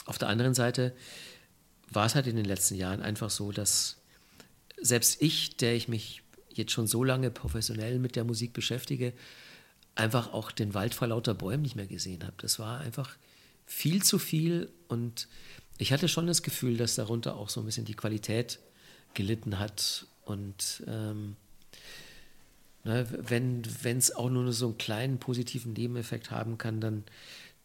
Auf 0.05 0.17
der 0.17 0.29
anderen 0.29 0.53
Seite 0.53 0.93
war 1.91 2.05
es 2.05 2.15
halt 2.15 2.25
in 2.25 2.35
den 2.35 2.45
letzten 2.45 2.75
Jahren 2.75 3.01
einfach 3.01 3.29
so, 3.29 3.51
dass 3.51 3.97
selbst 4.81 5.21
ich, 5.21 5.57
der 5.57 5.75
ich 5.75 5.87
mich 5.87 6.23
jetzt 6.57 6.71
schon 6.71 6.87
so 6.87 7.03
lange 7.03 7.31
professionell 7.31 7.99
mit 7.99 8.15
der 8.15 8.23
Musik 8.23 8.53
beschäftige, 8.53 9.13
einfach 9.95 10.33
auch 10.33 10.51
den 10.51 10.73
Wald 10.73 10.93
vor 10.93 11.07
lauter 11.07 11.33
Bäumen 11.33 11.63
nicht 11.63 11.75
mehr 11.75 11.87
gesehen 11.87 12.23
habe. 12.23 12.35
Das 12.37 12.59
war 12.59 12.79
einfach 12.79 13.15
viel 13.65 14.03
zu 14.03 14.19
viel 14.19 14.71
und 14.87 15.27
ich 15.77 15.91
hatte 15.91 16.07
schon 16.07 16.27
das 16.27 16.43
Gefühl, 16.43 16.77
dass 16.77 16.95
darunter 16.95 17.35
auch 17.35 17.49
so 17.49 17.61
ein 17.61 17.65
bisschen 17.65 17.85
die 17.85 17.95
Qualität 17.95 18.59
gelitten 19.13 19.59
hat 19.59 20.05
und 20.25 20.83
ähm, 20.87 21.35
ne, 22.83 23.07
wenn 23.09 23.63
es 23.97 24.15
auch 24.15 24.29
nur 24.29 24.51
so 24.53 24.67
einen 24.67 24.77
kleinen 24.77 25.19
positiven 25.19 25.73
Nebeneffekt 25.73 26.31
haben 26.31 26.57
kann, 26.57 26.81
dann 26.81 27.03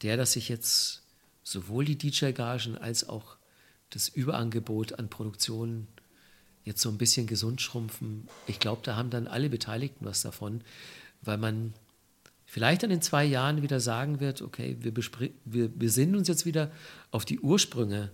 der, 0.03 0.17
dass 0.17 0.33
sich 0.33 0.49
jetzt 0.49 1.03
sowohl 1.45 1.85
die 1.85 1.99
DJ-Gagen 1.99 2.77
als 2.77 3.09
auch 3.09 3.37
das 3.91 4.09
Überangebot 4.09 4.99
an 4.99 5.09
Produktionen 5.09 5.87
jetzt 6.65 6.81
so 6.81 6.89
ein 6.89 6.99
bisschen 6.99 7.27
gesund 7.27 7.61
schrumpfen. 7.61 8.29
Ich 8.47 8.59
glaube, 8.59 8.83
da 8.85 8.97
haben 8.97 9.11
dann 9.11 9.27
alle 9.27 9.49
Beteiligten 9.49 10.05
was 10.05 10.23
davon, 10.23 10.63
weil 11.23 11.39
man 11.39 11.75
vielleicht 12.47 12.83
dann 12.83 12.91
in 12.91 13.03
zwei 13.03 13.25
Jahren 13.25 13.63
wieder 13.63 13.81
sagen 13.81 14.21
wird, 14.21 14.43
okay, 14.43 14.77
wir, 14.81 14.93
wir 15.45 15.69
besinnen 15.69 16.17
uns 16.17 16.29
jetzt 16.29 16.47
wieder 16.47 16.71
auf 17.11 17.25
die 17.25 17.41
Ursprünge 17.41 18.11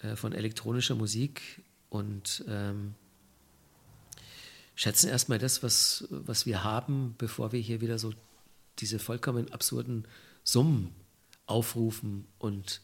äh, 0.00 0.16
von 0.16 0.32
elektronischer 0.32 0.94
Musik 0.94 1.62
und 1.88 2.44
ähm, 2.48 2.94
schätzen 4.74 5.08
erstmal 5.08 5.38
das, 5.38 5.62
was, 5.62 6.06
was 6.10 6.46
wir 6.46 6.64
haben, 6.64 7.14
bevor 7.18 7.52
wir 7.52 7.60
hier 7.60 7.80
wieder 7.80 7.98
so 7.98 8.12
diese 8.80 8.98
vollkommen 8.98 9.52
absurden 9.52 10.06
Summen 10.42 10.92
aufrufen 11.46 12.26
und 12.38 12.80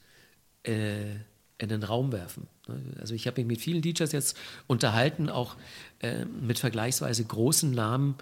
äh, 0.62 1.16
in 1.62 1.68
den 1.68 1.82
Raum 1.82 2.12
werfen. 2.12 2.46
Ne? 2.68 2.80
Also 3.00 3.14
ich 3.14 3.26
habe 3.26 3.40
mich 3.40 3.46
mit 3.46 3.61
vielen 3.61 3.82
DJs 3.82 4.12
jetzt 4.12 4.36
unterhalten, 4.66 5.28
auch 5.28 5.56
äh, 6.00 6.24
mit 6.24 6.58
vergleichsweise 6.58 7.24
großen 7.24 7.70
Namen, 7.70 8.14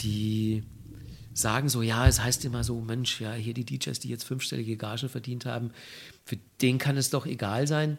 die 0.00 0.64
sagen 1.34 1.68
so, 1.68 1.82
ja, 1.82 2.06
es 2.08 2.22
heißt 2.22 2.44
immer 2.44 2.64
so, 2.64 2.80
Mensch, 2.80 3.20
ja, 3.20 3.32
hier 3.34 3.54
die 3.54 3.64
DJs, 3.64 3.98
die 4.00 4.08
jetzt 4.08 4.24
fünfstellige 4.24 4.76
Gagen 4.76 5.08
verdient 5.08 5.44
haben, 5.44 5.70
für 6.24 6.38
den 6.62 6.78
kann 6.78 6.96
es 6.96 7.10
doch 7.10 7.26
egal 7.26 7.66
sein. 7.66 7.98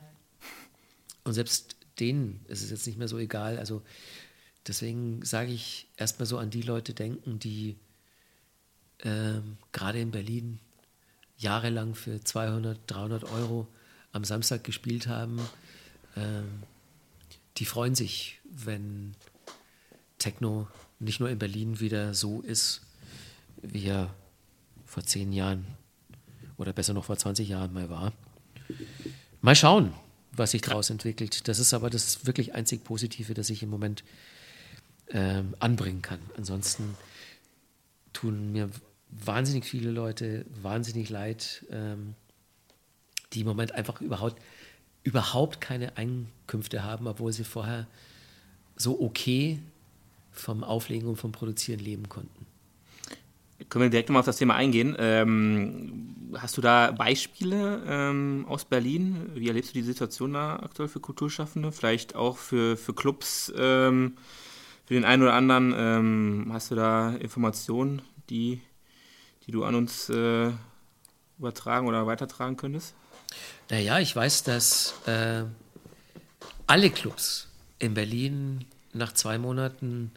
Und 1.23 1.33
selbst 1.33 1.75
denen 1.99 2.39
ist 2.47 2.63
es 2.63 2.71
jetzt 2.71 2.87
nicht 2.87 2.97
mehr 2.97 3.07
so 3.07 3.17
egal. 3.17 3.59
Also 3.59 3.83
deswegen 4.67 5.23
sage 5.23 5.51
ich 5.51 5.87
erstmal 5.97 6.25
so 6.25 6.37
an 6.37 6.49
die 6.49 6.61
Leute 6.61 6.93
denken, 6.93 7.39
die 7.39 7.77
äh, 8.99 9.41
gerade 9.71 9.99
in 9.99 10.11
Berlin 10.11 10.59
jahrelang 11.37 11.93
für 11.93 12.21
200, 12.21 12.79
300 12.87 13.23
Euro 13.25 13.67
am 14.11 14.23
Samstag 14.23 14.63
gespielt 14.63 15.07
haben, 15.07 15.39
äh, 16.15 16.41
die 17.57 17.65
freuen 17.65 17.95
sich, 17.95 18.39
wenn 18.43 19.15
Techno 20.19 20.67
nicht 20.99 21.19
nur 21.19 21.29
in 21.29 21.39
Berlin 21.39 21.79
wieder 21.79 22.13
so 22.13 22.41
ist, 22.41 22.81
wie 23.61 23.85
er 23.85 24.13
vor 24.85 25.03
zehn 25.03 25.33
Jahren 25.33 25.65
oder 26.57 26.73
besser 26.73 26.93
noch 26.93 27.05
vor 27.05 27.17
20 27.17 27.47
Jahren 27.47 27.73
mal 27.73 27.89
war. 27.89 28.13
Mal 29.41 29.55
schauen, 29.55 29.93
was 30.31 30.51
sich 30.51 30.61
daraus 30.61 30.89
entwickelt. 30.89 31.47
Das 31.47 31.59
ist 31.59 31.73
aber 31.73 31.89
das 31.89 32.25
wirklich 32.25 32.53
einzig 32.53 32.83
Positive, 32.83 33.33
das 33.33 33.49
ich 33.49 33.63
im 33.63 33.69
Moment 33.69 34.03
ähm, 35.09 35.55
anbringen 35.59 36.01
kann. 36.01 36.19
Ansonsten 36.35 36.95
tun 38.13 38.51
mir 38.51 38.69
wahnsinnig 39.09 39.65
viele 39.65 39.91
Leute 39.91 40.45
wahnsinnig 40.61 41.09
leid, 41.09 41.65
ähm, 41.69 42.15
die 43.33 43.41
im 43.41 43.47
Moment 43.47 43.73
einfach 43.73 44.01
überhaupt, 44.01 44.41
überhaupt 45.03 45.61
keine 45.61 45.97
Einkünfte 45.97 46.83
haben, 46.83 47.07
obwohl 47.07 47.33
sie 47.33 47.43
vorher 47.43 47.87
so 48.75 48.99
okay 49.01 49.59
vom 50.31 50.63
Auflegen 50.63 51.09
und 51.09 51.15
vom 51.17 51.31
Produzieren 51.31 51.79
leben 51.79 52.09
konnten. 52.09 52.45
Können 53.69 53.83
wir 53.85 53.89
direkt 53.89 54.09
nochmal 54.09 54.19
auf 54.19 54.27
das 54.27 54.37
Thema 54.37 54.53
eingehen. 54.53 54.95
Ähm, 54.99 56.15
hast 56.35 56.57
du 56.57 56.61
da 56.61 56.91
Beispiele 56.91 57.83
ähm, 57.87 58.45
aus 58.47 58.65
Berlin? 58.65 59.31
Wie 59.33 59.47
erlebst 59.47 59.71
du 59.71 59.73
die 59.73 59.83
Situation 59.83 60.33
da 60.33 60.57
aktuell 60.57 60.87
für 60.87 60.99
Kulturschaffende? 60.99 61.71
Vielleicht 61.71 62.15
auch 62.15 62.37
für, 62.37 62.77
für 62.77 62.93
Clubs, 62.93 63.51
ähm, 63.57 64.15
für 64.85 64.93
den 64.93 65.05
einen 65.05 65.23
oder 65.23 65.33
anderen. 65.33 65.73
Ähm, 65.75 66.49
hast 66.53 66.69
du 66.69 66.75
da 66.75 67.15
Informationen, 67.15 68.03
die, 68.29 68.61
die 69.47 69.51
du 69.51 69.63
an 69.63 69.73
uns 69.73 70.07
äh, 70.09 70.51
übertragen 71.39 71.87
oder 71.87 72.05
weitertragen 72.05 72.57
könntest? 72.57 72.93
Naja, 73.69 73.99
ich 73.99 74.15
weiß, 74.15 74.43
dass 74.43 74.93
äh, 75.05 75.43
alle 76.67 76.89
Clubs 76.89 77.47
in 77.79 77.93
Berlin 77.93 78.65
nach 78.93 79.13
zwei 79.13 79.37
Monaten 79.37 80.11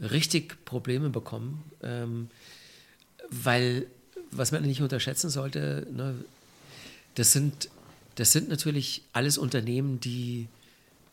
richtig 0.00 0.64
Probleme 0.64 1.10
bekommen. 1.10 1.62
Ähm, 1.82 2.28
weil, 3.30 3.86
was 4.30 4.52
man 4.52 4.62
nicht 4.62 4.82
unterschätzen 4.82 5.30
sollte, 5.30 5.86
ne, 5.90 6.14
das, 7.14 7.32
sind, 7.32 7.70
das 8.16 8.32
sind 8.32 8.48
natürlich 8.48 9.02
alles 9.12 9.38
Unternehmen, 9.38 10.00
die, 10.00 10.48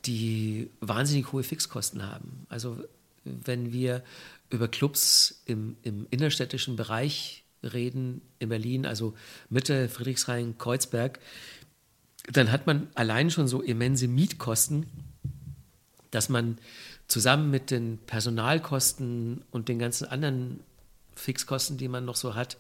die 0.06 0.70
wahnsinnig 0.82 1.32
hohe 1.32 1.44
Fixkosten 1.44 2.04
haben. 2.04 2.46
Also 2.50 2.78
wenn 3.24 3.72
wir 3.72 4.04
über 4.50 4.68
Clubs 4.68 5.42
im, 5.46 5.78
im 5.84 6.08
innerstädtischen 6.10 6.76
Bereich 6.76 7.39
reden, 7.64 8.22
in 8.40 8.50
Berlin, 8.50 8.86
also 8.86 9.14
Mitte, 9.50 9.90
Friedrichshain, 9.90 10.58
Kreuzberg, 10.58 11.20
dann 12.32 12.52
hat 12.52 12.68
man 12.68 12.88
allein 12.96 13.32
schon 13.32 13.48
so 13.48 13.62
immense 13.62 14.08
Mietkosten, 14.08 14.86
dass 16.12 16.30
man 16.30 16.58
zusammen 17.08 17.50
mit 17.50 17.72
den 17.72 17.98
Personalkosten 17.98 19.44
und 19.52 19.68
den 19.68 19.80
ganzen 19.80 20.08
anderen 20.08 20.60
Fixkosten, 21.16 21.78
die 21.78 21.88
man 21.88 22.06
noch 22.06 22.16
so 22.16 22.36
hat, 22.36 22.58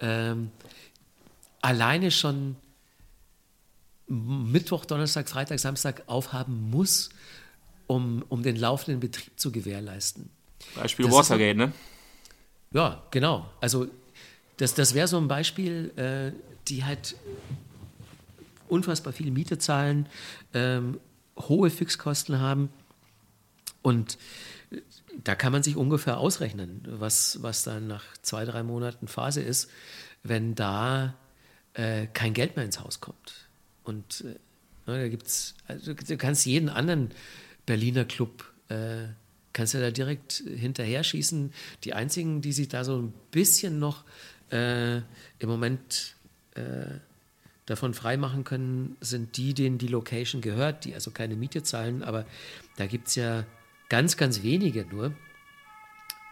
ähm, 0.00 0.50
alleine 1.60 2.10
schon 2.10 2.56
Mittwoch, 4.06 4.84
Donnerstag, 4.84 5.28
Freitag, 5.28 5.58
Samstag 5.60 6.02
aufhaben 6.06 6.70
muss, 6.70 7.10
um, 7.86 8.24
um 8.28 8.42
den 8.42 8.56
laufenden 8.56 9.00
Betrieb 9.00 9.38
zu 9.38 9.52
gewährleisten. 9.52 10.30
Beispiel 10.74 11.06
das 11.06 11.14
Watergate, 11.14 11.56
ne? 11.56 11.72
Ja, 12.72 13.02
genau. 13.10 13.48
Also 13.60 13.88
das, 14.56 14.74
das 14.74 14.94
wäre 14.94 15.08
so 15.08 15.18
ein 15.18 15.28
Beispiel, 15.28 15.92
äh, 15.96 16.32
die 16.68 16.84
halt 16.84 17.16
unfassbar 18.68 19.12
viel 19.12 19.30
Miete 19.30 19.58
zahlen, 19.58 20.06
ähm, 20.52 20.98
hohe 21.38 21.70
Fixkosten 21.70 22.40
haben 22.40 22.70
und 23.82 24.18
da 25.22 25.34
kann 25.34 25.52
man 25.52 25.62
sich 25.62 25.76
ungefähr 25.76 26.18
ausrechnen, 26.18 26.82
was, 26.86 27.42
was 27.42 27.62
dann 27.62 27.86
nach 27.86 28.04
zwei, 28.22 28.44
drei 28.44 28.62
Monaten 28.62 29.08
Phase 29.08 29.42
ist, 29.42 29.70
wenn 30.22 30.54
da 30.54 31.14
äh, 31.74 32.06
kein 32.06 32.32
Geld 32.32 32.56
mehr 32.56 32.64
ins 32.64 32.80
Haus 32.80 33.00
kommt. 33.00 33.48
Und 33.84 34.22
äh, 34.22 34.90
ne, 34.90 35.02
da 35.02 35.08
gibt's, 35.08 35.54
also 35.68 35.94
du 35.94 36.16
kannst 36.16 36.46
jeden 36.46 36.68
anderen 36.68 37.10
Berliner 37.66 38.04
Club, 38.04 38.50
äh, 38.68 39.04
kannst 39.52 39.74
du 39.74 39.80
da 39.80 39.90
direkt 39.90 40.42
hinterher 40.46 41.04
schießen. 41.04 41.52
Die 41.84 41.92
einzigen, 41.92 42.40
die 42.40 42.52
sich 42.52 42.68
da 42.68 42.84
so 42.84 42.96
ein 42.98 43.14
bisschen 43.30 43.78
noch 43.78 44.04
äh, 44.50 44.96
im 44.96 45.48
Moment 45.48 46.14
äh, 46.54 46.98
davon 47.66 47.94
freimachen 47.94 48.44
können, 48.44 48.96
sind 49.00 49.36
die, 49.36 49.54
denen 49.54 49.78
die 49.78 49.88
Location 49.88 50.40
gehört, 50.42 50.84
die 50.84 50.94
also 50.94 51.10
keine 51.10 51.34
Miete 51.36 51.62
zahlen. 51.62 52.02
Aber 52.02 52.26
da 52.76 52.86
gibt 52.86 53.08
es 53.08 53.14
ja 53.14 53.44
Ganz, 53.88 54.16
ganz 54.16 54.42
wenige 54.42 54.84
nur. 54.86 55.12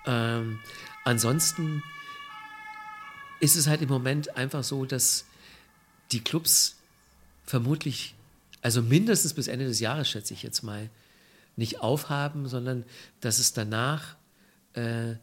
Ähm, 0.06 0.58
ansonsten 1.04 1.82
ist 3.40 3.56
es 3.56 3.66
halt 3.66 3.82
im 3.82 3.88
Moment 3.88 4.36
einfach 4.36 4.64
so, 4.64 4.84
dass 4.84 5.26
die 6.10 6.24
Clubs 6.24 6.76
vermutlich, 7.44 8.14
also 8.62 8.82
mindestens 8.82 9.34
bis 9.34 9.48
Ende 9.48 9.66
des 9.66 9.80
Jahres, 9.80 10.08
schätze 10.08 10.34
ich 10.34 10.42
jetzt 10.42 10.62
mal, 10.62 10.88
nicht 11.56 11.80
aufhaben, 11.80 12.48
sondern 12.48 12.84
dass 13.20 13.38
es 13.38 13.52
danach 13.52 14.16
äh, 14.72 15.14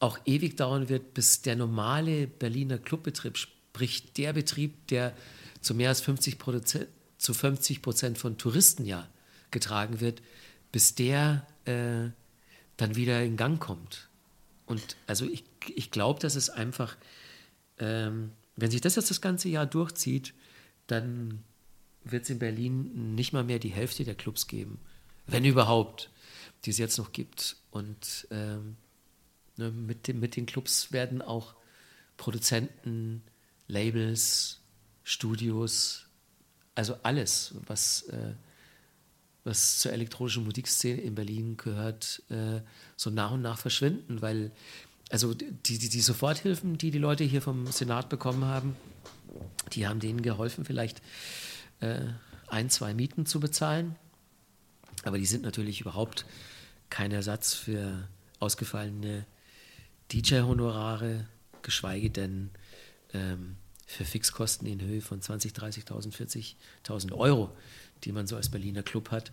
auch 0.00 0.18
ewig 0.24 0.56
dauern 0.56 0.88
wird, 0.88 1.14
bis 1.14 1.42
der 1.42 1.56
normale 1.56 2.26
Berliner 2.26 2.78
Clubbetrieb, 2.78 3.36
sprich 3.36 4.12
der 4.14 4.32
Betrieb, 4.32 4.86
der 4.88 5.14
zu 5.60 5.74
mehr 5.74 5.90
als 5.90 6.00
50 6.00 6.38
Prozent, 6.38 6.88
zu 7.18 7.34
50 7.34 7.82
Prozent 7.82 8.18
von 8.18 8.38
Touristen 8.38 8.86
ja 8.86 9.06
getragen 9.50 10.00
wird, 10.00 10.22
bis 10.72 10.94
der 10.94 11.46
äh, 11.66 12.10
dann 12.78 12.96
wieder 12.96 13.22
in 13.22 13.36
Gang 13.36 13.60
kommt. 13.60 14.08
Und 14.64 14.96
also 15.06 15.26
ich, 15.26 15.44
ich 15.74 15.90
glaube, 15.90 16.20
dass 16.20 16.34
es 16.34 16.48
einfach, 16.48 16.96
ähm, 17.78 18.32
wenn 18.56 18.70
sich 18.70 18.80
das 18.80 18.96
jetzt 18.96 19.10
das 19.10 19.20
ganze 19.20 19.48
Jahr 19.50 19.66
durchzieht, 19.66 20.32
dann 20.86 21.44
wird 22.04 22.24
es 22.24 22.30
in 22.30 22.38
Berlin 22.38 23.14
nicht 23.14 23.32
mal 23.32 23.44
mehr 23.44 23.58
die 23.58 23.68
Hälfte 23.68 24.04
der 24.04 24.14
Clubs 24.14 24.46
geben, 24.46 24.78
wenn 25.26 25.44
überhaupt, 25.44 26.10
die 26.64 26.70
es 26.70 26.78
jetzt 26.78 26.96
noch 26.96 27.12
gibt. 27.12 27.56
Und 27.70 28.28
ähm, 28.30 28.76
ne, 29.60 29.70
mit, 29.70 30.08
dem, 30.08 30.20
mit 30.20 30.36
den 30.36 30.46
Clubs 30.46 30.92
werden 30.92 31.22
auch 31.22 31.54
Produzenten, 32.16 33.22
Labels, 33.68 34.60
Studios, 35.04 36.06
also 36.74 36.96
alles, 37.02 37.54
was, 37.66 38.02
äh, 38.04 38.34
was 39.44 39.78
zur 39.78 39.92
elektronischen 39.92 40.44
Musikszene 40.44 41.00
in 41.00 41.14
Berlin 41.14 41.56
gehört, 41.56 42.22
äh, 42.30 42.60
so 42.96 43.10
nach 43.10 43.32
und 43.32 43.42
nach 43.42 43.58
verschwinden, 43.58 44.22
weil 44.22 44.50
also 45.10 45.34
die, 45.34 45.78
die, 45.78 45.88
die 45.88 46.00
Soforthilfen, 46.00 46.78
die 46.78 46.90
die 46.90 46.98
Leute 46.98 47.24
hier 47.24 47.42
vom 47.42 47.66
Senat 47.66 48.08
bekommen 48.08 48.44
haben, 48.44 48.76
die 49.72 49.86
haben 49.86 50.00
denen 50.00 50.22
geholfen, 50.22 50.64
vielleicht 50.64 51.02
äh, 51.80 52.00
ein, 52.48 52.70
zwei 52.70 52.94
Mieten 52.94 53.26
zu 53.26 53.40
bezahlen. 53.40 53.96
Aber 55.04 55.18
die 55.18 55.26
sind 55.26 55.42
natürlich 55.42 55.80
überhaupt 55.80 56.26
kein 56.90 57.12
Ersatz 57.12 57.54
für 57.54 58.08
ausgefallene 58.38 59.26
DJ-Honorare, 60.12 61.26
geschweige 61.62 62.10
denn 62.10 62.50
ähm, 63.12 63.56
für 63.86 64.04
Fixkosten 64.04 64.66
in 64.66 64.80
Höhe 64.80 65.00
von 65.00 65.20
20, 65.20 65.52
30.000, 65.52 66.54
40.000 66.86 67.12
Euro, 67.12 67.50
die 68.04 68.12
man 68.12 68.26
so 68.26 68.36
als 68.36 68.48
Berliner 68.48 68.82
Club 68.82 69.10
hat. 69.10 69.32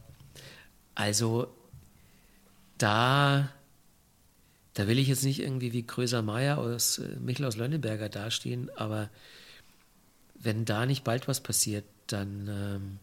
Also 0.95 1.53
da, 2.78 3.49
da 4.73 4.88
will 4.88 4.99
ich 4.99 5.07
jetzt 5.07 5.23
nicht 5.23 5.39
irgendwie 5.39 5.73
wie 5.73 5.86
Kröser 5.86 6.21
Meier 6.21 6.57
aus 6.57 6.99
äh, 6.99 7.15
Michel 7.19 7.45
aus 7.45 7.55
Lönneberger 7.55 8.09
dastehen, 8.09 8.69
aber 8.75 9.09
wenn 10.36 10.65
da 10.65 10.86
nicht 10.86 11.03
bald 11.03 11.28
was 11.28 11.41
passiert, 11.41 11.86
dann 12.07 12.47
ähm, 12.47 12.99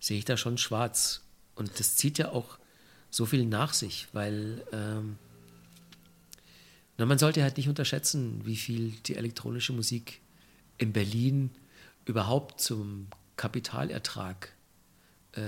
sehe 0.00 0.18
ich 0.18 0.24
da 0.24 0.36
schon 0.36 0.58
schwarz. 0.58 1.22
Und 1.54 1.78
das 1.78 1.96
zieht 1.96 2.18
ja 2.18 2.30
auch 2.30 2.58
so 3.10 3.26
viel 3.26 3.44
nach 3.44 3.74
sich, 3.74 4.08
weil 4.12 4.64
ähm, 4.72 5.18
na, 7.02 7.06
man 7.06 7.18
sollte 7.18 7.42
halt 7.42 7.56
nicht 7.56 7.68
unterschätzen, 7.68 8.42
wie 8.44 8.54
viel 8.54 8.92
die 9.06 9.16
elektronische 9.16 9.72
Musik 9.72 10.20
in 10.78 10.92
Berlin 10.92 11.50
überhaupt 12.04 12.60
zum 12.60 13.08
Kapitalertrag 13.36 14.52
äh, 15.32 15.40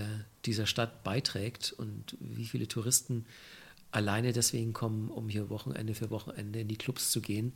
dieser 0.46 0.66
Stadt 0.66 1.04
beiträgt 1.04 1.72
und 1.72 2.16
wie 2.18 2.46
viele 2.46 2.66
Touristen 2.66 3.24
alleine 3.92 4.32
deswegen 4.32 4.72
kommen, 4.72 5.10
um 5.10 5.28
hier 5.28 5.48
Wochenende 5.48 5.94
für 5.94 6.10
Wochenende 6.10 6.58
in 6.58 6.66
die 6.66 6.76
Clubs 6.76 7.12
zu 7.12 7.20
gehen. 7.20 7.52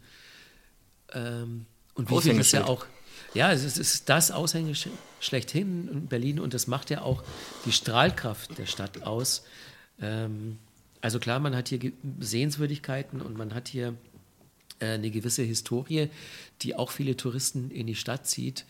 Ähm, 1.12 1.66
und 1.94 2.08
wie 2.08 2.20
viel 2.20 2.38
das 2.38 2.52
ja 2.52 2.66
auch 2.66 2.86
ja, 3.34 3.50
es 3.50 3.76
ist 3.76 4.08
das 4.08 4.30
Aushängeschild 4.30 4.94
schlechthin 5.18 5.88
in 5.88 6.06
Berlin 6.06 6.38
und 6.38 6.54
das 6.54 6.68
macht 6.68 6.90
ja 6.90 7.02
auch 7.02 7.24
die 7.64 7.72
Strahlkraft 7.72 8.56
der 8.58 8.66
Stadt 8.66 9.02
aus. 9.02 9.42
Ähm, 10.00 10.60
also 11.00 11.18
klar, 11.18 11.38
man 11.38 11.54
hat 11.54 11.68
hier 11.68 11.92
Sehenswürdigkeiten 12.18 13.20
und 13.20 13.36
man 13.36 13.54
hat 13.54 13.68
hier 13.68 13.96
äh, 14.80 14.86
eine 14.86 15.10
gewisse 15.10 15.42
Historie, 15.42 16.08
die 16.62 16.74
auch 16.74 16.90
viele 16.90 17.16
Touristen 17.16 17.70
in 17.70 17.86
die 17.86 17.94
Stadt 17.94 18.26
zieht. 18.26 18.64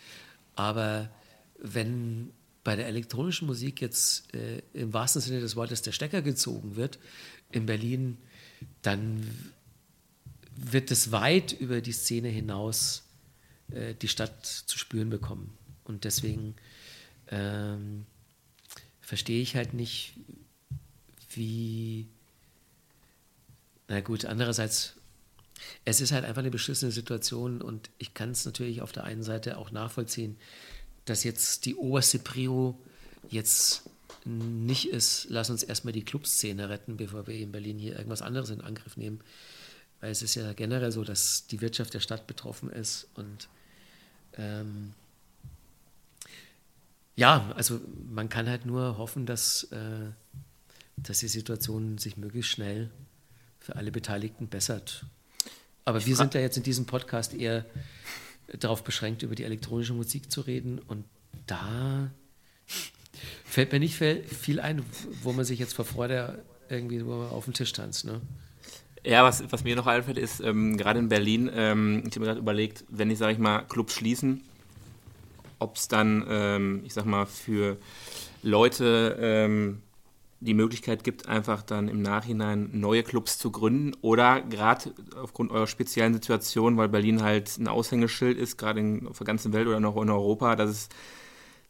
Aber 0.55 1.11
wenn 1.59 2.31
bei 2.65 2.77
der 2.77 2.87
elektronischen 2.87 3.47
Musik 3.47 3.81
jetzt 3.81 4.35
äh, 4.35 4.63
im 4.75 4.93
wahrsten 4.93 5.23
Sinne 5.23 5.41
des 5.41 5.57
Wortes 5.57 5.83
der 5.83 5.93
Stecker 5.93 6.23
gezogen 6.23 6.77
wird 6.77 6.99
in 7.51 7.67
Berlin, 7.67 8.19
dann 8.83 9.53
wird 10.55 10.91
es 10.91 11.13
weit 11.13 11.53
über 11.53 11.81
die 11.81 11.93
Szene 11.93 12.29
hinaus 12.29 13.05
äh, 13.71 13.95
die 13.95 14.09
Stadt 14.09 14.45
zu 14.45 14.79
spüren 14.79 15.09
bekommen. 15.09 15.57
Und 15.85 16.05
deswegen 16.05 16.57
ähm, 17.29 18.07
verstehe 19.01 19.41
ich 19.41 19.57
halt 19.57 19.75
nicht, 19.75 20.15
wie. 21.31 22.07
Na 23.89 24.01
gut, 24.01 24.27
andererseits, 24.27 24.95
es 25.85 26.01
ist 26.01 26.13
halt 26.13 26.25
einfach 26.25 26.41
eine 26.41 26.51
beschissene 26.51 26.93
Situation 26.93 27.63
und 27.63 27.91
ich 27.99 28.15
kann 28.15 28.31
es 28.31 28.45
natürlich 28.45 28.83
auf 28.83 28.93
der 28.93 29.05
einen 29.05 29.23
Seite 29.23 29.57
auch 29.57 29.71
nachvollziehen, 29.71 30.37
dass 31.07 31.25
jetzt 31.25 31.65
die 31.65 31.75
oberste 31.75 32.19
Prio 32.19 32.79
jetzt 33.31 33.89
nicht 34.25 34.91
ist, 34.91 35.27
lass 35.31 35.49
uns 35.49 35.63
erstmal 35.63 35.93
die 35.93 36.05
Clubszene 36.05 36.69
retten, 36.69 36.99
bevor 36.99 37.27
wir 37.27 37.35
in 37.35 37.53
Berlin 37.53 37.79
hier 37.79 37.97
irgendwas 37.97 38.21
anderes 38.21 38.51
in 38.51 38.61
Angriff 38.61 38.97
nehmen. 38.97 39.21
Weil 40.01 40.11
es 40.11 40.23
ist 40.23 40.35
ja 40.35 40.53
generell 40.53 40.93
so, 40.93 41.03
dass 41.03 41.47
die 41.47 41.61
Wirtschaft 41.61 41.95
der 41.95 42.01
Stadt 42.01 42.27
betroffen 42.27 42.71
ist 42.71 43.09
und 43.15 43.49
ähm, 44.35 44.93
ja, 47.17 47.51
also 47.57 47.81
man 48.13 48.29
kann 48.29 48.49
halt 48.49 48.65
nur 48.65 48.97
hoffen, 48.99 49.27
dass, 49.27 49.65
äh, 49.73 50.11
dass 50.97 51.19
die 51.19 51.29
Situation 51.29 51.99
sich 51.99 52.17
möglichst 52.17 52.53
schnell 52.53 52.91
für 53.69 53.77
alle 53.77 53.93
Beteiligten 53.93 54.49
bessert. 54.49 55.05
Aber 55.85 56.07
wir 56.07 56.17
sind 56.17 56.33
ja 56.33 56.41
jetzt 56.41 56.57
in 56.57 56.63
diesem 56.63 56.87
Podcast 56.87 57.35
eher 57.35 57.67
darauf 58.47 58.83
beschränkt, 58.83 59.23
über 59.23 59.35
die 59.35 59.45
elektronische 59.45 59.93
Musik 59.93 60.33
zu 60.33 60.41
reden. 60.41 60.79
Und 60.79 61.05
da 61.47 62.11
fällt 63.45 63.73
mir 63.73 63.79
nicht 63.79 63.95
viel 63.95 64.61
ein, 64.61 64.83
wo 65.23 65.33
man 65.33 65.45
sich 65.45 65.59
jetzt 65.59 65.75
vor 65.75 65.85
Freude 65.85 66.43
irgendwie 66.71 67.03
auf 67.03 67.45
den 67.45 67.53
Tisch 67.53 67.75
tanzt. 67.75 68.07
Ne? 68.07 68.23
Ja, 69.05 69.23
was, 69.23 69.45
was 69.53 69.65
mir 69.65 69.77
noch 69.77 69.87
einfällt, 69.87 70.17
ist, 70.17 70.41
ähm, 70.41 70.79
gerade 70.79 70.99
in 70.99 71.11
Berlin, 71.11 71.51
ähm, 71.53 72.05
ich 72.07 72.13
habe 72.13 72.21
mir 72.21 72.27
gerade 72.27 72.41
überlegt, 72.41 72.85
wenn 72.89 73.11
ich, 73.11 73.19
sage 73.19 73.35
ich 73.35 73.39
mal, 73.39 73.67
Clubs 73.67 73.93
schließen, 73.93 74.45
ob 75.59 75.77
es 75.77 75.89
dann, 75.89 76.25
ähm, 76.27 76.83
ich 76.87 76.95
sag 76.95 77.05
mal, 77.05 77.27
für 77.27 77.77
Leute 78.43 79.19
ähm, 79.21 79.83
die 80.41 80.55
Möglichkeit 80.55 81.03
gibt, 81.03 81.29
einfach 81.29 81.63
dann 81.63 81.89
im 81.89 82.01
Nachhinein 82.01 82.71
neue 82.73 83.03
Clubs 83.03 83.39
zu 83.39 83.51
gründen 83.51 83.97
oder 84.03 84.41
gerade 84.41 84.93
aufgrund 85.21 85.51
eurer 85.51 85.67
speziellen 85.67 86.15
Situation, 86.15 86.77
weil 86.77 86.89
Berlin 86.89 87.23
halt 87.23 87.59
ein 87.59 87.67
Aushängeschild 87.67 88.39
ist, 88.39 88.57
gerade 88.57 89.01
auf 89.09 89.19
der 89.19 89.27
ganzen 89.27 89.53
Welt 89.53 89.67
oder 89.67 89.81
noch 89.81 90.01
in 90.01 90.11
Europa, 90.11 90.55
dass 90.55 90.71
es 90.71 90.89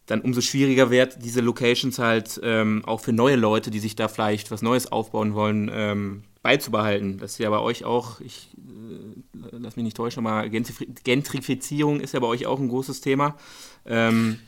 dann 0.04 0.20
umso 0.20 0.40
schwieriger 0.40 0.90
wird, 0.90 1.22
diese 1.22 1.40
Locations 1.40 1.98
halt 1.98 2.40
ähm, 2.42 2.82
auch 2.86 3.00
für 3.00 3.12
neue 3.12 3.36
Leute, 3.36 3.70
die 3.70 3.78
sich 3.78 3.94
da 3.94 4.08
vielleicht 4.08 4.50
was 4.50 4.62
Neues 4.62 4.90
aufbauen 4.90 5.34
wollen, 5.34 5.70
ähm, 5.72 6.24
beizubehalten. 6.42 7.18
Das 7.18 7.32
ist 7.32 7.38
ja 7.38 7.50
bei 7.50 7.58
euch 7.58 7.84
auch, 7.84 8.20
ich 8.20 8.48
äh, 8.56 9.48
lass 9.52 9.76
mich 9.76 9.84
nicht 9.84 9.96
täuschen, 9.96 10.26
aber 10.26 10.48
Gentrifizierung 10.48 12.00
ist 12.00 12.14
ja 12.14 12.20
bei 12.20 12.26
euch 12.26 12.46
auch 12.46 12.58
ein 12.58 12.68
großes 12.68 13.00
Thema. 13.02 13.36
Ähm, 13.84 14.38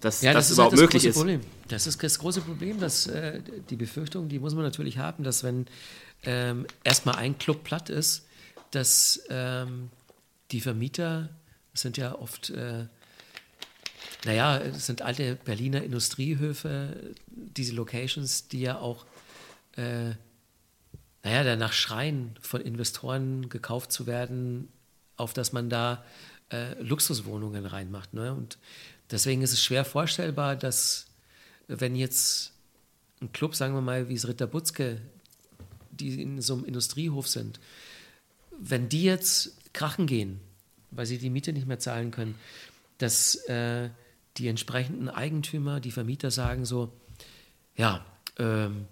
dass 0.00 0.22
ja, 0.22 0.32
das, 0.32 0.48
das 0.48 0.56
überhaupt 0.56 0.72
halt 0.72 0.78
das 0.78 0.82
möglich 0.82 1.04
ist. 1.04 1.16
Problem. 1.16 1.40
Das 1.72 1.86
ist 1.86 2.02
das 2.02 2.18
große 2.18 2.42
Problem, 2.42 2.78
dass 2.80 3.06
äh, 3.06 3.40
die 3.70 3.76
Befürchtung, 3.76 4.28
die 4.28 4.38
muss 4.38 4.54
man 4.54 4.62
natürlich 4.62 4.98
haben, 4.98 5.24
dass 5.24 5.42
wenn 5.42 5.66
ähm, 6.22 6.66
erstmal 6.84 7.16
ein 7.16 7.38
Club 7.38 7.64
platt 7.64 7.88
ist, 7.88 8.26
dass 8.72 9.22
ähm, 9.30 9.88
die 10.50 10.60
Vermieter, 10.60 11.30
das 11.72 11.80
sind 11.80 11.96
ja 11.96 12.14
oft 12.14 12.50
äh, 12.50 12.84
naja, 14.24 14.58
es 14.58 14.86
sind 14.86 15.02
alte 15.02 15.36
Berliner 15.36 15.82
Industriehöfe, 15.82 17.14
diese 17.26 17.74
Locations, 17.74 18.48
die 18.48 18.60
ja 18.60 18.78
auch, 18.78 19.06
äh, 19.76 20.10
naja, 21.24 21.42
danach 21.42 21.72
schreien, 21.72 22.36
von 22.40 22.60
Investoren 22.60 23.48
gekauft 23.48 23.92
zu 23.92 24.06
werden, 24.06 24.68
auf 25.16 25.32
dass 25.32 25.52
man 25.52 25.70
da 25.70 26.04
äh, 26.50 26.80
Luxuswohnungen 26.82 27.66
reinmacht. 27.66 28.14
Ne? 28.14 28.32
Und 28.32 28.58
deswegen 29.10 29.42
ist 29.42 29.52
es 29.52 29.64
schwer 29.64 29.84
vorstellbar, 29.84 30.54
dass 30.54 31.06
wenn 31.68 31.96
jetzt 31.96 32.52
ein 33.20 33.32
Club, 33.32 33.54
sagen 33.54 33.74
wir 33.74 33.80
mal, 33.80 34.08
wie 34.08 34.14
es 34.14 34.26
Ritter 34.26 34.46
Butzke, 34.46 35.00
die 35.90 36.20
in 36.20 36.40
so 36.40 36.54
einem 36.54 36.64
Industriehof 36.64 37.28
sind, 37.28 37.60
wenn 38.58 38.88
die 38.88 39.02
jetzt 39.02 39.56
krachen 39.72 40.06
gehen, 40.06 40.40
weil 40.90 41.06
sie 41.06 41.18
die 41.18 41.30
Miete 41.30 41.52
nicht 41.52 41.66
mehr 41.66 41.78
zahlen 41.78 42.10
können, 42.10 42.34
dass 42.98 43.36
äh, 43.48 43.90
die 44.36 44.48
entsprechenden 44.48 45.08
Eigentümer, 45.08 45.80
die 45.80 45.90
Vermieter 45.90 46.30
sagen 46.30 46.64
so, 46.64 46.92
ja, 47.76 48.04
ähm, 48.38 48.86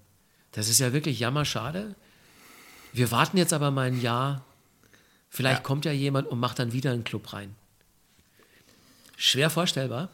das 0.52 0.68
ist 0.68 0.80
ja 0.80 0.92
wirklich 0.92 1.20
jammerschade. 1.20 1.94
Wir 2.92 3.10
warten 3.10 3.36
jetzt 3.36 3.52
aber 3.52 3.70
mal 3.70 3.88
ein 3.88 4.00
Jahr. 4.00 4.44
Vielleicht 5.28 5.60
ja. 5.60 5.62
kommt 5.62 5.84
ja 5.84 5.92
jemand 5.92 6.26
und 6.28 6.40
macht 6.40 6.58
dann 6.58 6.72
wieder 6.72 6.90
einen 6.90 7.04
Club 7.04 7.32
rein. 7.32 7.54
Schwer 9.16 9.50
vorstellbar. 9.50 10.08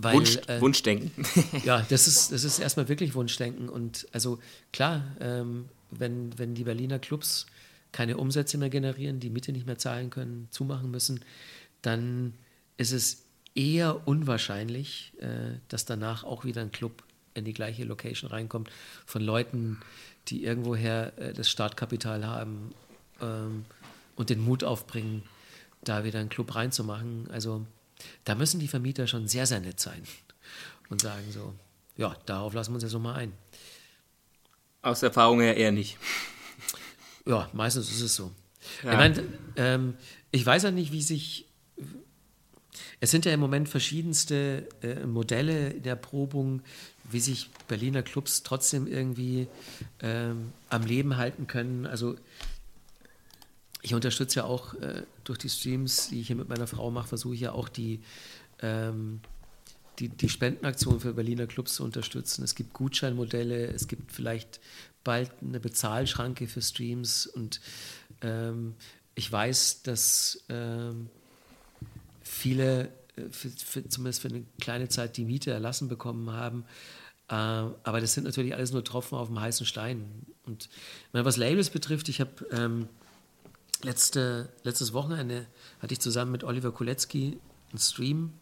Weil, 0.00 0.14
Wunsch, 0.14 0.36
äh, 0.46 0.60
Wunschdenken. 0.60 1.10
ja, 1.64 1.84
das 1.88 2.06
ist, 2.06 2.30
das 2.30 2.44
ist 2.44 2.60
erstmal 2.60 2.88
wirklich 2.88 3.16
Wunschdenken. 3.16 3.68
Und 3.68 4.06
also 4.12 4.38
klar, 4.72 5.02
ähm, 5.20 5.68
wenn, 5.90 6.38
wenn 6.38 6.54
die 6.54 6.62
Berliner 6.62 7.00
Clubs 7.00 7.46
keine 7.90 8.16
Umsätze 8.16 8.58
mehr 8.58 8.70
generieren, 8.70 9.18
die 9.18 9.28
Miete 9.28 9.50
nicht 9.50 9.66
mehr 9.66 9.76
zahlen 9.78 10.10
können, 10.10 10.46
zumachen 10.50 10.92
müssen, 10.92 11.24
dann 11.82 12.34
ist 12.76 12.92
es 12.92 13.24
eher 13.56 14.06
unwahrscheinlich, 14.06 15.14
äh, 15.18 15.58
dass 15.66 15.84
danach 15.84 16.22
auch 16.22 16.44
wieder 16.44 16.60
ein 16.60 16.70
Club 16.70 17.02
in 17.34 17.44
die 17.44 17.54
gleiche 17.54 17.82
Location 17.82 18.30
reinkommt 18.30 18.70
von 19.04 19.20
Leuten, 19.22 19.80
die 20.28 20.44
irgendwoher 20.44 21.18
äh, 21.18 21.32
das 21.32 21.50
Startkapital 21.50 22.24
haben 22.24 22.72
ähm, 23.20 23.64
und 24.14 24.30
den 24.30 24.40
Mut 24.40 24.62
aufbringen, 24.62 25.24
da 25.82 26.04
wieder 26.04 26.20
einen 26.20 26.28
Club 26.28 26.54
reinzumachen. 26.54 27.28
Also 27.32 27.66
da 28.24 28.34
müssen 28.34 28.60
die 28.60 28.68
Vermieter 28.68 29.06
schon 29.06 29.28
sehr, 29.28 29.46
sehr 29.46 29.60
nett 29.60 29.80
sein 29.80 30.02
und 30.90 31.00
sagen 31.00 31.30
so, 31.30 31.54
ja, 31.96 32.16
darauf 32.26 32.54
lassen 32.54 32.70
wir 32.70 32.74
uns 32.74 32.84
ja 32.84 32.88
so 32.88 32.98
mal 32.98 33.14
ein. 33.14 33.32
Aus 34.82 35.02
Erfahrung 35.02 35.40
her 35.40 35.56
eher 35.56 35.72
nicht. 35.72 35.98
Ja, 37.26 37.48
meistens 37.52 37.90
ist 37.90 38.00
es 38.00 38.14
so. 38.14 38.32
Ja. 38.82 38.92
Ich 38.92 38.96
meine, 38.96 39.24
ähm, 39.56 39.94
ich 40.30 40.44
weiß 40.44 40.62
ja 40.62 40.70
nicht, 40.70 40.92
wie 40.92 41.02
sich. 41.02 41.46
Es 43.00 43.10
sind 43.10 43.24
ja 43.24 43.32
im 43.32 43.40
Moment 43.40 43.68
verschiedenste 43.68 44.68
äh, 44.82 45.06
Modelle 45.06 45.70
in 45.70 45.82
der 45.82 45.96
Probung, 45.96 46.62
wie 47.10 47.20
sich 47.20 47.50
Berliner 47.68 48.02
Clubs 48.02 48.42
trotzdem 48.42 48.86
irgendwie 48.86 49.46
ähm, 50.00 50.52
am 50.68 50.84
Leben 50.84 51.16
halten 51.16 51.46
können. 51.46 51.86
Also 51.86 52.16
ich 53.82 53.94
unterstütze 53.94 54.40
ja 54.40 54.44
auch 54.44 54.74
äh, 54.74 55.02
durch 55.24 55.38
die 55.38 55.48
Streams, 55.48 56.08
die 56.08 56.20
ich 56.20 56.26
hier 56.26 56.36
mit 56.36 56.48
meiner 56.48 56.66
Frau 56.66 56.90
mache, 56.90 57.08
versuche 57.08 57.34
ich 57.34 57.40
ja 57.40 57.52
auch 57.52 57.68
die, 57.68 58.00
ähm, 58.60 59.20
die, 59.98 60.08
die 60.08 60.28
Spendenaktion 60.28 61.00
für 61.00 61.12
Berliner 61.12 61.46
Clubs 61.46 61.74
zu 61.74 61.84
unterstützen. 61.84 62.42
Es 62.42 62.54
gibt 62.54 62.72
Gutscheinmodelle, 62.72 63.66
es 63.68 63.88
gibt 63.88 64.12
vielleicht 64.12 64.60
bald 65.04 65.30
eine 65.40 65.60
Bezahlschranke 65.60 66.48
für 66.48 66.60
Streams 66.60 67.26
und 67.26 67.60
ähm, 68.22 68.74
ich 69.14 69.30
weiß, 69.30 69.82
dass 69.82 70.44
ähm, 70.48 71.08
viele, 72.22 72.88
äh, 73.16 73.22
für, 73.30 73.48
für, 73.50 73.88
zumindest 73.88 74.22
für 74.22 74.28
eine 74.28 74.44
kleine 74.60 74.88
Zeit, 74.88 75.16
die 75.16 75.24
Miete 75.24 75.50
erlassen 75.50 75.88
bekommen 75.88 76.30
haben. 76.30 76.64
Äh, 77.28 77.34
aber 77.34 78.00
das 78.00 78.14
sind 78.14 78.24
natürlich 78.24 78.54
alles 78.54 78.72
nur 78.72 78.84
Tropfen 78.84 79.18
auf 79.18 79.28
dem 79.28 79.40
heißen 79.40 79.66
Stein. 79.66 80.04
Und 80.46 80.68
meine, 81.12 81.24
was 81.24 81.36
Labels 81.36 81.70
betrifft, 81.70 82.08
ich 82.08 82.20
habe 82.20 82.46
ähm, 82.52 82.88
letzte, 83.82 84.48
letztes 84.62 84.92
Wochenende 84.92 85.46
hatte 85.80 85.92
ich 85.92 86.00
zusammen 86.00 86.32
mit 86.32 86.44
Oliver 86.44 86.72
Kulecki 86.72 87.38
einen 87.70 87.78
Stream, 87.78 88.32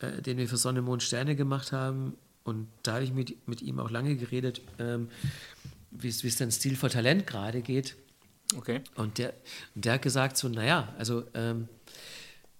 äh, 0.00 0.22
den 0.22 0.38
wir 0.38 0.48
für 0.48 0.56
Sonne, 0.56 0.82
Mond, 0.82 1.02
Sterne 1.02 1.36
gemacht 1.36 1.72
haben. 1.72 2.16
Und 2.44 2.68
da 2.82 2.94
habe 2.94 3.04
ich 3.04 3.12
mit, 3.12 3.46
mit 3.48 3.62
ihm 3.62 3.78
auch 3.78 3.90
lange 3.90 4.16
geredet, 4.16 4.62
ähm, 4.78 5.08
wie 5.90 6.08
es 6.08 6.36
denn 6.36 6.50
Stil 6.50 6.76
vor 6.76 6.88
Talent 6.88 7.26
gerade 7.26 7.62
geht. 7.62 7.96
Okay. 8.56 8.80
Und 8.96 9.18
der, 9.18 9.34
der 9.74 9.94
hat 9.94 10.02
gesagt 10.02 10.36
so, 10.36 10.48
naja, 10.48 10.92
also 10.98 11.24
ähm, 11.34 11.68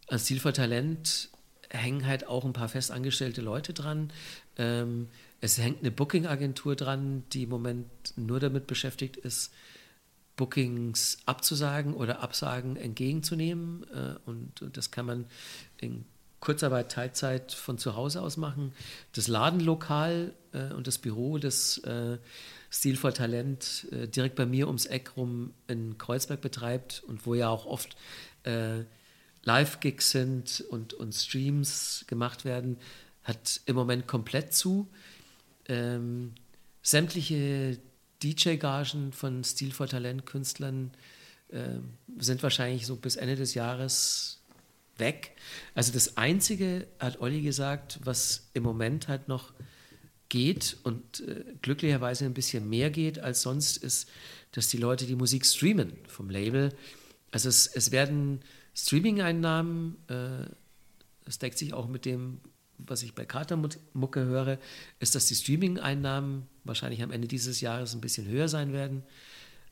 an 0.09 0.18
Stil 0.18 0.40
vor 0.40 0.53
Talent 0.53 1.30
hängen 1.70 2.07
halt 2.07 2.26
auch 2.26 2.44
ein 2.44 2.53
paar 2.53 2.68
festangestellte 2.68 3.40
Leute 3.40 3.72
dran. 3.72 4.12
Ähm, 4.57 5.09
es 5.40 5.59
hängt 5.59 5.80
eine 5.80 5.90
Booking-Agentur 5.90 6.76
dran, 6.76 7.24
die 7.32 7.44
im 7.44 7.48
Moment 7.48 7.86
nur 8.16 8.38
damit 8.38 8.66
beschäftigt 8.66 9.16
ist, 9.16 9.53
Bookings 10.43 11.18
abzusagen 11.24 11.95
oder 11.95 12.20
Absagen 12.20 12.74
entgegenzunehmen. 12.74 13.86
Äh, 13.95 14.28
und, 14.28 14.76
das 14.76 14.90
kann 14.90 15.07
man 15.07 15.26
in 15.78 16.05
Kurzarbeit, 16.40 16.90
Teilzeit 16.90 17.53
von 17.53 17.78
zu 17.78 17.95
Hause 17.95 18.20
aus 18.20 18.36
machen. 18.36 18.72
Das 19.12 19.28
Ladenlokal 19.28 20.34
äh, 20.53 20.72
und 20.72 20.88
das 20.88 20.99
Büro 20.99 21.38
des 21.38 21.78
äh, 21.84 22.18
Stil 22.72 22.97
for 22.97 23.14
Talent 23.14 23.86
äh, 23.93 24.09
direkt 24.09 24.34
bei 24.34 24.45
mir 24.45 24.66
ums 24.66 24.86
Eck 24.86 25.16
rum 25.16 25.55
in 25.68 25.97
Kreuzberg 25.97 26.40
betreibt 26.40 27.05
und 27.07 27.24
wo 27.24 27.34
ja 27.34 27.49
auch 27.49 27.66
oft 27.66 27.97
Live-Gigs 29.45 30.11
sind 30.11 30.64
und, 30.68 30.95
und 30.95 31.14
Streams 31.14 32.05
gemacht 32.09 32.45
werden, 32.45 32.76
hat 33.22 33.61
im 33.66 33.76
Moment 33.76 34.09
komplett 34.09 34.53
zu. 34.53 34.88
Ähm, 35.68 36.32
sämtliche 36.82 37.78
DJ-Gagen 38.22 39.12
von 39.12 39.44
Stil 39.44 39.72
for 39.72 39.86
Talent-Künstlern 39.86 40.92
äh, 41.48 41.78
sind 42.18 42.42
wahrscheinlich 42.42 42.86
so 42.86 42.96
bis 42.96 43.16
Ende 43.16 43.36
des 43.36 43.54
Jahres 43.54 44.42
weg. 44.98 45.32
Also 45.74 45.92
das 45.92 46.16
Einzige, 46.16 46.86
hat 46.98 47.20
Olli 47.20 47.42
gesagt, 47.42 48.00
was 48.04 48.50
im 48.54 48.62
Moment 48.62 49.08
halt 49.08 49.28
noch 49.28 49.52
geht 50.28 50.78
und 50.82 51.20
äh, 51.20 51.44
glücklicherweise 51.60 52.24
ein 52.24 52.34
bisschen 52.34 52.68
mehr 52.68 52.90
geht 52.90 53.18
als 53.18 53.42
sonst, 53.42 53.76
ist, 53.76 54.08
dass 54.52 54.68
die 54.68 54.78
Leute 54.78 55.06
die 55.06 55.16
Musik 55.16 55.44
streamen 55.44 55.92
vom 56.06 56.30
Label. 56.30 56.74
Also 57.30 57.48
es, 57.48 57.66
es 57.66 57.90
werden 57.90 58.40
Streaming-Einnahmen, 58.74 59.96
äh, 60.08 60.48
das 61.24 61.38
deckt 61.38 61.58
sich 61.58 61.74
auch 61.74 61.88
mit 61.88 62.04
dem, 62.04 62.40
was 62.86 63.02
ich 63.02 63.14
bei 63.14 63.24
Katermucke 63.24 64.24
höre, 64.24 64.58
ist, 64.98 65.14
dass 65.14 65.26
die 65.26 65.34
Streaming-Einnahmen 65.34 66.46
wahrscheinlich 66.64 67.02
am 67.02 67.10
Ende 67.10 67.28
dieses 67.28 67.60
Jahres 67.60 67.94
ein 67.94 68.00
bisschen 68.00 68.26
höher 68.26 68.48
sein 68.48 68.72
werden 68.72 69.02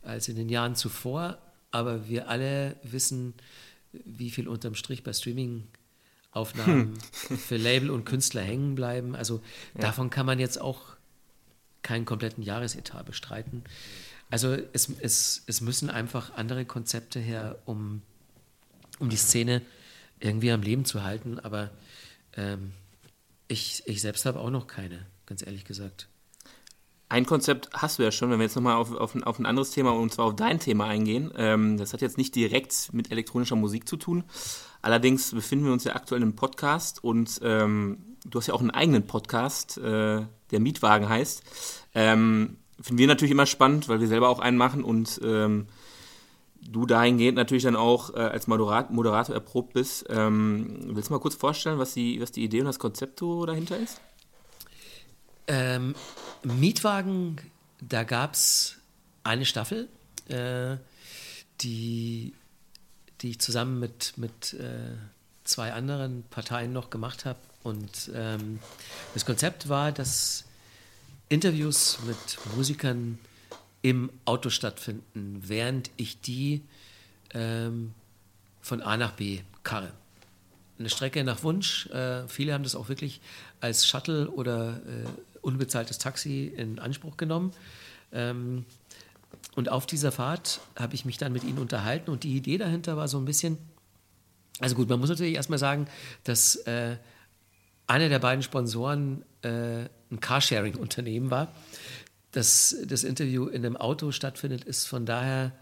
als 0.02 0.28
in 0.28 0.36
den 0.36 0.48
Jahren 0.48 0.74
zuvor. 0.74 1.38
Aber 1.70 2.08
wir 2.08 2.28
alle 2.28 2.76
wissen, 2.82 3.34
wie 3.92 4.30
viel 4.30 4.48
unterm 4.48 4.74
Strich 4.74 5.02
bei 5.02 5.12
Streaming-Aufnahmen 5.12 6.98
hm. 7.28 7.38
für 7.38 7.56
Label 7.56 7.90
und 7.90 8.04
Künstler 8.04 8.42
hängen 8.42 8.74
bleiben. 8.74 9.14
Also 9.14 9.40
ja. 9.74 9.82
davon 9.82 10.10
kann 10.10 10.26
man 10.26 10.38
jetzt 10.38 10.60
auch 10.60 10.96
keinen 11.82 12.04
kompletten 12.04 12.42
Jahresetat 12.42 13.06
bestreiten. 13.06 13.64
Also 14.30 14.56
es, 14.72 14.88
es, 15.00 15.42
es 15.46 15.60
müssen 15.60 15.90
einfach 15.90 16.34
andere 16.34 16.64
Konzepte 16.64 17.18
her, 17.18 17.58
um, 17.64 18.02
um 18.98 19.08
die 19.08 19.16
Szene 19.16 19.62
irgendwie 20.20 20.52
am 20.52 20.62
Leben 20.62 20.84
zu 20.84 21.02
halten. 21.02 21.40
Aber 21.40 21.70
ähm, 22.36 22.72
ich, 23.50 23.82
ich 23.86 24.00
selbst 24.00 24.26
habe 24.26 24.38
auch 24.38 24.50
noch 24.50 24.66
keine, 24.66 25.06
ganz 25.26 25.44
ehrlich 25.44 25.64
gesagt. 25.64 26.08
Ein 27.08 27.26
Konzept 27.26 27.68
hast 27.72 27.98
du 27.98 28.04
ja 28.04 28.12
schon, 28.12 28.30
wenn 28.30 28.38
wir 28.38 28.44
jetzt 28.44 28.54
nochmal 28.54 28.76
auf, 28.76 28.94
auf, 28.94 29.20
auf 29.20 29.38
ein 29.40 29.46
anderes 29.46 29.72
Thema 29.72 29.90
und 29.90 30.12
zwar 30.12 30.26
auf 30.26 30.36
dein 30.36 30.60
Thema 30.60 30.86
eingehen. 30.86 31.32
Ähm, 31.36 31.76
das 31.76 31.92
hat 31.92 32.02
jetzt 32.02 32.18
nicht 32.18 32.36
direkt 32.36 32.92
mit 32.92 33.10
elektronischer 33.10 33.56
Musik 33.56 33.88
zu 33.88 33.96
tun. 33.96 34.22
Allerdings 34.80 35.32
befinden 35.32 35.64
wir 35.64 35.72
uns 35.72 35.82
ja 35.82 35.96
aktuell 35.96 36.22
im 36.22 36.36
Podcast 36.36 37.02
und 37.02 37.40
ähm, 37.42 38.16
du 38.24 38.38
hast 38.38 38.46
ja 38.46 38.54
auch 38.54 38.60
einen 38.60 38.70
eigenen 38.70 39.08
Podcast, 39.08 39.78
äh, 39.78 40.22
der 40.52 40.60
Mietwagen 40.60 41.08
heißt. 41.08 41.42
Ähm, 41.94 42.58
finden 42.80 42.98
wir 42.98 43.08
natürlich 43.08 43.32
immer 43.32 43.46
spannend, 43.46 43.88
weil 43.88 44.00
wir 44.00 44.06
selber 44.06 44.28
auch 44.28 44.38
einen 44.38 44.56
machen 44.56 44.84
und 44.84 45.20
ähm, 45.24 45.66
du 46.62 46.86
dahingehend 46.86 47.36
natürlich 47.36 47.64
dann 47.64 47.76
auch 47.76 48.14
äh, 48.14 48.18
als 48.18 48.46
Moderator, 48.46 48.92
Moderator 48.92 49.34
erprobt 49.34 49.72
bist. 49.72 50.06
Ähm, 50.08 50.94
willst 50.94 51.08
du 51.08 51.14
mal 51.14 51.20
kurz 51.20 51.34
vorstellen, 51.34 51.78
was 51.78 51.94
die, 51.94 52.20
was 52.20 52.32
die 52.32 52.44
Idee 52.44 52.60
und 52.60 52.66
das 52.66 52.78
Konzept 52.78 53.20
dahinter 53.22 53.78
ist? 53.78 54.00
Ähm, 55.46 55.94
Mietwagen, 56.44 57.36
da 57.80 58.04
gab 58.04 58.34
es 58.34 58.76
eine 59.24 59.44
Staffel, 59.44 59.88
äh, 60.28 60.76
die, 61.60 62.34
die 63.20 63.30
ich 63.30 63.40
zusammen 63.40 63.80
mit, 63.80 64.14
mit 64.16 64.54
äh, 64.54 64.96
zwei 65.44 65.72
anderen 65.72 66.24
Parteien 66.30 66.72
noch 66.72 66.90
gemacht 66.90 67.24
habe. 67.24 67.38
Und 67.62 68.10
ähm, 68.14 68.60
das 69.12 69.26
Konzept 69.26 69.68
war, 69.68 69.92
dass 69.92 70.44
Interviews 71.28 71.98
mit 72.06 72.38
Musikern 72.56 73.18
im 73.82 74.10
Auto 74.24 74.50
stattfinden, 74.50 75.42
während 75.46 75.90
ich 75.96 76.20
die 76.20 76.62
ähm, 77.32 77.94
von 78.60 78.82
A 78.82 78.96
nach 78.96 79.12
B 79.12 79.40
karre. 79.62 79.92
Eine 80.78 80.90
Strecke 80.90 81.22
nach 81.24 81.42
Wunsch. 81.42 81.86
Äh, 81.86 82.26
viele 82.28 82.52
haben 82.52 82.62
das 82.62 82.74
auch 82.74 82.88
wirklich 82.88 83.20
als 83.60 83.86
Shuttle 83.86 84.30
oder 84.30 84.80
äh, 84.86 85.06
unbezahltes 85.42 85.98
Taxi 85.98 86.52
in 86.54 86.78
Anspruch 86.78 87.16
genommen. 87.16 87.52
Ähm, 88.12 88.64
und 89.54 89.68
auf 89.68 89.86
dieser 89.86 90.12
Fahrt 90.12 90.60
habe 90.76 90.94
ich 90.94 91.04
mich 91.04 91.18
dann 91.18 91.32
mit 91.32 91.44
ihnen 91.44 91.58
unterhalten 91.58 92.10
und 92.10 92.24
die 92.24 92.36
Idee 92.36 92.58
dahinter 92.58 92.96
war 92.96 93.08
so 93.08 93.18
ein 93.18 93.24
bisschen, 93.24 93.58
also 94.58 94.74
gut, 94.74 94.88
man 94.88 95.00
muss 95.00 95.08
natürlich 95.08 95.34
erstmal 95.34 95.58
sagen, 95.58 95.86
dass 96.24 96.56
äh, 96.56 96.96
einer 97.86 98.08
der 98.08 98.18
beiden 98.18 98.42
Sponsoren 98.42 99.24
äh, 99.42 99.84
ein 100.10 100.20
Carsharing-Unternehmen 100.20 101.30
war 101.30 101.52
dass 102.32 102.76
das 102.86 103.04
Interview 103.04 103.46
in 103.46 103.64
einem 103.64 103.76
Auto 103.76 104.10
stattfindet, 104.12 104.64
ist 104.64 104.86
von 104.86 105.06
daher 105.06 105.52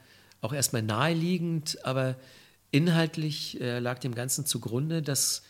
auch 0.41 0.53
erstmal 0.53 0.83
naheliegend, 0.83 1.85
aber 1.85 2.17
inhaltlich 2.71 3.61
äh, 3.61 3.79
lag 3.79 3.99
dem 3.99 4.15
Ganzen 4.15 4.47
zugrunde, 4.47 5.03
dass 5.03 5.43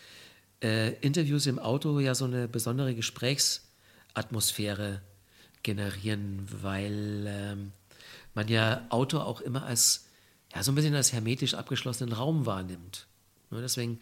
äh, 0.63 0.95
Interviews 1.01 1.47
im 1.47 1.59
Auto 1.59 1.99
ja 2.01 2.15
so 2.15 2.25
eine 2.25 2.49
besondere 2.49 2.95
Gesprächsatmosphäre 2.95 5.03
generieren, 5.63 6.47
weil 6.63 7.27
ähm, 7.27 7.73
man 8.35 8.49
ja 8.49 8.87
Auto 8.91 9.19
auch 9.19 9.41
immer 9.41 9.65
als 9.65 10.07
ja, 10.55 10.63
so 10.63 10.73
ein 10.73 10.77
bisschen 10.77 10.95
als 10.95 11.13
hermetisch 11.13 11.55
abgeschlossenen 11.55 12.15
Raum 12.15 12.47
wahrnimmt. 12.47 13.07
Ja, 13.51 13.61
deswegen 13.61 14.01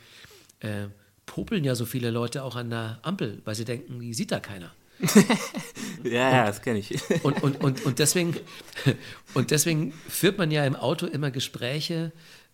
äh, 0.61 0.87
popeln 1.25 1.64
ja 1.64 1.75
so 1.75 1.87
viele 1.87 2.11
Leute 2.11 2.45
auch 2.45 2.57
an 2.57 2.71
der 2.71 2.99
Ampel, 3.03 3.41
weil 3.45 3.55
sie 3.55 3.64
denken, 3.64 4.01
die 4.01 4.14
sieht 4.14 4.31
da 4.31 4.41
keiner. 4.41 4.73
ja, 6.05 6.30
ja, 6.30 6.47
das 6.47 6.62
kenne 6.62 6.78
ich. 6.78 6.99
und, 7.22 7.42
und, 7.42 7.61
und, 7.62 7.84
und, 7.84 7.99
deswegen, 7.99 8.36
und 9.34 9.51
deswegen 9.51 9.92
führt 9.92 10.38
man 10.38 10.51
ja 10.51 10.64
im 10.64 10.76
Auto 10.76 11.07
immer 11.07 11.30
Gespräche, 11.30 12.12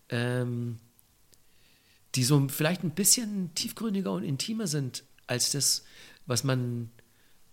ähm, 0.09 0.79
die 2.15 2.23
so 2.23 2.47
vielleicht 2.49 2.83
ein 2.83 2.91
bisschen 2.91 3.53
tiefgründiger 3.55 4.11
und 4.11 4.23
intimer 4.23 4.67
sind 4.67 5.03
als 5.27 5.51
das, 5.51 5.83
was 6.25 6.43
man 6.43 6.91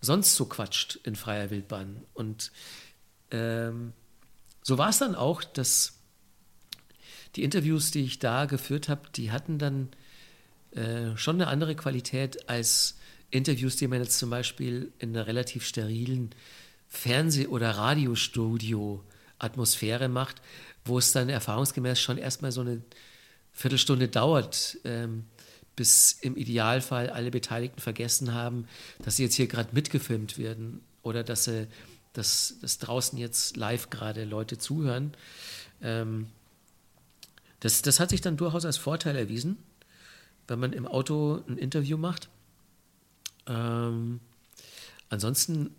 sonst 0.01 0.34
so 0.34 0.47
quatscht 0.47 0.97
in 1.05 1.14
freier 1.16 1.51
Wildbahn. 1.51 2.03
Und 2.14 2.53
ähm, 3.30 3.93
so 4.62 4.78
war 4.78 4.91
es 4.91 4.99
dann 4.99 5.14
auch, 5.14 5.45
dass 5.45 5.99
die 7.36 7.45
Interviews, 7.45 7.91
die 7.91 8.05
ich 8.05 8.18
da 8.18 8.47
geführt 8.47 8.88
habe, 8.88 9.03
die 9.14 9.30
hatten 9.30 9.59
dann 9.59 9.91
äh, 10.72 11.16
schon 11.16 11.36
eine 11.36 11.47
andere 11.47 11.74
Qualität 11.74 12.49
als 12.49 12.99
Interviews, 13.31 13.76
die 13.76 13.89
man 13.89 14.01
jetzt 14.01 14.18
zum 14.18 14.31
Beispiel 14.31 14.93
in 14.99 15.11
einer 15.11 15.26
relativ 15.26 15.64
sterilen 15.64 16.31
Fernseh- 16.89 17.47
oder 17.47 17.70
Radiostudio 17.70 19.03
Atmosphäre 19.39 20.09
macht, 20.09 20.43
wo 20.85 20.99
es 20.99 21.12
dann 21.12 21.28
erfahrungsgemäß 21.28 22.01
schon 22.01 22.18
erstmal 22.18 22.53
so 22.53 22.61
eine 22.61 22.83
Viertelstunde 23.53 24.09
dauert, 24.09 24.78
ähm, 24.85 25.24
bis 25.76 26.12
im 26.20 26.37
Idealfall 26.37 27.11
alle 27.11 27.31
Beteiligten 27.31 27.81
vergessen 27.81 28.35
haben, 28.35 28.66
dass 29.03 29.16
sie 29.16 29.22
jetzt 29.22 29.35
hier 29.35 29.47
gerade 29.47 29.70
mitgefilmt 29.72 30.37
werden 30.37 30.83
oder 31.03 31.24
dass, 31.24 31.45
sie, 31.45 31.68
dass, 32.12 32.57
dass 32.61 32.78
draußen 32.78 33.18
jetzt 33.18 33.57
live 33.57 33.89
gerade 33.91 34.24
Leute 34.24 34.59
zuhören. 34.59 35.12
Ähm, 35.81 36.26
das, 37.61 37.83
das 37.83 38.01
hat 38.01 38.11
sich 38.11 38.20
dann 38.20 38.37
durchaus 38.37 38.64
als 38.64 38.78
Vorteil 38.78 39.16
erwiesen, 39.16 39.57
wenn 40.49 40.59
man 40.59 40.72
im 40.72 40.87
Auto 40.87 41.43
ein 41.49 41.57
Interview 41.57 41.97
macht. 41.97 42.28
Ähm, 43.51 44.21
ansonsten 45.09 45.75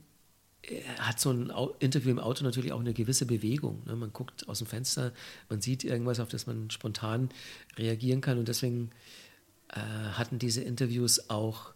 äh, 0.63 0.83
hat 0.99 1.19
so 1.19 1.31
ein 1.31 1.51
Interview 1.79 2.11
im 2.11 2.19
Auto 2.19 2.43
natürlich 2.43 2.73
auch 2.73 2.79
eine 2.79 2.93
gewisse 2.93 3.25
Bewegung. 3.25 3.81
Ne? 3.85 3.95
Man 3.95 4.13
guckt 4.13 4.47
aus 4.47 4.59
dem 4.59 4.67
Fenster, 4.67 5.11
man 5.49 5.61
sieht 5.61 5.83
irgendwas, 5.83 6.19
auf 6.19 6.29
das 6.29 6.45
man 6.45 6.69
spontan 6.69 7.29
reagieren 7.77 8.21
kann. 8.21 8.37
Und 8.37 8.47
deswegen 8.47 8.91
äh, 9.69 9.79
hatten 9.79 10.37
diese 10.37 10.61
Interviews 10.61 11.29
auch 11.29 11.73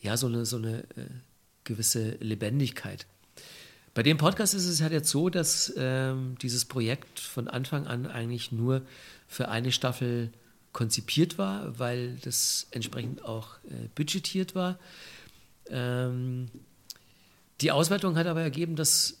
ja, 0.00 0.16
so 0.16 0.26
eine, 0.26 0.46
so 0.46 0.58
eine 0.58 0.80
äh, 0.96 1.06
gewisse 1.64 2.10
Lebendigkeit. 2.20 3.06
Bei 3.94 4.02
dem 4.02 4.16
Podcast 4.16 4.54
ist 4.54 4.66
es 4.66 4.80
halt 4.80 4.92
jetzt 4.92 5.10
so, 5.10 5.28
dass 5.28 5.72
ähm, 5.76 6.36
dieses 6.40 6.66
Projekt 6.66 7.18
von 7.18 7.48
Anfang 7.48 7.86
an 7.86 8.06
eigentlich 8.06 8.52
nur 8.52 8.82
für 9.26 9.48
eine 9.48 9.72
Staffel 9.72 10.30
konzipiert 10.72 11.38
war, 11.38 11.78
weil 11.78 12.16
das 12.22 12.66
entsprechend 12.70 13.24
auch 13.24 13.56
äh, 13.68 13.88
budgetiert 13.94 14.54
war. 14.54 14.78
Ähm, 15.70 16.48
die 17.60 17.72
Auswertung 17.72 18.16
hat 18.16 18.26
aber 18.26 18.42
ergeben, 18.42 18.76
dass, 18.76 19.18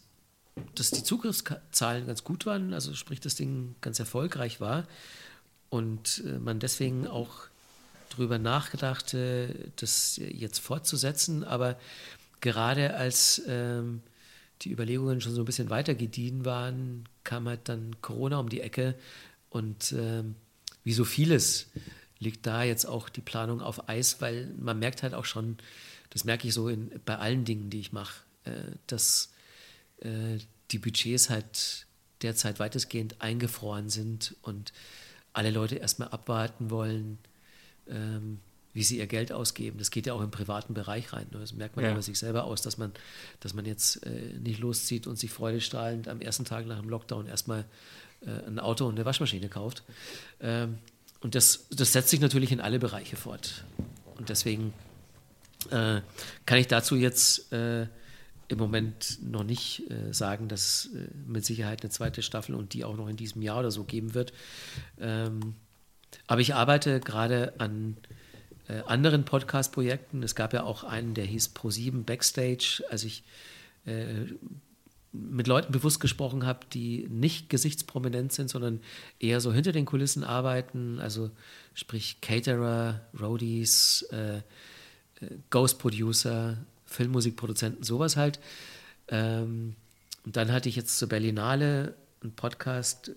dass 0.74 0.90
die 0.90 1.02
Zugriffszahlen 1.02 2.06
ganz 2.06 2.22
gut 2.24 2.46
waren, 2.46 2.74
also 2.74 2.94
sprich 2.94 3.20
das 3.20 3.34
Ding 3.34 3.74
ganz 3.80 3.98
erfolgreich 3.98 4.60
war 4.60 4.86
und 5.70 6.22
äh, 6.24 6.38
man 6.38 6.60
deswegen 6.60 7.06
auch 7.06 7.48
darüber 8.10 8.38
nachgedacht, 8.38 9.14
das 9.76 10.16
jetzt 10.16 10.60
fortzusetzen. 10.60 11.44
Aber 11.44 11.78
gerade 12.40 12.94
als 12.94 13.42
ähm, 13.46 14.00
die 14.62 14.72
Überlegungen 14.72 15.20
schon 15.20 15.34
so 15.34 15.42
ein 15.42 15.44
bisschen 15.44 15.70
weiter 15.70 15.94
gediehen 15.94 16.44
waren, 16.44 17.04
kam 17.22 17.46
halt 17.48 17.68
dann 17.68 17.96
Corona 18.00 18.38
um 18.38 18.48
die 18.48 18.60
Ecke 18.60 18.94
und 19.50 19.92
ähm, 19.92 20.34
wie 20.88 20.94
so 20.94 21.04
vieles 21.04 21.66
liegt 22.18 22.46
da 22.46 22.62
jetzt 22.62 22.86
auch 22.86 23.10
die 23.10 23.20
Planung 23.20 23.60
auf 23.60 23.90
Eis, 23.90 24.22
weil 24.22 24.46
man 24.58 24.78
merkt 24.78 25.02
halt 25.02 25.12
auch 25.12 25.26
schon, 25.26 25.58
das 26.08 26.24
merke 26.24 26.48
ich 26.48 26.54
so 26.54 26.70
in, 26.70 26.90
bei 27.04 27.18
allen 27.18 27.44
Dingen, 27.44 27.68
die 27.68 27.78
ich 27.78 27.92
mache, 27.92 28.22
äh, 28.44 28.52
dass 28.86 29.30
äh, 30.00 30.38
die 30.70 30.78
Budgets 30.78 31.28
halt 31.28 31.86
derzeit 32.22 32.58
weitestgehend 32.58 33.20
eingefroren 33.20 33.90
sind 33.90 34.34
und 34.40 34.72
alle 35.34 35.50
Leute 35.50 35.74
erstmal 35.74 36.08
abwarten 36.08 36.70
wollen, 36.70 37.18
ähm, 37.86 38.40
wie 38.72 38.82
sie 38.82 38.96
ihr 38.96 39.06
Geld 39.08 39.30
ausgeben. 39.30 39.76
Das 39.76 39.90
geht 39.90 40.06
ja 40.06 40.14
auch 40.14 40.22
im 40.22 40.30
privaten 40.30 40.72
Bereich 40.72 41.12
rein. 41.12 41.26
Ne? 41.32 41.40
Das 41.40 41.52
merkt 41.52 41.76
man 41.76 41.84
ja 41.84 41.92
bei 41.92 42.00
sich 42.00 42.18
selber 42.18 42.44
aus, 42.44 42.62
dass 42.62 42.78
man, 42.78 42.92
dass 43.40 43.52
man 43.52 43.66
jetzt 43.66 44.06
äh, 44.06 44.38
nicht 44.40 44.60
loszieht 44.60 45.06
und 45.06 45.18
sich 45.18 45.30
freudestrahlend 45.30 46.08
am 46.08 46.22
ersten 46.22 46.46
Tag 46.46 46.64
nach 46.64 46.80
dem 46.80 46.88
Lockdown 46.88 47.26
erstmal 47.26 47.66
ein 48.26 48.58
Auto 48.58 48.86
und 48.86 48.96
eine 48.96 49.04
Waschmaschine 49.04 49.48
kauft. 49.48 49.82
Ähm, 50.40 50.78
und 51.20 51.34
das, 51.34 51.66
das 51.70 51.92
setzt 51.92 52.10
sich 52.10 52.20
natürlich 52.20 52.52
in 52.52 52.60
alle 52.60 52.78
Bereiche 52.78 53.16
fort. 53.16 53.64
Und 54.16 54.28
deswegen 54.28 54.72
äh, 55.70 56.00
kann 56.46 56.58
ich 56.58 56.68
dazu 56.68 56.96
jetzt 56.96 57.52
äh, 57.52 57.86
im 58.48 58.58
Moment 58.58 59.18
noch 59.22 59.44
nicht 59.44 59.90
äh, 59.90 60.12
sagen, 60.12 60.48
dass 60.48 60.90
äh, 60.94 61.08
mit 61.26 61.44
Sicherheit 61.44 61.82
eine 61.82 61.90
zweite 61.90 62.22
Staffel 62.22 62.54
und 62.54 62.72
die 62.72 62.84
auch 62.84 62.96
noch 62.96 63.08
in 63.08 63.16
diesem 63.16 63.42
Jahr 63.42 63.58
oder 63.58 63.70
so 63.70 63.84
geben 63.84 64.14
wird. 64.14 64.32
Ähm, 64.98 65.54
aber 66.26 66.40
ich 66.40 66.54
arbeite 66.54 67.00
gerade 67.00 67.54
an 67.58 67.96
äh, 68.68 68.80
anderen 68.86 69.24
Podcast-Projekten. 69.24 70.22
Es 70.22 70.34
gab 70.34 70.52
ja 70.52 70.62
auch 70.62 70.84
einen, 70.84 71.14
der 71.14 71.24
hieß 71.24 71.52
Pro7 71.54 72.04
Backstage, 72.04 72.82
als 72.90 73.04
ich 73.04 73.24
äh, 73.86 74.26
mit 75.12 75.46
Leuten 75.46 75.72
bewusst 75.72 76.00
gesprochen 76.00 76.44
habe, 76.44 76.60
die 76.72 77.06
nicht 77.08 77.48
gesichtsprominent 77.48 78.32
sind, 78.32 78.50
sondern 78.50 78.80
eher 79.18 79.40
so 79.40 79.52
hinter 79.52 79.72
den 79.72 79.86
Kulissen 79.86 80.22
arbeiten, 80.22 80.98
also 81.00 81.30
sprich 81.74 82.20
Caterer, 82.20 83.00
Roadies, 83.18 84.02
äh, 84.10 84.42
Ghost 85.50 85.78
Producer, 85.78 86.58
Filmmusikproduzenten, 86.84 87.82
sowas 87.84 88.16
halt. 88.16 88.38
Ähm, 89.08 89.74
und 90.24 90.36
dann 90.36 90.52
hatte 90.52 90.68
ich 90.68 90.76
jetzt 90.76 90.98
zur 90.98 91.08
Berlinale 91.08 91.94
einen 92.22 92.32
Podcast, 92.32 93.12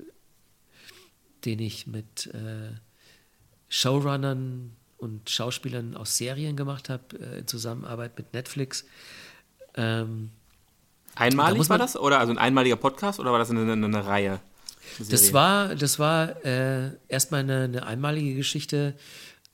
den 1.45 1.59
ich 1.59 1.87
mit 1.87 2.27
äh, 2.27 2.71
Showrunnern 3.69 4.71
und 4.97 5.29
Schauspielern 5.29 5.95
aus 5.95 6.17
Serien 6.17 6.55
gemacht 6.55 6.89
habe, 6.89 7.19
äh, 7.19 7.39
in 7.39 7.47
Zusammenarbeit 7.47 8.17
mit 8.17 8.33
Netflix. 8.33 8.85
Ähm, 9.75 10.31
Einmalig 11.15 11.63
da 11.63 11.69
war 11.69 11.77
das? 11.77 11.97
Oder 11.97 12.19
also 12.19 12.31
ein 12.31 12.37
einmaliger 12.37 12.75
Podcast 12.75 13.19
oder 13.19 13.31
war 13.31 13.39
das 13.39 13.49
eine, 13.49 13.61
eine, 13.71 13.85
eine 13.85 14.05
Reihe? 14.05 14.39
Eine 14.99 15.09
das 15.09 15.33
war, 15.33 15.75
das 15.75 15.99
war 15.99 16.45
äh, 16.45 16.91
erstmal 17.07 17.41
eine, 17.41 17.63
eine, 17.63 17.85
einmalige 17.85 18.35
Geschichte 18.35 18.95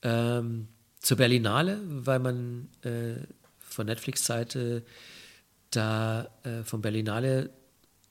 ähm, 0.02 0.68
zur 1.00 1.16
Berlinale, 1.16 1.80
weil 1.86 2.18
man 2.18 2.68
äh, 2.82 3.14
von 3.60 3.86
Netflix-Seite 3.86 4.82
da 5.70 6.28
äh, 6.44 6.62
von 6.64 6.80
Berlinale, 6.80 7.50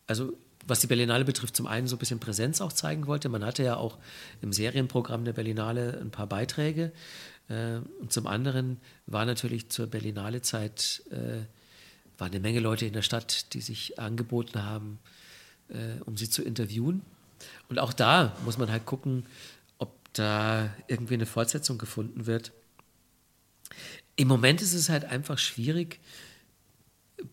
also 0.05 0.33
was 0.65 0.81
die 0.81 0.87
Berlinale 0.87 1.25
betrifft, 1.25 1.55
zum 1.55 1.65
einen 1.65 1.87
so 1.87 1.95
ein 1.95 1.99
bisschen 1.99 2.19
Präsenz 2.19 2.61
auch 2.61 2.73
zeigen 2.73 3.07
wollte. 3.07 3.29
Man 3.29 3.43
hatte 3.45 3.63
ja 3.63 3.77
auch 3.77 3.97
im 4.41 4.51
Serienprogramm 4.51 5.23
der 5.23 5.33
Berlinale 5.33 5.97
ein 6.01 6.11
paar 6.11 6.27
Beiträge. 6.27 6.91
Äh, 7.49 7.77
und 7.99 8.11
zum 8.11 8.27
anderen 8.27 8.79
war 9.05 9.25
natürlich 9.25 9.69
zur 9.69 9.87
Berlinale-Zeit 9.87 11.03
äh, 11.09 11.45
war 12.17 12.27
eine 12.27 12.39
Menge 12.39 12.59
Leute 12.59 12.85
in 12.85 12.93
der 12.93 13.01
Stadt, 13.01 13.53
die 13.53 13.61
sich 13.61 13.99
angeboten 13.99 14.63
haben, 14.63 14.99
äh, 15.69 16.01
um 16.05 16.17
sie 16.17 16.29
zu 16.29 16.43
interviewen. 16.43 17.01
Und 17.69 17.79
auch 17.79 17.93
da 17.93 18.35
muss 18.45 18.57
man 18.57 18.71
halt 18.71 18.85
gucken, 18.85 19.25
ob 19.77 19.93
da 20.13 20.73
irgendwie 20.87 21.13
eine 21.15 21.25
Fortsetzung 21.25 21.77
gefunden 21.77 22.25
wird. 22.25 22.51
Im 24.15 24.27
Moment 24.27 24.61
ist 24.61 24.73
es 24.73 24.89
halt 24.89 25.05
einfach 25.05 25.37
schwierig, 25.37 25.99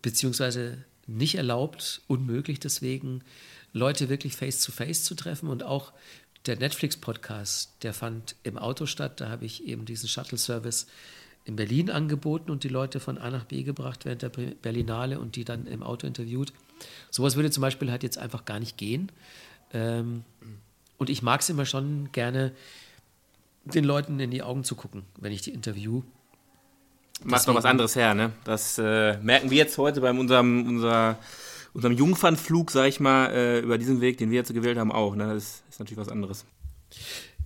beziehungsweise 0.02 0.84
nicht 1.06 1.36
erlaubt, 1.36 2.02
unmöglich 2.06 2.60
deswegen, 2.60 3.22
Leute 3.72 4.08
wirklich 4.08 4.36
face-to-face 4.36 5.02
-face 5.02 5.04
zu 5.04 5.14
treffen. 5.14 5.48
Und 5.48 5.62
auch 5.62 5.92
der 6.46 6.56
Netflix-Podcast, 6.56 7.72
der 7.82 7.94
fand 7.94 8.36
im 8.42 8.58
Auto 8.58 8.86
statt. 8.86 9.20
Da 9.20 9.28
habe 9.28 9.46
ich 9.46 9.64
eben 9.64 9.84
diesen 9.84 10.08
Shuttle-Service 10.08 10.86
in 11.44 11.56
Berlin 11.56 11.90
angeboten 11.90 12.50
und 12.50 12.64
die 12.64 12.68
Leute 12.68 13.00
von 13.00 13.18
A 13.18 13.30
nach 13.30 13.44
B 13.44 13.62
gebracht 13.62 14.04
während 14.04 14.22
der 14.22 14.30
Berlinale 14.30 15.20
und 15.20 15.36
die 15.36 15.44
dann 15.44 15.66
im 15.66 15.82
Auto 15.82 16.06
interviewt. 16.06 16.52
Sowas 17.10 17.36
würde 17.36 17.50
zum 17.50 17.60
Beispiel 17.60 17.90
halt 17.90 18.02
jetzt 18.02 18.18
einfach 18.18 18.44
gar 18.44 18.58
nicht 18.58 18.78
gehen. 18.78 19.12
Ähm, 19.72 20.24
und 20.96 21.10
ich 21.10 21.22
mag 21.22 21.40
es 21.40 21.50
immer 21.50 21.66
schon 21.66 22.10
gerne, 22.12 22.52
den 23.64 23.84
Leuten 23.84 24.18
in 24.20 24.30
die 24.30 24.42
Augen 24.42 24.64
zu 24.64 24.74
gucken, 24.74 25.02
wenn 25.18 25.32
ich 25.32 25.42
die 25.42 25.50
interview. 25.50 26.02
Macht 27.22 27.46
noch 27.46 27.54
was 27.54 27.64
anderes 27.64 27.96
her, 27.96 28.14
ne? 28.14 28.32
Das 28.44 28.78
äh, 28.78 29.18
merken 29.18 29.50
wir 29.50 29.56
jetzt 29.56 29.78
heute 29.78 30.00
bei 30.00 30.10
unserem, 30.10 30.66
unser, 30.66 31.18
unserem 31.72 31.94
Jungfernflug, 31.94 32.70
sag 32.70 32.88
ich 32.88 33.00
mal, 33.00 33.30
äh, 33.30 33.60
über 33.60 33.78
diesen 33.78 34.00
Weg, 34.00 34.18
den 34.18 34.30
wir 34.30 34.36
jetzt 34.36 34.52
gewählt 34.52 34.78
haben, 34.78 34.92
auch. 34.92 35.14
Ne? 35.14 35.32
Das 35.32 35.62
ist 35.70 35.78
natürlich 35.78 35.98
was 35.98 36.08
anderes. 36.08 36.44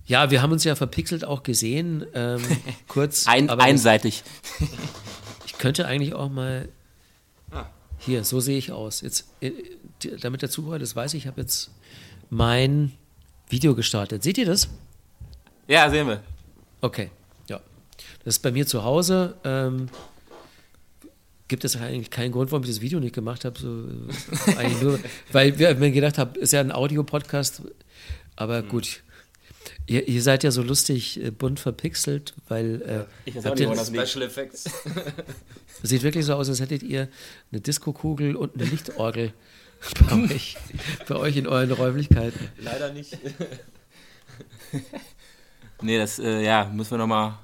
Ja, 0.09 0.31
wir 0.31 0.41
haben 0.41 0.51
uns 0.51 0.63
ja 0.63 0.75
verpixelt 0.75 1.23
auch 1.23 1.43
gesehen, 1.43 2.03
ähm, 2.15 2.41
kurz. 2.87 3.27
Ein, 3.27 3.47
einseitig. 3.49 4.23
ich 5.45 5.57
könnte 5.59 5.85
eigentlich 5.85 6.15
auch 6.15 6.29
mal. 6.29 6.67
Ah. 7.51 7.67
Hier, 7.99 8.23
so 8.23 8.39
sehe 8.39 8.57
ich 8.57 8.71
aus. 8.71 9.01
Jetzt, 9.01 9.27
äh, 9.39 9.51
damit 10.19 10.41
der 10.41 10.49
Zuhörer 10.49 10.79
das 10.79 10.95
weiß, 10.95 11.13
ich 11.13 11.27
habe 11.27 11.39
jetzt 11.41 11.69
mein 12.31 12.91
Video 13.49 13.75
gestartet. 13.75 14.23
Seht 14.23 14.39
ihr 14.39 14.47
das? 14.47 14.67
Ja, 15.67 15.87
sehen 15.91 16.07
wir. 16.07 16.23
Okay, 16.81 17.11
ja. 17.47 17.61
Das 18.23 18.37
ist 18.37 18.39
bei 18.39 18.51
mir 18.51 18.65
zu 18.65 18.83
Hause. 18.83 19.35
Ähm, 19.43 19.89
gibt 21.47 21.63
es 21.65 21.75
eigentlich 21.75 22.09
keinen 22.09 22.31
Grund, 22.31 22.51
warum 22.51 22.63
ich 22.63 22.69
das 22.69 22.81
Video 22.81 22.99
nicht 22.99 23.13
gemacht 23.13 23.45
habe. 23.45 23.59
So, 23.59 23.67
äh, 24.47 24.55
eigentlich 24.55 24.81
nur, 24.81 24.99
weil 25.31 25.59
wir 25.59 25.75
mir 25.75 25.91
gedacht 25.91 26.17
haben, 26.17 26.33
ist 26.33 26.51
ja 26.51 26.61
ein 26.61 26.71
Audio-Podcast. 26.71 27.61
Aber 28.35 28.59
hm. 28.59 28.69
gut, 28.69 29.03
Ihr, 29.87 30.07
ihr, 30.07 30.21
seid 30.21 30.43
ja 30.43 30.51
so 30.51 30.61
lustig 30.61 31.21
äh, 31.23 31.31
bunt 31.31 31.59
verpixelt, 31.59 32.33
weil. 32.47 32.81
Äh, 32.81 33.05
ich 33.25 33.35
weiß 33.35 33.45
auch 33.47 33.55
nicht, 33.55 33.71
das 33.71 33.87
Special 33.87 34.25
Effects. 34.25 34.69
Sieht 35.83 36.03
wirklich 36.03 36.25
so 36.25 36.35
aus, 36.35 36.49
als 36.49 36.59
hättet 36.59 36.83
ihr 36.83 37.07
eine 37.51 37.61
Diskokugel 37.61 38.35
und 38.35 38.55
eine 38.55 38.65
Lichtorgel 38.65 39.33
bei 40.09 40.33
euch, 40.33 40.57
bei 41.07 41.15
euch 41.15 41.37
in 41.37 41.47
euren 41.47 41.71
Räumlichkeiten. 41.71 42.49
Leider 42.59 42.93
nicht. 42.93 43.17
nee, 45.81 45.97
das, 45.97 46.19
äh, 46.19 46.43
ja, 46.43 46.65
müssen 46.65 46.91
wir 46.91 46.97
nochmal. 46.97 47.39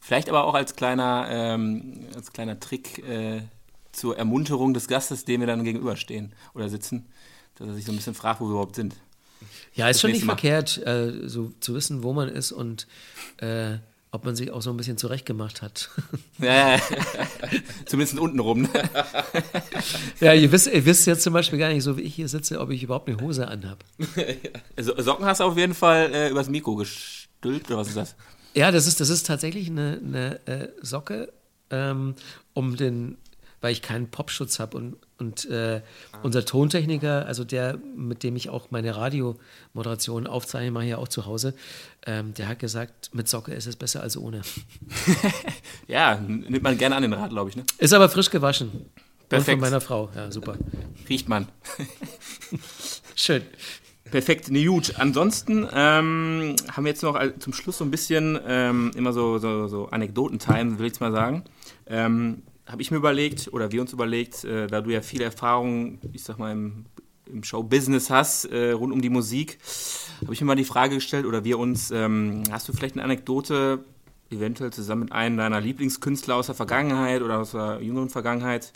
Vielleicht 0.00 0.28
aber 0.28 0.44
auch 0.44 0.54
als 0.54 0.76
kleiner, 0.76 1.26
ähm, 1.30 2.06
als 2.14 2.32
kleiner 2.32 2.60
Trick 2.60 3.06
äh, 3.06 3.42
zur 3.92 4.16
Ermunterung 4.16 4.72
des 4.74 4.88
Gastes, 4.88 5.24
dem 5.24 5.40
wir 5.40 5.46
dann 5.46 5.64
gegenüberstehen 5.64 6.32
oder 6.54 6.68
sitzen 6.68 7.06
dass 7.58 7.68
er 7.68 7.74
sich 7.74 7.84
so 7.84 7.92
ein 7.92 7.96
bisschen 7.96 8.14
fragt, 8.14 8.40
wo 8.40 8.46
wir 8.46 8.52
überhaupt 8.52 8.76
sind. 8.76 8.94
Ja, 9.74 9.88
ist 9.88 10.00
schon 10.00 10.10
nicht 10.10 10.24
verkehrt, 10.24 10.78
äh, 10.86 11.28
so 11.28 11.52
zu 11.60 11.74
wissen, 11.74 12.02
wo 12.02 12.12
man 12.12 12.28
ist 12.28 12.52
und 12.52 12.86
äh, 13.38 13.78
ob 14.10 14.24
man 14.24 14.34
sich 14.34 14.50
auch 14.50 14.62
so 14.62 14.70
ein 14.70 14.76
bisschen 14.76 14.96
zurechtgemacht 14.96 15.62
hat. 15.62 15.90
Ja, 16.40 16.78
zumindest 17.84 18.16
unten 18.20 18.38
rum. 18.38 18.62
Ne? 18.62 18.70
ja, 20.20 20.32
ihr 20.34 20.52
wisst, 20.52 20.68
ihr 20.68 20.86
wisst 20.86 21.04
jetzt 21.08 21.24
zum 21.24 21.32
Beispiel 21.32 21.58
gar 21.58 21.68
nicht, 21.68 21.82
so 21.82 21.96
wie 21.96 22.02
ich 22.02 22.14
hier 22.14 22.28
sitze, 22.28 22.60
ob 22.60 22.70
ich 22.70 22.84
überhaupt 22.84 23.08
eine 23.08 23.20
Hose 23.20 23.48
anhab. 23.48 23.84
So, 24.80 24.94
Socken 25.02 25.26
hast 25.26 25.40
du 25.40 25.44
auf 25.44 25.56
jeden 25.56 25.74
Fall 25.74 26.14
äh, 26.14 26.30
übers 26.30 26.48
Mikro 26.48 26.76
gestülpt, 26.76 27.68
oder 27.68 27.78
was 27.78 27.88
ist 27.88 27.96
das? 27.96 28.14
Ja, 28.54 28.70
das 28.70 28.86
ist, 28.86 29.00
das 29.00 29.08
ist 29.08 29.26
tatsächlich 29.26 29.68
eine, 29.68 30.00
eine 30.04 30.46
äh, 30.46 30.68
Socke, 30.80 31.32
ähm, 31.70 32.14
um 32.54 32.76
den 32.76 33.18
weil 33.60 33.72
ich 33.72 33.82
keinen 33.82 34.10
Popschutz 34.10 34.58
habe 34.58 34.76
und, 34.76 34.96
und 35.18 35.44
äh, 35.46 35.82
unser 36.22 36.44
Tontechniker, 36.44 37.26
also 37.26 37.44
der, 37.44 37.78
mit 37.96 38.22
dem 38.22 38.36
ich 38.36 38.50
auch 38.50 38.70
meine 38.70 38.96
Radiomoderation 38.96 40.26
aufzeichne, 40.26 40.70
mache 40.70 40.84
ich 40.84 40.90
ja 40.90 40.98
auch 40.98 41.08
zu 41.08 41.26
Hause, 41.26 41.54
ähm, 42.06 42.34
der 42.34 42.48
hat 42.48 42.58
gesagt, 42.58 43.10
mit 43.12 43.28
Socke 43.28 43.52
ist 43.52 43.66
es 43.66 43.76
besser 43.76 44.02
als 44.02 44.16
ohne. 44.16 44.42
ja, 45.88 46.16
nimmt 46.16 46.62
man 46.62 46.78
gerne 46.78 46.96
an 46.96 47.02
den 47.02 47.12
Rat, 47.12 47.30
glaube 47.30 47.50
ich. 47.50 47.56
Ne? 47.56 47.64
Ist 47.78 47.92
aber 47.92 48.08
frisch 48.08 48.30
gewaschen. 48.30 48.86
Perfekt. 49.28 49.48
Und 49.48 49.54
von 49.54 49.60
meiner 49.60 49.80
Frau, 49.80 50.10
ja, 50.14 50.30
super. 50.30 50.56
Riecht 51.08 51.28
man. 51.28 51.48
Schön. 53.14 53.42
Perfekt, 54.10 54.50
ne 54.50 54.64
gut. 54.64 54.94
Ansonsten 54.96 55.68
ähm, 55.72 56.56
haben 56.72 56.84
wir 56.84 56.90
jetzt 56.90 57.02
noch 57.02 57.20
zum 57.38 57.52
Schluss 57.52 57.78
so 57.78 57.84
ein 57.84 57.90
bisschen 57.90 58.38
ähm, 58.46 58.90
immer 58.96 59.12
so, 59.12 59.38
so, 59.38 59.66
so 59.66 59.88
Anekdoten-Time, 59.88 60.78
will 60.78 60.86
ich 60.86 61.00
mal 61.00 61.12
sagen. 61.12 61.44
Ähm, 61.86 62.42
habe 62.68 62.82
ich 62.82 62.90
mir 62.90 62.98
überlegt, 62.98 63.48
oder 63.52 63.72
wir 63.72 63.80
uns 63.80 63.92
überlegt, 63.92 64.44
äh, 64.44 64.66
da 64.66 64.80
du 64.80 64.90
ja 64.90 65.00
viel 65.00 65.22
Erfahrung, 65.22 65.98
ich 66.12 66.22
sag 66.22 66.38
mal, 66.38 66.52
im, 66.52 66.84
im 67.26 67.42
Show-Business 67.42 68.10
hast, 68.10 68.44
äh, 68.46 68.72
rund 68.72 68.92
um 68.92 69.00
die 69.00 69.10
Musik, 69.10 69.58
habe 70.22 70.34
ich 70.34 70.40
mir 70.40 70.46
mal 70.46 70.56
die 70.56 70.64
Frage 70.64 70.96
gestellt, 70.96 71.26
oder 71.26 71.44
wir 71.44 71.58
uns, 71.58 71.90
ähm, 71.90 72.42
hast 72.50 72.68
du 72.68 72.72
vielleicht 72.72 72.94
eine 72.94 73.04
Anekdote, 73.04 73.84
eventuell 74.30 74.70
zusammen 74.72 75.04
mit 75.04 75.12
einem 75.12 75.38
deiner 75.38 75.60
Lieblingskünstler 75.60 76.36
aus 76.36 76.46
der 76.46 76.54
Vergangenheit 76.54 77.22
oder 77.22 77.38
aus 77.38 77.52
der 77.52 77.80
jüngeren 77.80 78.10
Vergangenheit, 78.10 78.72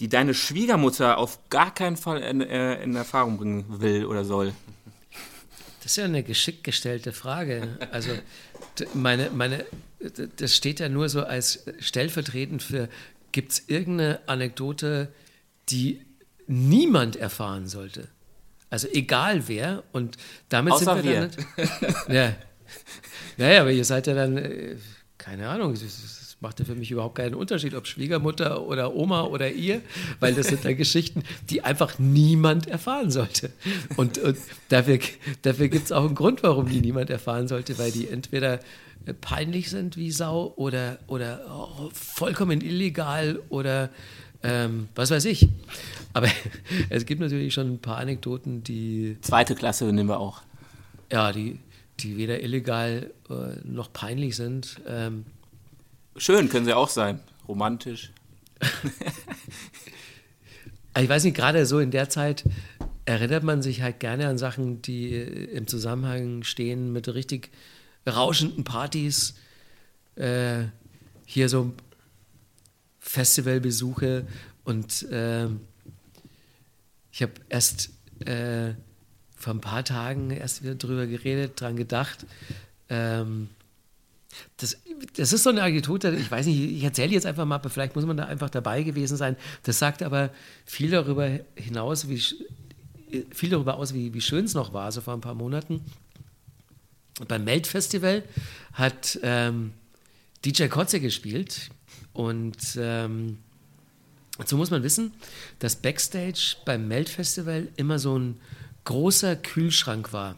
die 0.00 0.08
deine 0.08 0.34
Schwiegermutter 0.34 1.18
auf 1.18 1.38
gar 1.50 1.72
keinen 1.74 1.96
Fall 1.96 2.22
in, 2.22 2.40
äh, 2.40 2.82
in 2.82 2.94
Erfahrung 2.94 3.36
bringen 3.36 3.64
will 3.80 4.06
oder 4.06 4.24
soll? 4.24 4.52
Das 5.82 5.92
ist 5.92 5.96
ja 5.98 6.04
eine 6.04 6.22
geschickt 6.22 6.64
gestellte 6.64 7.12
Frage. 7.12 7.78
Also 7.92 8.10
meine, 8.94 9.30
meine, 9.30 9.64
das 10.36 10.54
steht 10.54 10.80
ja 10.80 10.88
nur 10.88 11.08
so 11.08 11.24
als 11.24 11.64
stellvertretend 11.78 12.62
für, 12.62 12.88
gibt 13.32 13.52
es 13.52 13.68
irgendeine 13.68 14.20
Anekdote, 14.26 15.12
die 15.68 16.02
niemand 16.46 17.16
erfahren 17.16 17.66
sollte? 17.66 18.08
Also 18.68 18.88
egal 18.92 19.48
wer 19.48 19.84
und 19.92 20.16
damit 20.48 20.74
Außer 20.74 20.96
sind 20.96 21.04
wir, 21.04 21.30
wir. 21.30 21.30
dann. 21.86 21.94
ja. 22.14 22.34
ja, 23.36 23.52
ja, 23.52 23.60
aber 23.60 23.72
ihr 23.72 23.84
seid 23.84 24.06
ja 24.06 24.14
dann, 24.14 24.36
äh, 24.36 24.76
keine 25.18 25.48
Ahnung, 25.48 25.76
das 26.36 26.42
macht 26.42 26.58
ja 26.60 26.66
für 26.66 26.74
mich 26.74 26.90
überhaupt 26.90 27.16
keinen 27.16 27.34
Unterschied, 27.34 27.74
ob 27.74 27.86
Schwiegermutter 27.86 28.66
oder 28.66 28.94
Oma 28.94 29.24
oder 29.24 29.50
ihr, 29.50 29.80
weil 30.20 30.34
das 30.34 30.48
sind 30.48 30.64
dann 30.64 30.76
Geschichten, 30.76 31.22
die 31.50 31.62
einfach 31.62 31.98
niemand 31.98 32.68
erfahren 32.68 33.10
sollte. 33.10 33.50
Und, 33.96 34.18
und 34.18 34.36
dafür, 34.68 34.98
dafür 35.42 35.68
gibt 35.68 35.86
es 35.86 35.92
auch 35.92 36.04
einen 36.04 36.14
Grund, 36.14 36.42
warum 36.42 36.68
die 36.68 36.80
niemand 36.80 37.10
erfahren 37.10 37.48
sollte, 37.48 37.78
weil 37.78 37.90
die 37.90 38.08
entweder 38.08 38.60
peinlich 39.20 39.70
sind 39.70 39.96
wie 39.96 40.10
Sau 40.10 40.52
oder, 40.56 40.98
oder 41.06 41.40
oh, 41.48 41.90
vollkommen 41.92 42.60
illegal 42.60 43.40
oder 43.48 43.90
ähm, 44.42 44.88
was 44.94 45.10
weiß 45.10 45.24
ich. 45.26 45.48
Aber 46.12 46.28
es 46.90 47.06
gibt 47.06 47.20
natürlich 47.20 47.54
schon 47.54 47.74
ein 47.74 47.78
paar 47.78 47.98
Anekdoten, 47.98 48.62
die. 48.62 49.16
Zweite 49.20 49.54
Klasse 49.54 49.84
nehmen 49.92 50.08
wir 50.08 50.20
auch. 50.20 50.42
Ja, 51.10 51.32
die, 51.32 51.58
die 52.00 52.16
weder 52.16 52.42
illegal 52.42 53.10
äh, 53.30 53.34
noch 53.64 53.92
peinlich 53.92 54.36
sind. 54.36 54.80
Ähm, 54.86 55.24
Schön 56.18 56.48
können 56.48 56.64
sie 56.64 56.72
auch 56.72 56.88
sein. 56.88 57.20
Romantisch. 57.46 58.10
ich 60.98 61.08
weiß 61.08 61.24
nicht, 61.24 61.36
gerade 61.36 61.66
so 61.66 61.78
in 61.78 61.90
der 61.90 62.08
Zeit 62.08 62.44
erinnert 63.04 63.44
man 63.44 63.62
sich 63.62 63.82
halt 63.82 64.00
gerne 64.00 64.28
an 64.28 64.38
Sachen, 64.38 64.82
die 64.82 65.14
im 65.14 65.66
Zusammenhang 65.66 66.42
stehen 66.42 66.92
mit 66.92 67.12
richtig 67.12 67.50
rauschenden 68.06 68.64
Partys, 68.64 69.34
äh, 70.16 70.64
hier 71.24 71.48
so 71.48 71.72
Festivalbesuche 72.98 74.26
und 74.64 75.02
äh, 75.10 75.46
ich 77.12 77.22
habe 77.22 77.32
erst 77.48 77.90
äh, 78.26 78.74
vor 79.36 79.54
ein 79.54 79.60
paar 79.60 79.84
Tagen 79.84 80.30
erst 80.30 80.62
wieder 80.62 80.74
drüber 80.74 81.06
geredet, 81.06 81.60
dran 81.60 81.76
gedacht. 81.76 82.26
Ähm, 82.88 83.48
das, 84.58 84.76
das 85.16 85.32
ist 85.32 85.42
so 85.42 85.50
eine 85.50 85.62
Anekdote, 85.62 86.14
ich 86.14 86.30
weiß 86.30 86.46
nicht, 86.46 86.60
ich 86.60 86.84
erzähle 86.84 87.12
jetzt 87.12 87.26
einfach 87.26 87.44
mal, 87.44 87.56
aber 87.56 87.70
vielleicht 87.70 87.94
muss 87.96 88.06
man 88.06 88.16
da 88.16 88.24
einfach 88.24 88.50
dabei 88.50 88.82
gewesen 88.82 89.16
sein. 89.16 89.36
Das 89.62 89.78
sagt 89.78 90.02
aber 90.02 90.30
viel 90.64 90.90
darüber 90.90 91.40
hinaus, 91.54 92.08
wie 92.08 92.22
viel 93.30 93.50
darüber 93.50 93.76
aus, 93.76 93.94
wie, 93.94 94.12
wie 94.12 94.20
schön 94.20 94.44
es 94.44 94.54
noch 94.54 94.72
war, 94.72 94.90
so 94.92 95.00
vor 95.00 95.14
ein 95.14 95.20
paar 95.20 95.34
Monaten 95.34 95.80
beim 97.28 97.44
Melt-Festival 97.44 98.22
hat 98.72 99.18
ähm, 99.22 99.72
DJ 100.44 100.66
Kotze 100.66 101.00
gespielt 101.00 101.70
und 102.12 102.56
ähm, 102.78 103.38
dazu 104.38 104.56
muss 104.56 104.70
man 104.70 104.82
wissen, 104.82 105.12
dass 105.58 105.76
Backstage 105.76 106.56
beim 106.64 106.88
Melt-Festival 106.88 107.68
immer 107.76 107.98
so 107.98 108.18
ein 108.18 108.38
großer 108.84 109.34
Kühlschrank 109.36 110.12
war. 110.12 110.36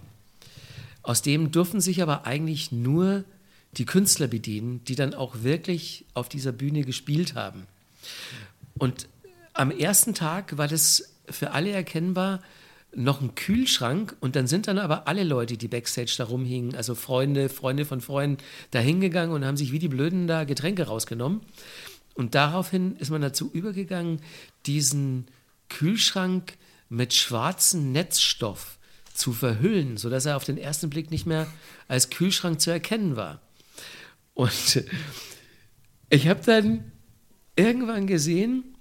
Aus 1.02 1.22
dem 1.22 1.50
durften 1.50 1.80
sich 1.80 2.02
aber 2.02 2.26
eigentlich 2.26 2.70
nur 2.70 3.24
die 3.72 3.84
Künstler 3.84 4.26
bedienen, 4.26 4.82
die 4.84 4.94
dann 4.94 5.14
auch 5.14 5.42
wirklich 5.42 6.04
auf 6.14 6.28
dieser 6.28 6.52
Bühne 6.52 6.82
gespielt 6.82 7.34
haben. 7.34 7.66
Und 8.78 9.08
am 9.52 9.70
ersten 9.70 10.14
Tag 10.14 10.56
war 10.56 10.68
das 10.68 11.14
für 11.28 11.50
alle 11.50 11.70
erkennbar, 11.70 12.40
noch 12.94 13.20
einen 13.20 13.34
Kühlschrank 13.34 14.16
und 14.20 14.34
dann 14.34 14.46
sind 14.46 14.66
dann 14.66 14.78
aber 14.78 15.06
alle 15.08 15.22
Leute, 15.22 15.56
die 15.56 15.68
Backstage 15.68 16.14
da 16.16 16.24
rumhingen, 16.24 16.74
also 16.74 16.94
Freunde, 16.94 17.48
Freunde 17.48 17.84
von 17.84 18.00
Freunden, 18.00 18.42
da 18.70 18.78
hingegangen 18.78 19.34
und 19.34 19.44
haben 19.44 19.58
sich 19.58 19.72
wie 19.72 19.78
die 19.78 19.88
Blöden 19.88 20.26
da 20.26 20.44
Getränke 20.44 20.84
rausgenommen. 20.84 21.42
Und 22.14 22.34
daraufhin 22.34 22.96
ist 22.96 23.10
man 23.10 23.20
dazu 23.20 23.50
übergegangen, 23.52 24.20
diesen 24.66 25.26
Kühlschrank 25.68 26.54
mit 26.88 27.12
schwarzem 27.12 27.92
Netzstoff 27.92 28.78
zu 29.12 29.32
verhüllen, 29.32 29.96
sodass 29.98 30.26
er 30.26 30.36
auf 30.36 30.44
den 30.44 30.58
ersten 30.58 30.88
Blick 30.88 31.10
nicht 31.10 31.26
mehr 31.26 31.46
als 31.88 32.10
Kühlschrank 32.10 32.60
zu 32.60 32.70
erkennen 32.70 33.16
war. 33.16 33.40
Und 34.38 34.84
ich 36.10 36.28
habe 36.28 36.40
dann 36.44 36.92
irgendwann 37.56 38.06
gesehen, 38.06 38.76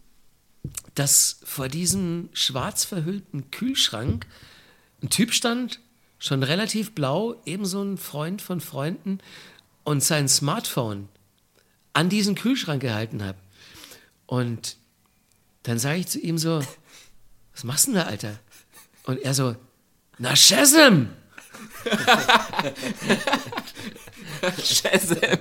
dass 0.94 1.40
vor 1.44 1.68
diesem 1.68 2.30
schwarz 2.32 2.86
verhüllten 2.86 3.50
Kühlschrank 3.50 4.28
ein 5.02 5.10
Typ 5.10 5.34
stand, 5.34 5.80
schon 6.20 6.44
relativ 6.44 6.94
blau, 6.94 7.42
ebenso 7.48 7.82
ein 7.82 7.98
Freund 7.98 8.44
von 8.44 8.62
Freunden 8.62 9.18
und 9.84 10.04
sein 10.04 10.30
Smartphone 10.30 11.10
an 11.92 12.10
diesen 12.10 12.36
Kühlschrank 12.36 12.84
gehalten 12.84 13.24
hat. 13.24 13.38
Und 14.28 14.78
dann 15.64 15.80
sage 15.80 16.02
ich 16.02 16.08
zu 16.08 16.20
ihm 16.20 16.38
so, 16.38 16.62
was 17.54 17.64
machst 17.64 17.88
du 17.88 17.94
denn 17.94 18.02
da, 18.02 18.08
Alter? 18.08 18.40
Und 19.06 19.22
er 19.22 19.34
so, 19.34 19.56
na 20.20 20.36
Shazam! 20.36 21.10
Shazam! 24.64 25.40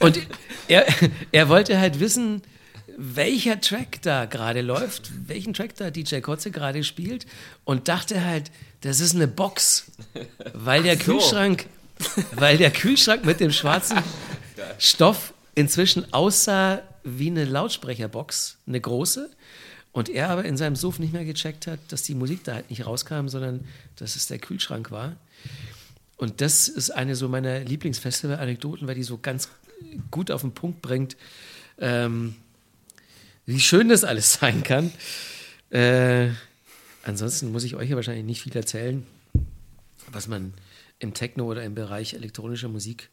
Und 0.00 0.20
er, 0.68 0.86
er 1.32 1.48
wollte 1.48 1.78
halt 1.78 2.00
wissen, 2.00 2.42
welcher 2.96 3.60
Track 3.60 4.00
da 4.02 4.24
gerade 4.24 4.62
läuft, 4.62 5.10
welchen 5.26 5.54
Track 5.54 5.76
da 5.76 5.90
DJ 5.90 6.20
Kotze 6.20 6.50
gerade 6.50 6.82
spielt 6.82 7.26
und 7.64 7.88
dachte 7.88 8.24
halt, 8.24 8.50
das 8.80 9.00
ist 9.00 9.14
eine 9.14 9.28
Box, 9.28 9.90
weil 10.54 10.82
der 10.82 10.96
so. 10.96 11.04
Kühlschrank, 11.04 11.66
weil 12.32 12.56
der 12.56 12.70
Kühlschrank 12.70 13.24
mit 13.24 13.40
dem 13.40 13.52
schwarzen 13.52 13.98
Stoff 14.78 15.34
inzwischen 15.54 16.12
aussah 16.12 16.82
wie 17.02 17.28
eine 17.28 17.44
Lautsprecherbox, 17.44 18.58
eine 18.66 18.80
große. 18.80 19.30
Und 19.92 20.10
er 20.10 20.28
aber 20.28 20.44
in 20.44 20.58
seinem 20.58 20.76
Suff 20.76 20.98
nicht 20.98 21.14
mehr 21.14 21.24
gecheckt 21.24 21.66
hat, 21.66 21.78
dass 21.88 22.02
die 22.02 22.14
Musik 22.14 22.44
da 22.44 22.54
halt 22.54 22.68
nicht 22.68 22.84
rauskam, 22.84 23.28
sondern 23.28 23.66
dass 23.96 24.14
es 24.14 24.26
der 24.26 24.38
Kühlschrank 24.38 24.90
war. 24.90 25.16
Und 26.16 26.40
das 26.40 26.68
ist 26.68 26.90
eine 26.90 27.14
so 27.14 27.28
meiner 27.28 27.60
Lieblingsfestival-Anekdoten, 27.60 28.86
weil 28.86 28.94
die 28.94 29.02
so 29.02 29.18
ganz 29.18 29.50
gut 30.10 30.30
auf 30.30 30.40
den 30.40 30.52
Punkt 30.52 30.80
bringt, 30.82 31.16
ähm, 31.78 32.36
wie 33.44 33.60
schön 33.60 33.88
das 33.88 34.04
alles 34.04 34.34
sein 34.34 34.62
kann. 34.62 34.92
Äh, 35.70 36.30
ansonsten 37.02 37.52
muss 37.52 37.64
ich 37.64 37.76
euch 37.76 37.90
ja 37.90 37.96
wahrscheinlich 37.96 38.24
nicht 38.24 38.42
viel 38.42 38.56
erzählen, 38.56 39.06
was 40.10 40.26
man 40.26 40.54
im 40.98 41.12
Techno 41.12 41.44
oder 41.44 41.62
im 41.64 41.74
Bereich 41.74 42.14
elektronischer 42.14 42.68
Musik 42.68 43.10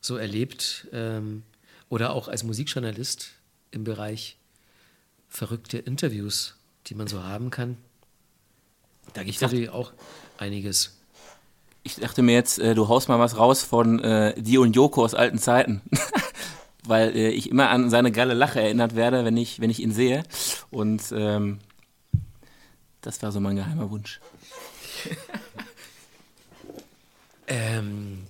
so 0.00 0.16
erlebt 0.16 0.86
ähm, 0.92 1.42
oder 1.88 2.12
auch 2.12 2.28
als 2.28 2.44
Musikjournalist 2.44 3.32
im 3.70 3.84
Bereich 3.84 4.38
verrückte 5.28 5.78
Interviews, 5.78 6.56
die 6.86 6.94
man 6.94 7.06
so 7.06 7.22
haben 7.22 7.50
kann. 7.50 7.76
Da 9.12 9.22
gibt 9.22 9.36
es 9.36 9.42
natürlich 9.42 9.70
auch 9.70 9.92
einiges. 10.38 10.97
Ich 11.82 11.96
dachte 11.96 12.22
mir 12.22 12.34
jetzt, 12.34 12.58
äh, 12.58 12.74
du 12.74 12.88
haust 12.88 13.08
mal 13.08 13.18
was 13.18 13.36
raus 13.36 13.62
von 13.62 13.98
äh, 14.00 14.34
Die 14.40 14.58
und 14.58 14.74
Joko 14.74 15.04
aus 15.04 15.14
alten 15.14 15.38
Zeiten. 15.38 15.82
Weil 16.84 17.14
äh, 17.16 17.30
ich 17.30 17.50
immer 17.50 17.70
an 17.70 17.90
seine 17.90 18.12
geile 18.12 18.34
Lache 18.34 18.60
erinnert 18.60 18.96
werde, 18.96 19.24
wenn 19.24 19.36
ich, 19.36 19.60
wenn 19.60 19.70
ich 19.70 19.80
ihn 19.80 19.92
sehe. 19.92 20.22
Und 20.70 21.02
ähm, 21.12 21.58
das 23.00 23.22
war 23.22 23.32
so 23.32 23.40
mein 23.40 23.56
geheimer 23.56 23.90
Wunsch. 23.90 24.20
ähm, 27.46 28.24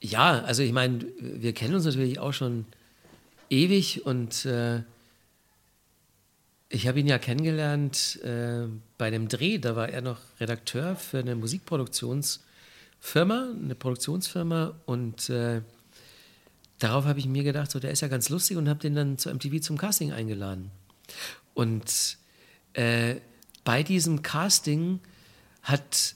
ja, 0.00 0.40
also 0.40 0.62
ich 0.62 0.72
meine, 0.72 1.04
wir 1.18 1.52
kennen 1.52 1.74
uns 1.74 1.84
natürlich 1.84 2.18
auch 2.18 2.32
schon 2.32 2.66
ewig 3.50 4.06
und 4.06 4.46
äh, 4.46 4.82
ich 6.72 6.86
habe 6.86 7.00
ihn 7.00 7.08
ja 7.08 7.18
kennengelernt 7.18 8.20
äh, 8.22 8.68
bei 8.96 9.10
dem 9.10 9.26
Dreh, 9.28 9.58
da 9.58 9.74
war 9.74 9.88
er 9.88 10.02
noch 10.02 10.20
Redakteur 10.38 10.94
für 10.94 11.18
eine 11.18 11.34
Musikproduktionsfirma, 11.34 13.48
eine 13.62 13.74
Produktionsfirma 13.74 14.76
und 14.86 15.28
äh, 15.30 15.62
darauf 16.78 17.06
habe 17.06 17.18
ich 17.18 17.26
mir 17.26 17.42
gedacht, 17.42 17.72
so 17.72 17.80
der 17.80 17.90
ist 17.90 18.02
ja 18.02 18.08
ganz 18.08 18.28
lustig 18.28 18.56
und 18.56 18.68
habe 18.68 18.78
den 18.78 18.94
dann 18.94 19.18
zu 19.18 19.34
MTV 19.34 19.60
zum 19.60 19.78
Casting 19.78 20.12
eingeladen. 20.12 20.70
Und 21.54 22.18
äh, 22.74 23.16
bei 23.64 23.82
diesem 23.82 24.22
Casting 24.22 25.00
hat 25.62 26.14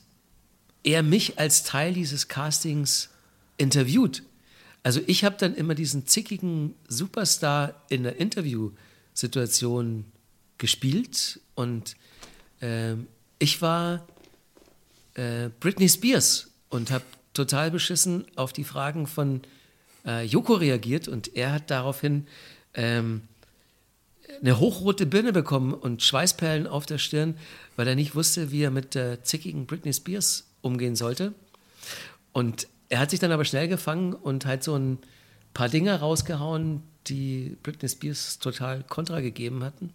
er 0.85 1.03
mich 1.03 1.37
als 1.37 1.65
Teil 1.65 1.95
dieses 1.95 2.29
Castings 2.29 3.09
interviewt. 3.57 4.23
Also 4.85 5.01
ich 5.09 5.25
habe 5.25 5.35
dann 5.37 5.57
immer 5.57 5.75
diesen 5.75 6.07
zickigen 6.07 6.77
Superstar 6.87 7.83
in 7.89 8.05
der 8.05 8.21
Interviewsituation 8.21 10.05
gespielt 10.59 11.41
und 11.55 11.97
äh, 12.61 12.95
ich 13.39 13.61
war 13.63 14.07
äh, 15.15 15.51
Britney 15.61 15.89
Spears 15.89 16.51
und 16.71 16.91
habe 16.91 17.05
total 17.33 17.71
beschissen 17.71 18.25
auf 18.37 18.53
die 18.53 18.65
Fragen 18.65 19.07
von 19.07 19.43
äh, 20.07 20.25
Joko 20.25 20.55
reagiert 20.55 21.09
und 21.09 21.37
er 21.37 21.53
hat 21.53 21.71
daraufhin 21.71 22.27
ähm, 22.75 23.23
eine 24.41 24.59
hochrote 24.59 25.07
Birne 25.07 25.33
bekommen 25.33 25.75
und 25.75 26.03
Schweißperlen 26.03 26.67
auf 26.67 26.87
der 26.87 26.99
Stirn, 26.99 27.37
weil 27.77 27.87
er 27.87 27.95
nicht 27.95 28.15
wusste, 28.15 28.51
wie 28.51 28.63
er 28.63 28.71
mit 28.71 28.95
der 28.95 29.23
zickigen 29.23 29.67
Britney 29.67 29.93
Spears 29.93 30.47
umgehen 30.63 30.97
sollte. 30.97 31.35
Und 32.33 32.69
er 32.89 32.99
hat 32.99 33.11
sich 33.11 33.21
dann 33.21 33.33
aber 33.33 33.45
schnell 33.45 33.69
gefangen 33.69 34.13
und 34.13 34.47
halt 34.47 34.65
so 34.65 34.75
ein 34.77 34.99
paar 35.53 35.69
Dinge 35.69 35.99
rausgehauen, 36.01 36.83
die 37.07 37.57
Britney 37.63 37.89
Spears 37.89 38.39
total 38.39 38.83
kontra 38.85 39.21
gegeben 39.21 39.63
hatten. 39.63 39.93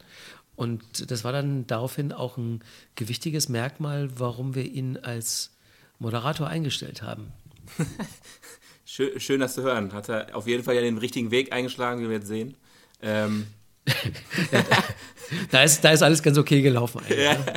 Und 0.59 1.09
das 1.09 1.23
war 1.23 1.31
dann 1.31 1.67
daraufhin 1.67 2.11
auch 2.11 2.35
ein 2.35 2.59
gewichtiges 2.95 3.47
Merkmal, 3.47 4.09
warum 4.19 4.55
wir 4.55 4.65
ihn 4.65 4.97
als 4.97 5.51
Moderator 5.99 6.47
eingestellt 6.47 7.01
haben. 7.01 7.31
schön, 8.85 9.17
schön, 9.21 9.39
das 9.39 9.53
zu 9.53 9.61
hören. 9.61 9.93
Hat 9.93 10.09
er 10.09 10.35
auf 10.35 10.47
jeden 10.47 10.65
Fall 10.65 10.75
ja 10.75 10.81
den 10.81 10.97
richtigen 10.97 11.31
Weg 11.31 11.53
eingeschlagen, 11.53 12.01
wie 12.01 12.09
wir 12.09 12.17
jetzt 12.17 12.27
sehen. 12.27 12.57
Ähm. 13.01 13.47
da, 15.51 15.63
ist, 15.63 15.81
da 15.81 15.91
ist 15.91 16.03
alles 16.03 16.21
ganz 16.21 16.37
okay 16.37 16.61
gelaufen. 16.61 17.03
Ja, 17.07 17.35
ne? 17.35 17.53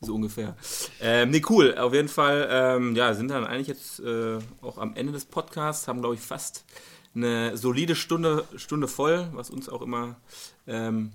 so 0.00 0.16
ungefähr. 0.16 0.56
Ähm, 1.00 1.30
nee, 1.30 1.42
cool. 1.48 1.78
Auf 1.78 1.94
jeden 1.94 2.08
Fall, 2.08 2.48
ähm, 2.50 2.96
ja, 2.96 3.14
sind 3.14 3.28
dann 3.28 3.44
eigentlich 3.44 3.68
jetzt 3.68 4.00
äh, 4.00 4.38
auch 4.60 4.78
am 4.78 4.96
Ende 4.96 5.12
des 5.12 5.24
Podcasts, 5.24 5.86
haben, 5.86 6.00
glaube 6.00 6.16
ich, 6.16 6.20
fast 6.20 6.64
eine 7.14 7.56
solide 7.56 7.94
Stunde, 7.94 8.44
Stunde 8.56 8.88
voll, 8.88 9.28
was 9.34 9.50
uns 9.50 9.68
auch 9.68 9.82
immer 9.82 10.16
ähm, 10.66 11.12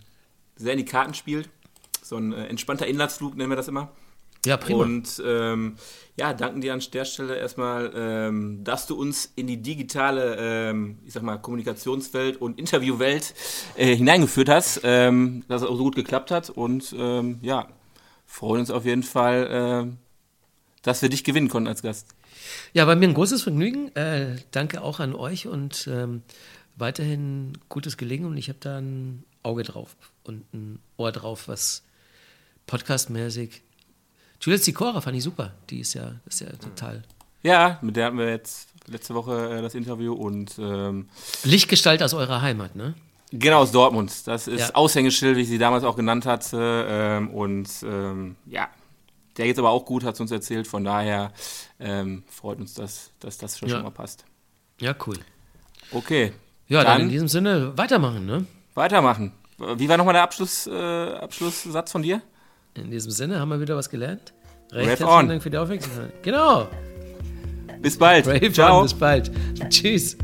sehr 0.60 0.74
in 0.74 0.78
die 0.78 0.86
Karten 0.86 1.16
spielt. 1.16 1.50
So 2.04 2.18
ein 2.18 2.34
äh, 2.34 2.46
entspannter 2.48 2.86
Inlandsflug 2.86 3.36
nennen 3.36 3.50
wir 3.50 3.56
das 3.56 3.68
immer. 3.68 3.92
Ja, 4.46 4.58
prima. 4.58 4.84
Und 4.84 5.22
ähm, 5.26 5.76
ja, 6.16 6.34
danken 6.34 6.62
dir 6.62 6.74
an 6.74 6.82
der 6.94 7.06
Stelle 7.06 7.36
erstmal, 7.36 7.92
ähm, 7.94 8.64
dass 8.64 8.88
du 8.88 8.96
uns 8.96 9.32
in 9.36 9.48
die 9.48 9.58
digitale, 9.62 10.38
ähm, 10.40 11.00
ich 11.06 11.14
sag 11.14 11.24
mal, 11.24 11.38
Kommunikationswelt 11.38 12.40
und 12.40 12.58
Interviewwelt 12.58 13.34
äh, 13.76 13.96
hineingeführt 13.96 14.50
hast, 14.50 14.82
ähm, 14.84 15.44
dass 15.50 15.62
es 15.62 15.68
auch 15.68 15.76
so 15.76 15.84
gut 15.84 15.96
geklappt 15.96 16.32
hat. 16.32 16.50
Und 16.50 16.96
ähm, 16.98 17.40
ja, 17.42 17.68
freuen 18.26 18.62
uns 18.62 18.72
auf 18.72 18.86
jeden 18.86 19.04
Fall, 19.04 19.90
äh, 19.90 19.92
dass 20.84 21.02
wir 21.02 21.10
dich 21.10 21.26
gewinnen 21.26 21.50
konnten 21.50 21.68
als 21.68 21.82
Gast. 21.82 22.08
Ja, 22.74 22.88
war 22.88 22.96
mir 22.96 23.10
ein 23.10 23.14
großes 23.14 23.44
Vergnügen. 23.44 23.94
Äh, 23.96 24.38
danke 24.52 24.82
auch 24.82 25.02
an 25.02 25.16
euch 25.16 25.48
und 25.48 25.90
ähm, 25.92 26.22
weiterhin 26.78 27.58
gutes 27.68 27.98
Gelingen. 27.98 28.28
Und 28.28 28.38
ich 28.38 28.48
habe 28.48 28.60
da 28.62 28.78
ein 28.78 29.24
Auge 29.44 29.64
drauf 29.64 29.96
und 30.24 30.52
ein 30.54 30.80
Ohr 30.98 31.12
drauf, 31.12 31.48
was 31.48 31.84
podcastmäßig. 32.68 33.62
Juliette 34.42 34.64
Sikora 34.64 35.02
fand 35.02 35.18
ich 35.18 35.24
super. 35.24 35.54
Die 35.70 35.80
ist 35.80 35.94
ja, 35.94 36.16
ist 36.26 36.42
ja 36.42 36.50
total. 36.54 37.04
Ja, 37.44 37.80
mit 37.82 37.96
der 37.96 38.06
hatten 38.06 38.18
wir 38.18 38.30
jetzt 38.30 38.70
letzte 38.88 39.14
Woche 39.16 39.58
äh, 39.58 39.62
das 39.62 39.76
Interview 39.76 40.14
und. 40.14 40.58
Ähm, 40.60 41.10
Lichtgestalt 41.44 42.04
aus 42.04 42.14
eurer 42.14 42.42
Heimat, 42.42 42.76
ne? 42.76 42.96
Genau, 43.32 43.60
aus 43.60 43.72
Dortmund. 43.72 44.12
Das 44.26 44.48
ist 44.48 44.60
ja. 44.60 44.76
Aushängeschild, 44.76 45.38
wie 45.38 45.42
ich 45.42 45.48
sie 45.48 45.60
damals 45.60 45.84
auch 45.84 45.96
genannt 45.96 46.26
hatte. 46.26 46.86
Ähm, 46.90 47.30
und 47.30 47.70
ähm, 47.84 48.36
ja, 48.46 48.70
der 49.38 49.46
geht 49.46 49.60
aber 49.60 49.70
auch 49.70 49.86
gut, 49.86 50.04
hat 50.04 50.16
es 50.16 50.22
uns 50.22 50.32
erzählt. 50.32 50.68
Von 50.68 50.84
daher 50.84 51.32
ähm, 51.80 52.24
freut 52.28 52.60
uns 52.60 52.74
das, 52.74 53.12
dass 53.20 53.38
das 53.38 53.58
schon, 53.58 53.70
ja. 53.70 53.76
schon 53.76 53.84
mal 53.84 53.92
passt. 53.92 54.26
Ja, 54.80 54.96
cool. 55.06 55.18
Okay. 55.92 56.34
Ja, 56.68 56.84
dann, 56.84 56.94
dann 56.94 57.02
in 57.04 57.10
diesem 57.10 57.28
Sinne 57.28 57.78
weitermachen, 57.78 58.26
ne? 58.26 58.46
Weitermachen. 58.74 59.34
Wie 59.76 59.90
war 59.90 59.98
nochmal 59.98 60.14
der 60.14 60.24
Abschluss, 60.24 60.68
äh, 60.68 60.72
Abschlusssatz 60.72 61.92
von 61.92 62.02
dir? 62.02 62.22
In 62.76 62.92
diesem 62.92 63.12
Sinne 63.12 63.40
haben 63.40 63.50
wir 63.50 63.60
wieder 63.60 63.76
was 63.76 63.90
gelernt. 63.90 64.34
Recht 64.72 64.88
herzlichen 64.88 65.28
Dank 65.28 65.44
für 65.44 65.50
die 65.50 65.58
Aufmerksamkeit. 65.58 66.24
Genau. 66.24 66.68
Bis 67.82 67.98
bald. 67.98 68.26
Brave 68.26 68.52
Ciao. 68.52 68.78
On, 68.78 68.84
bis 68.84 68.94
bald. 68.94 69.32
Tschüss. 69.70 70.18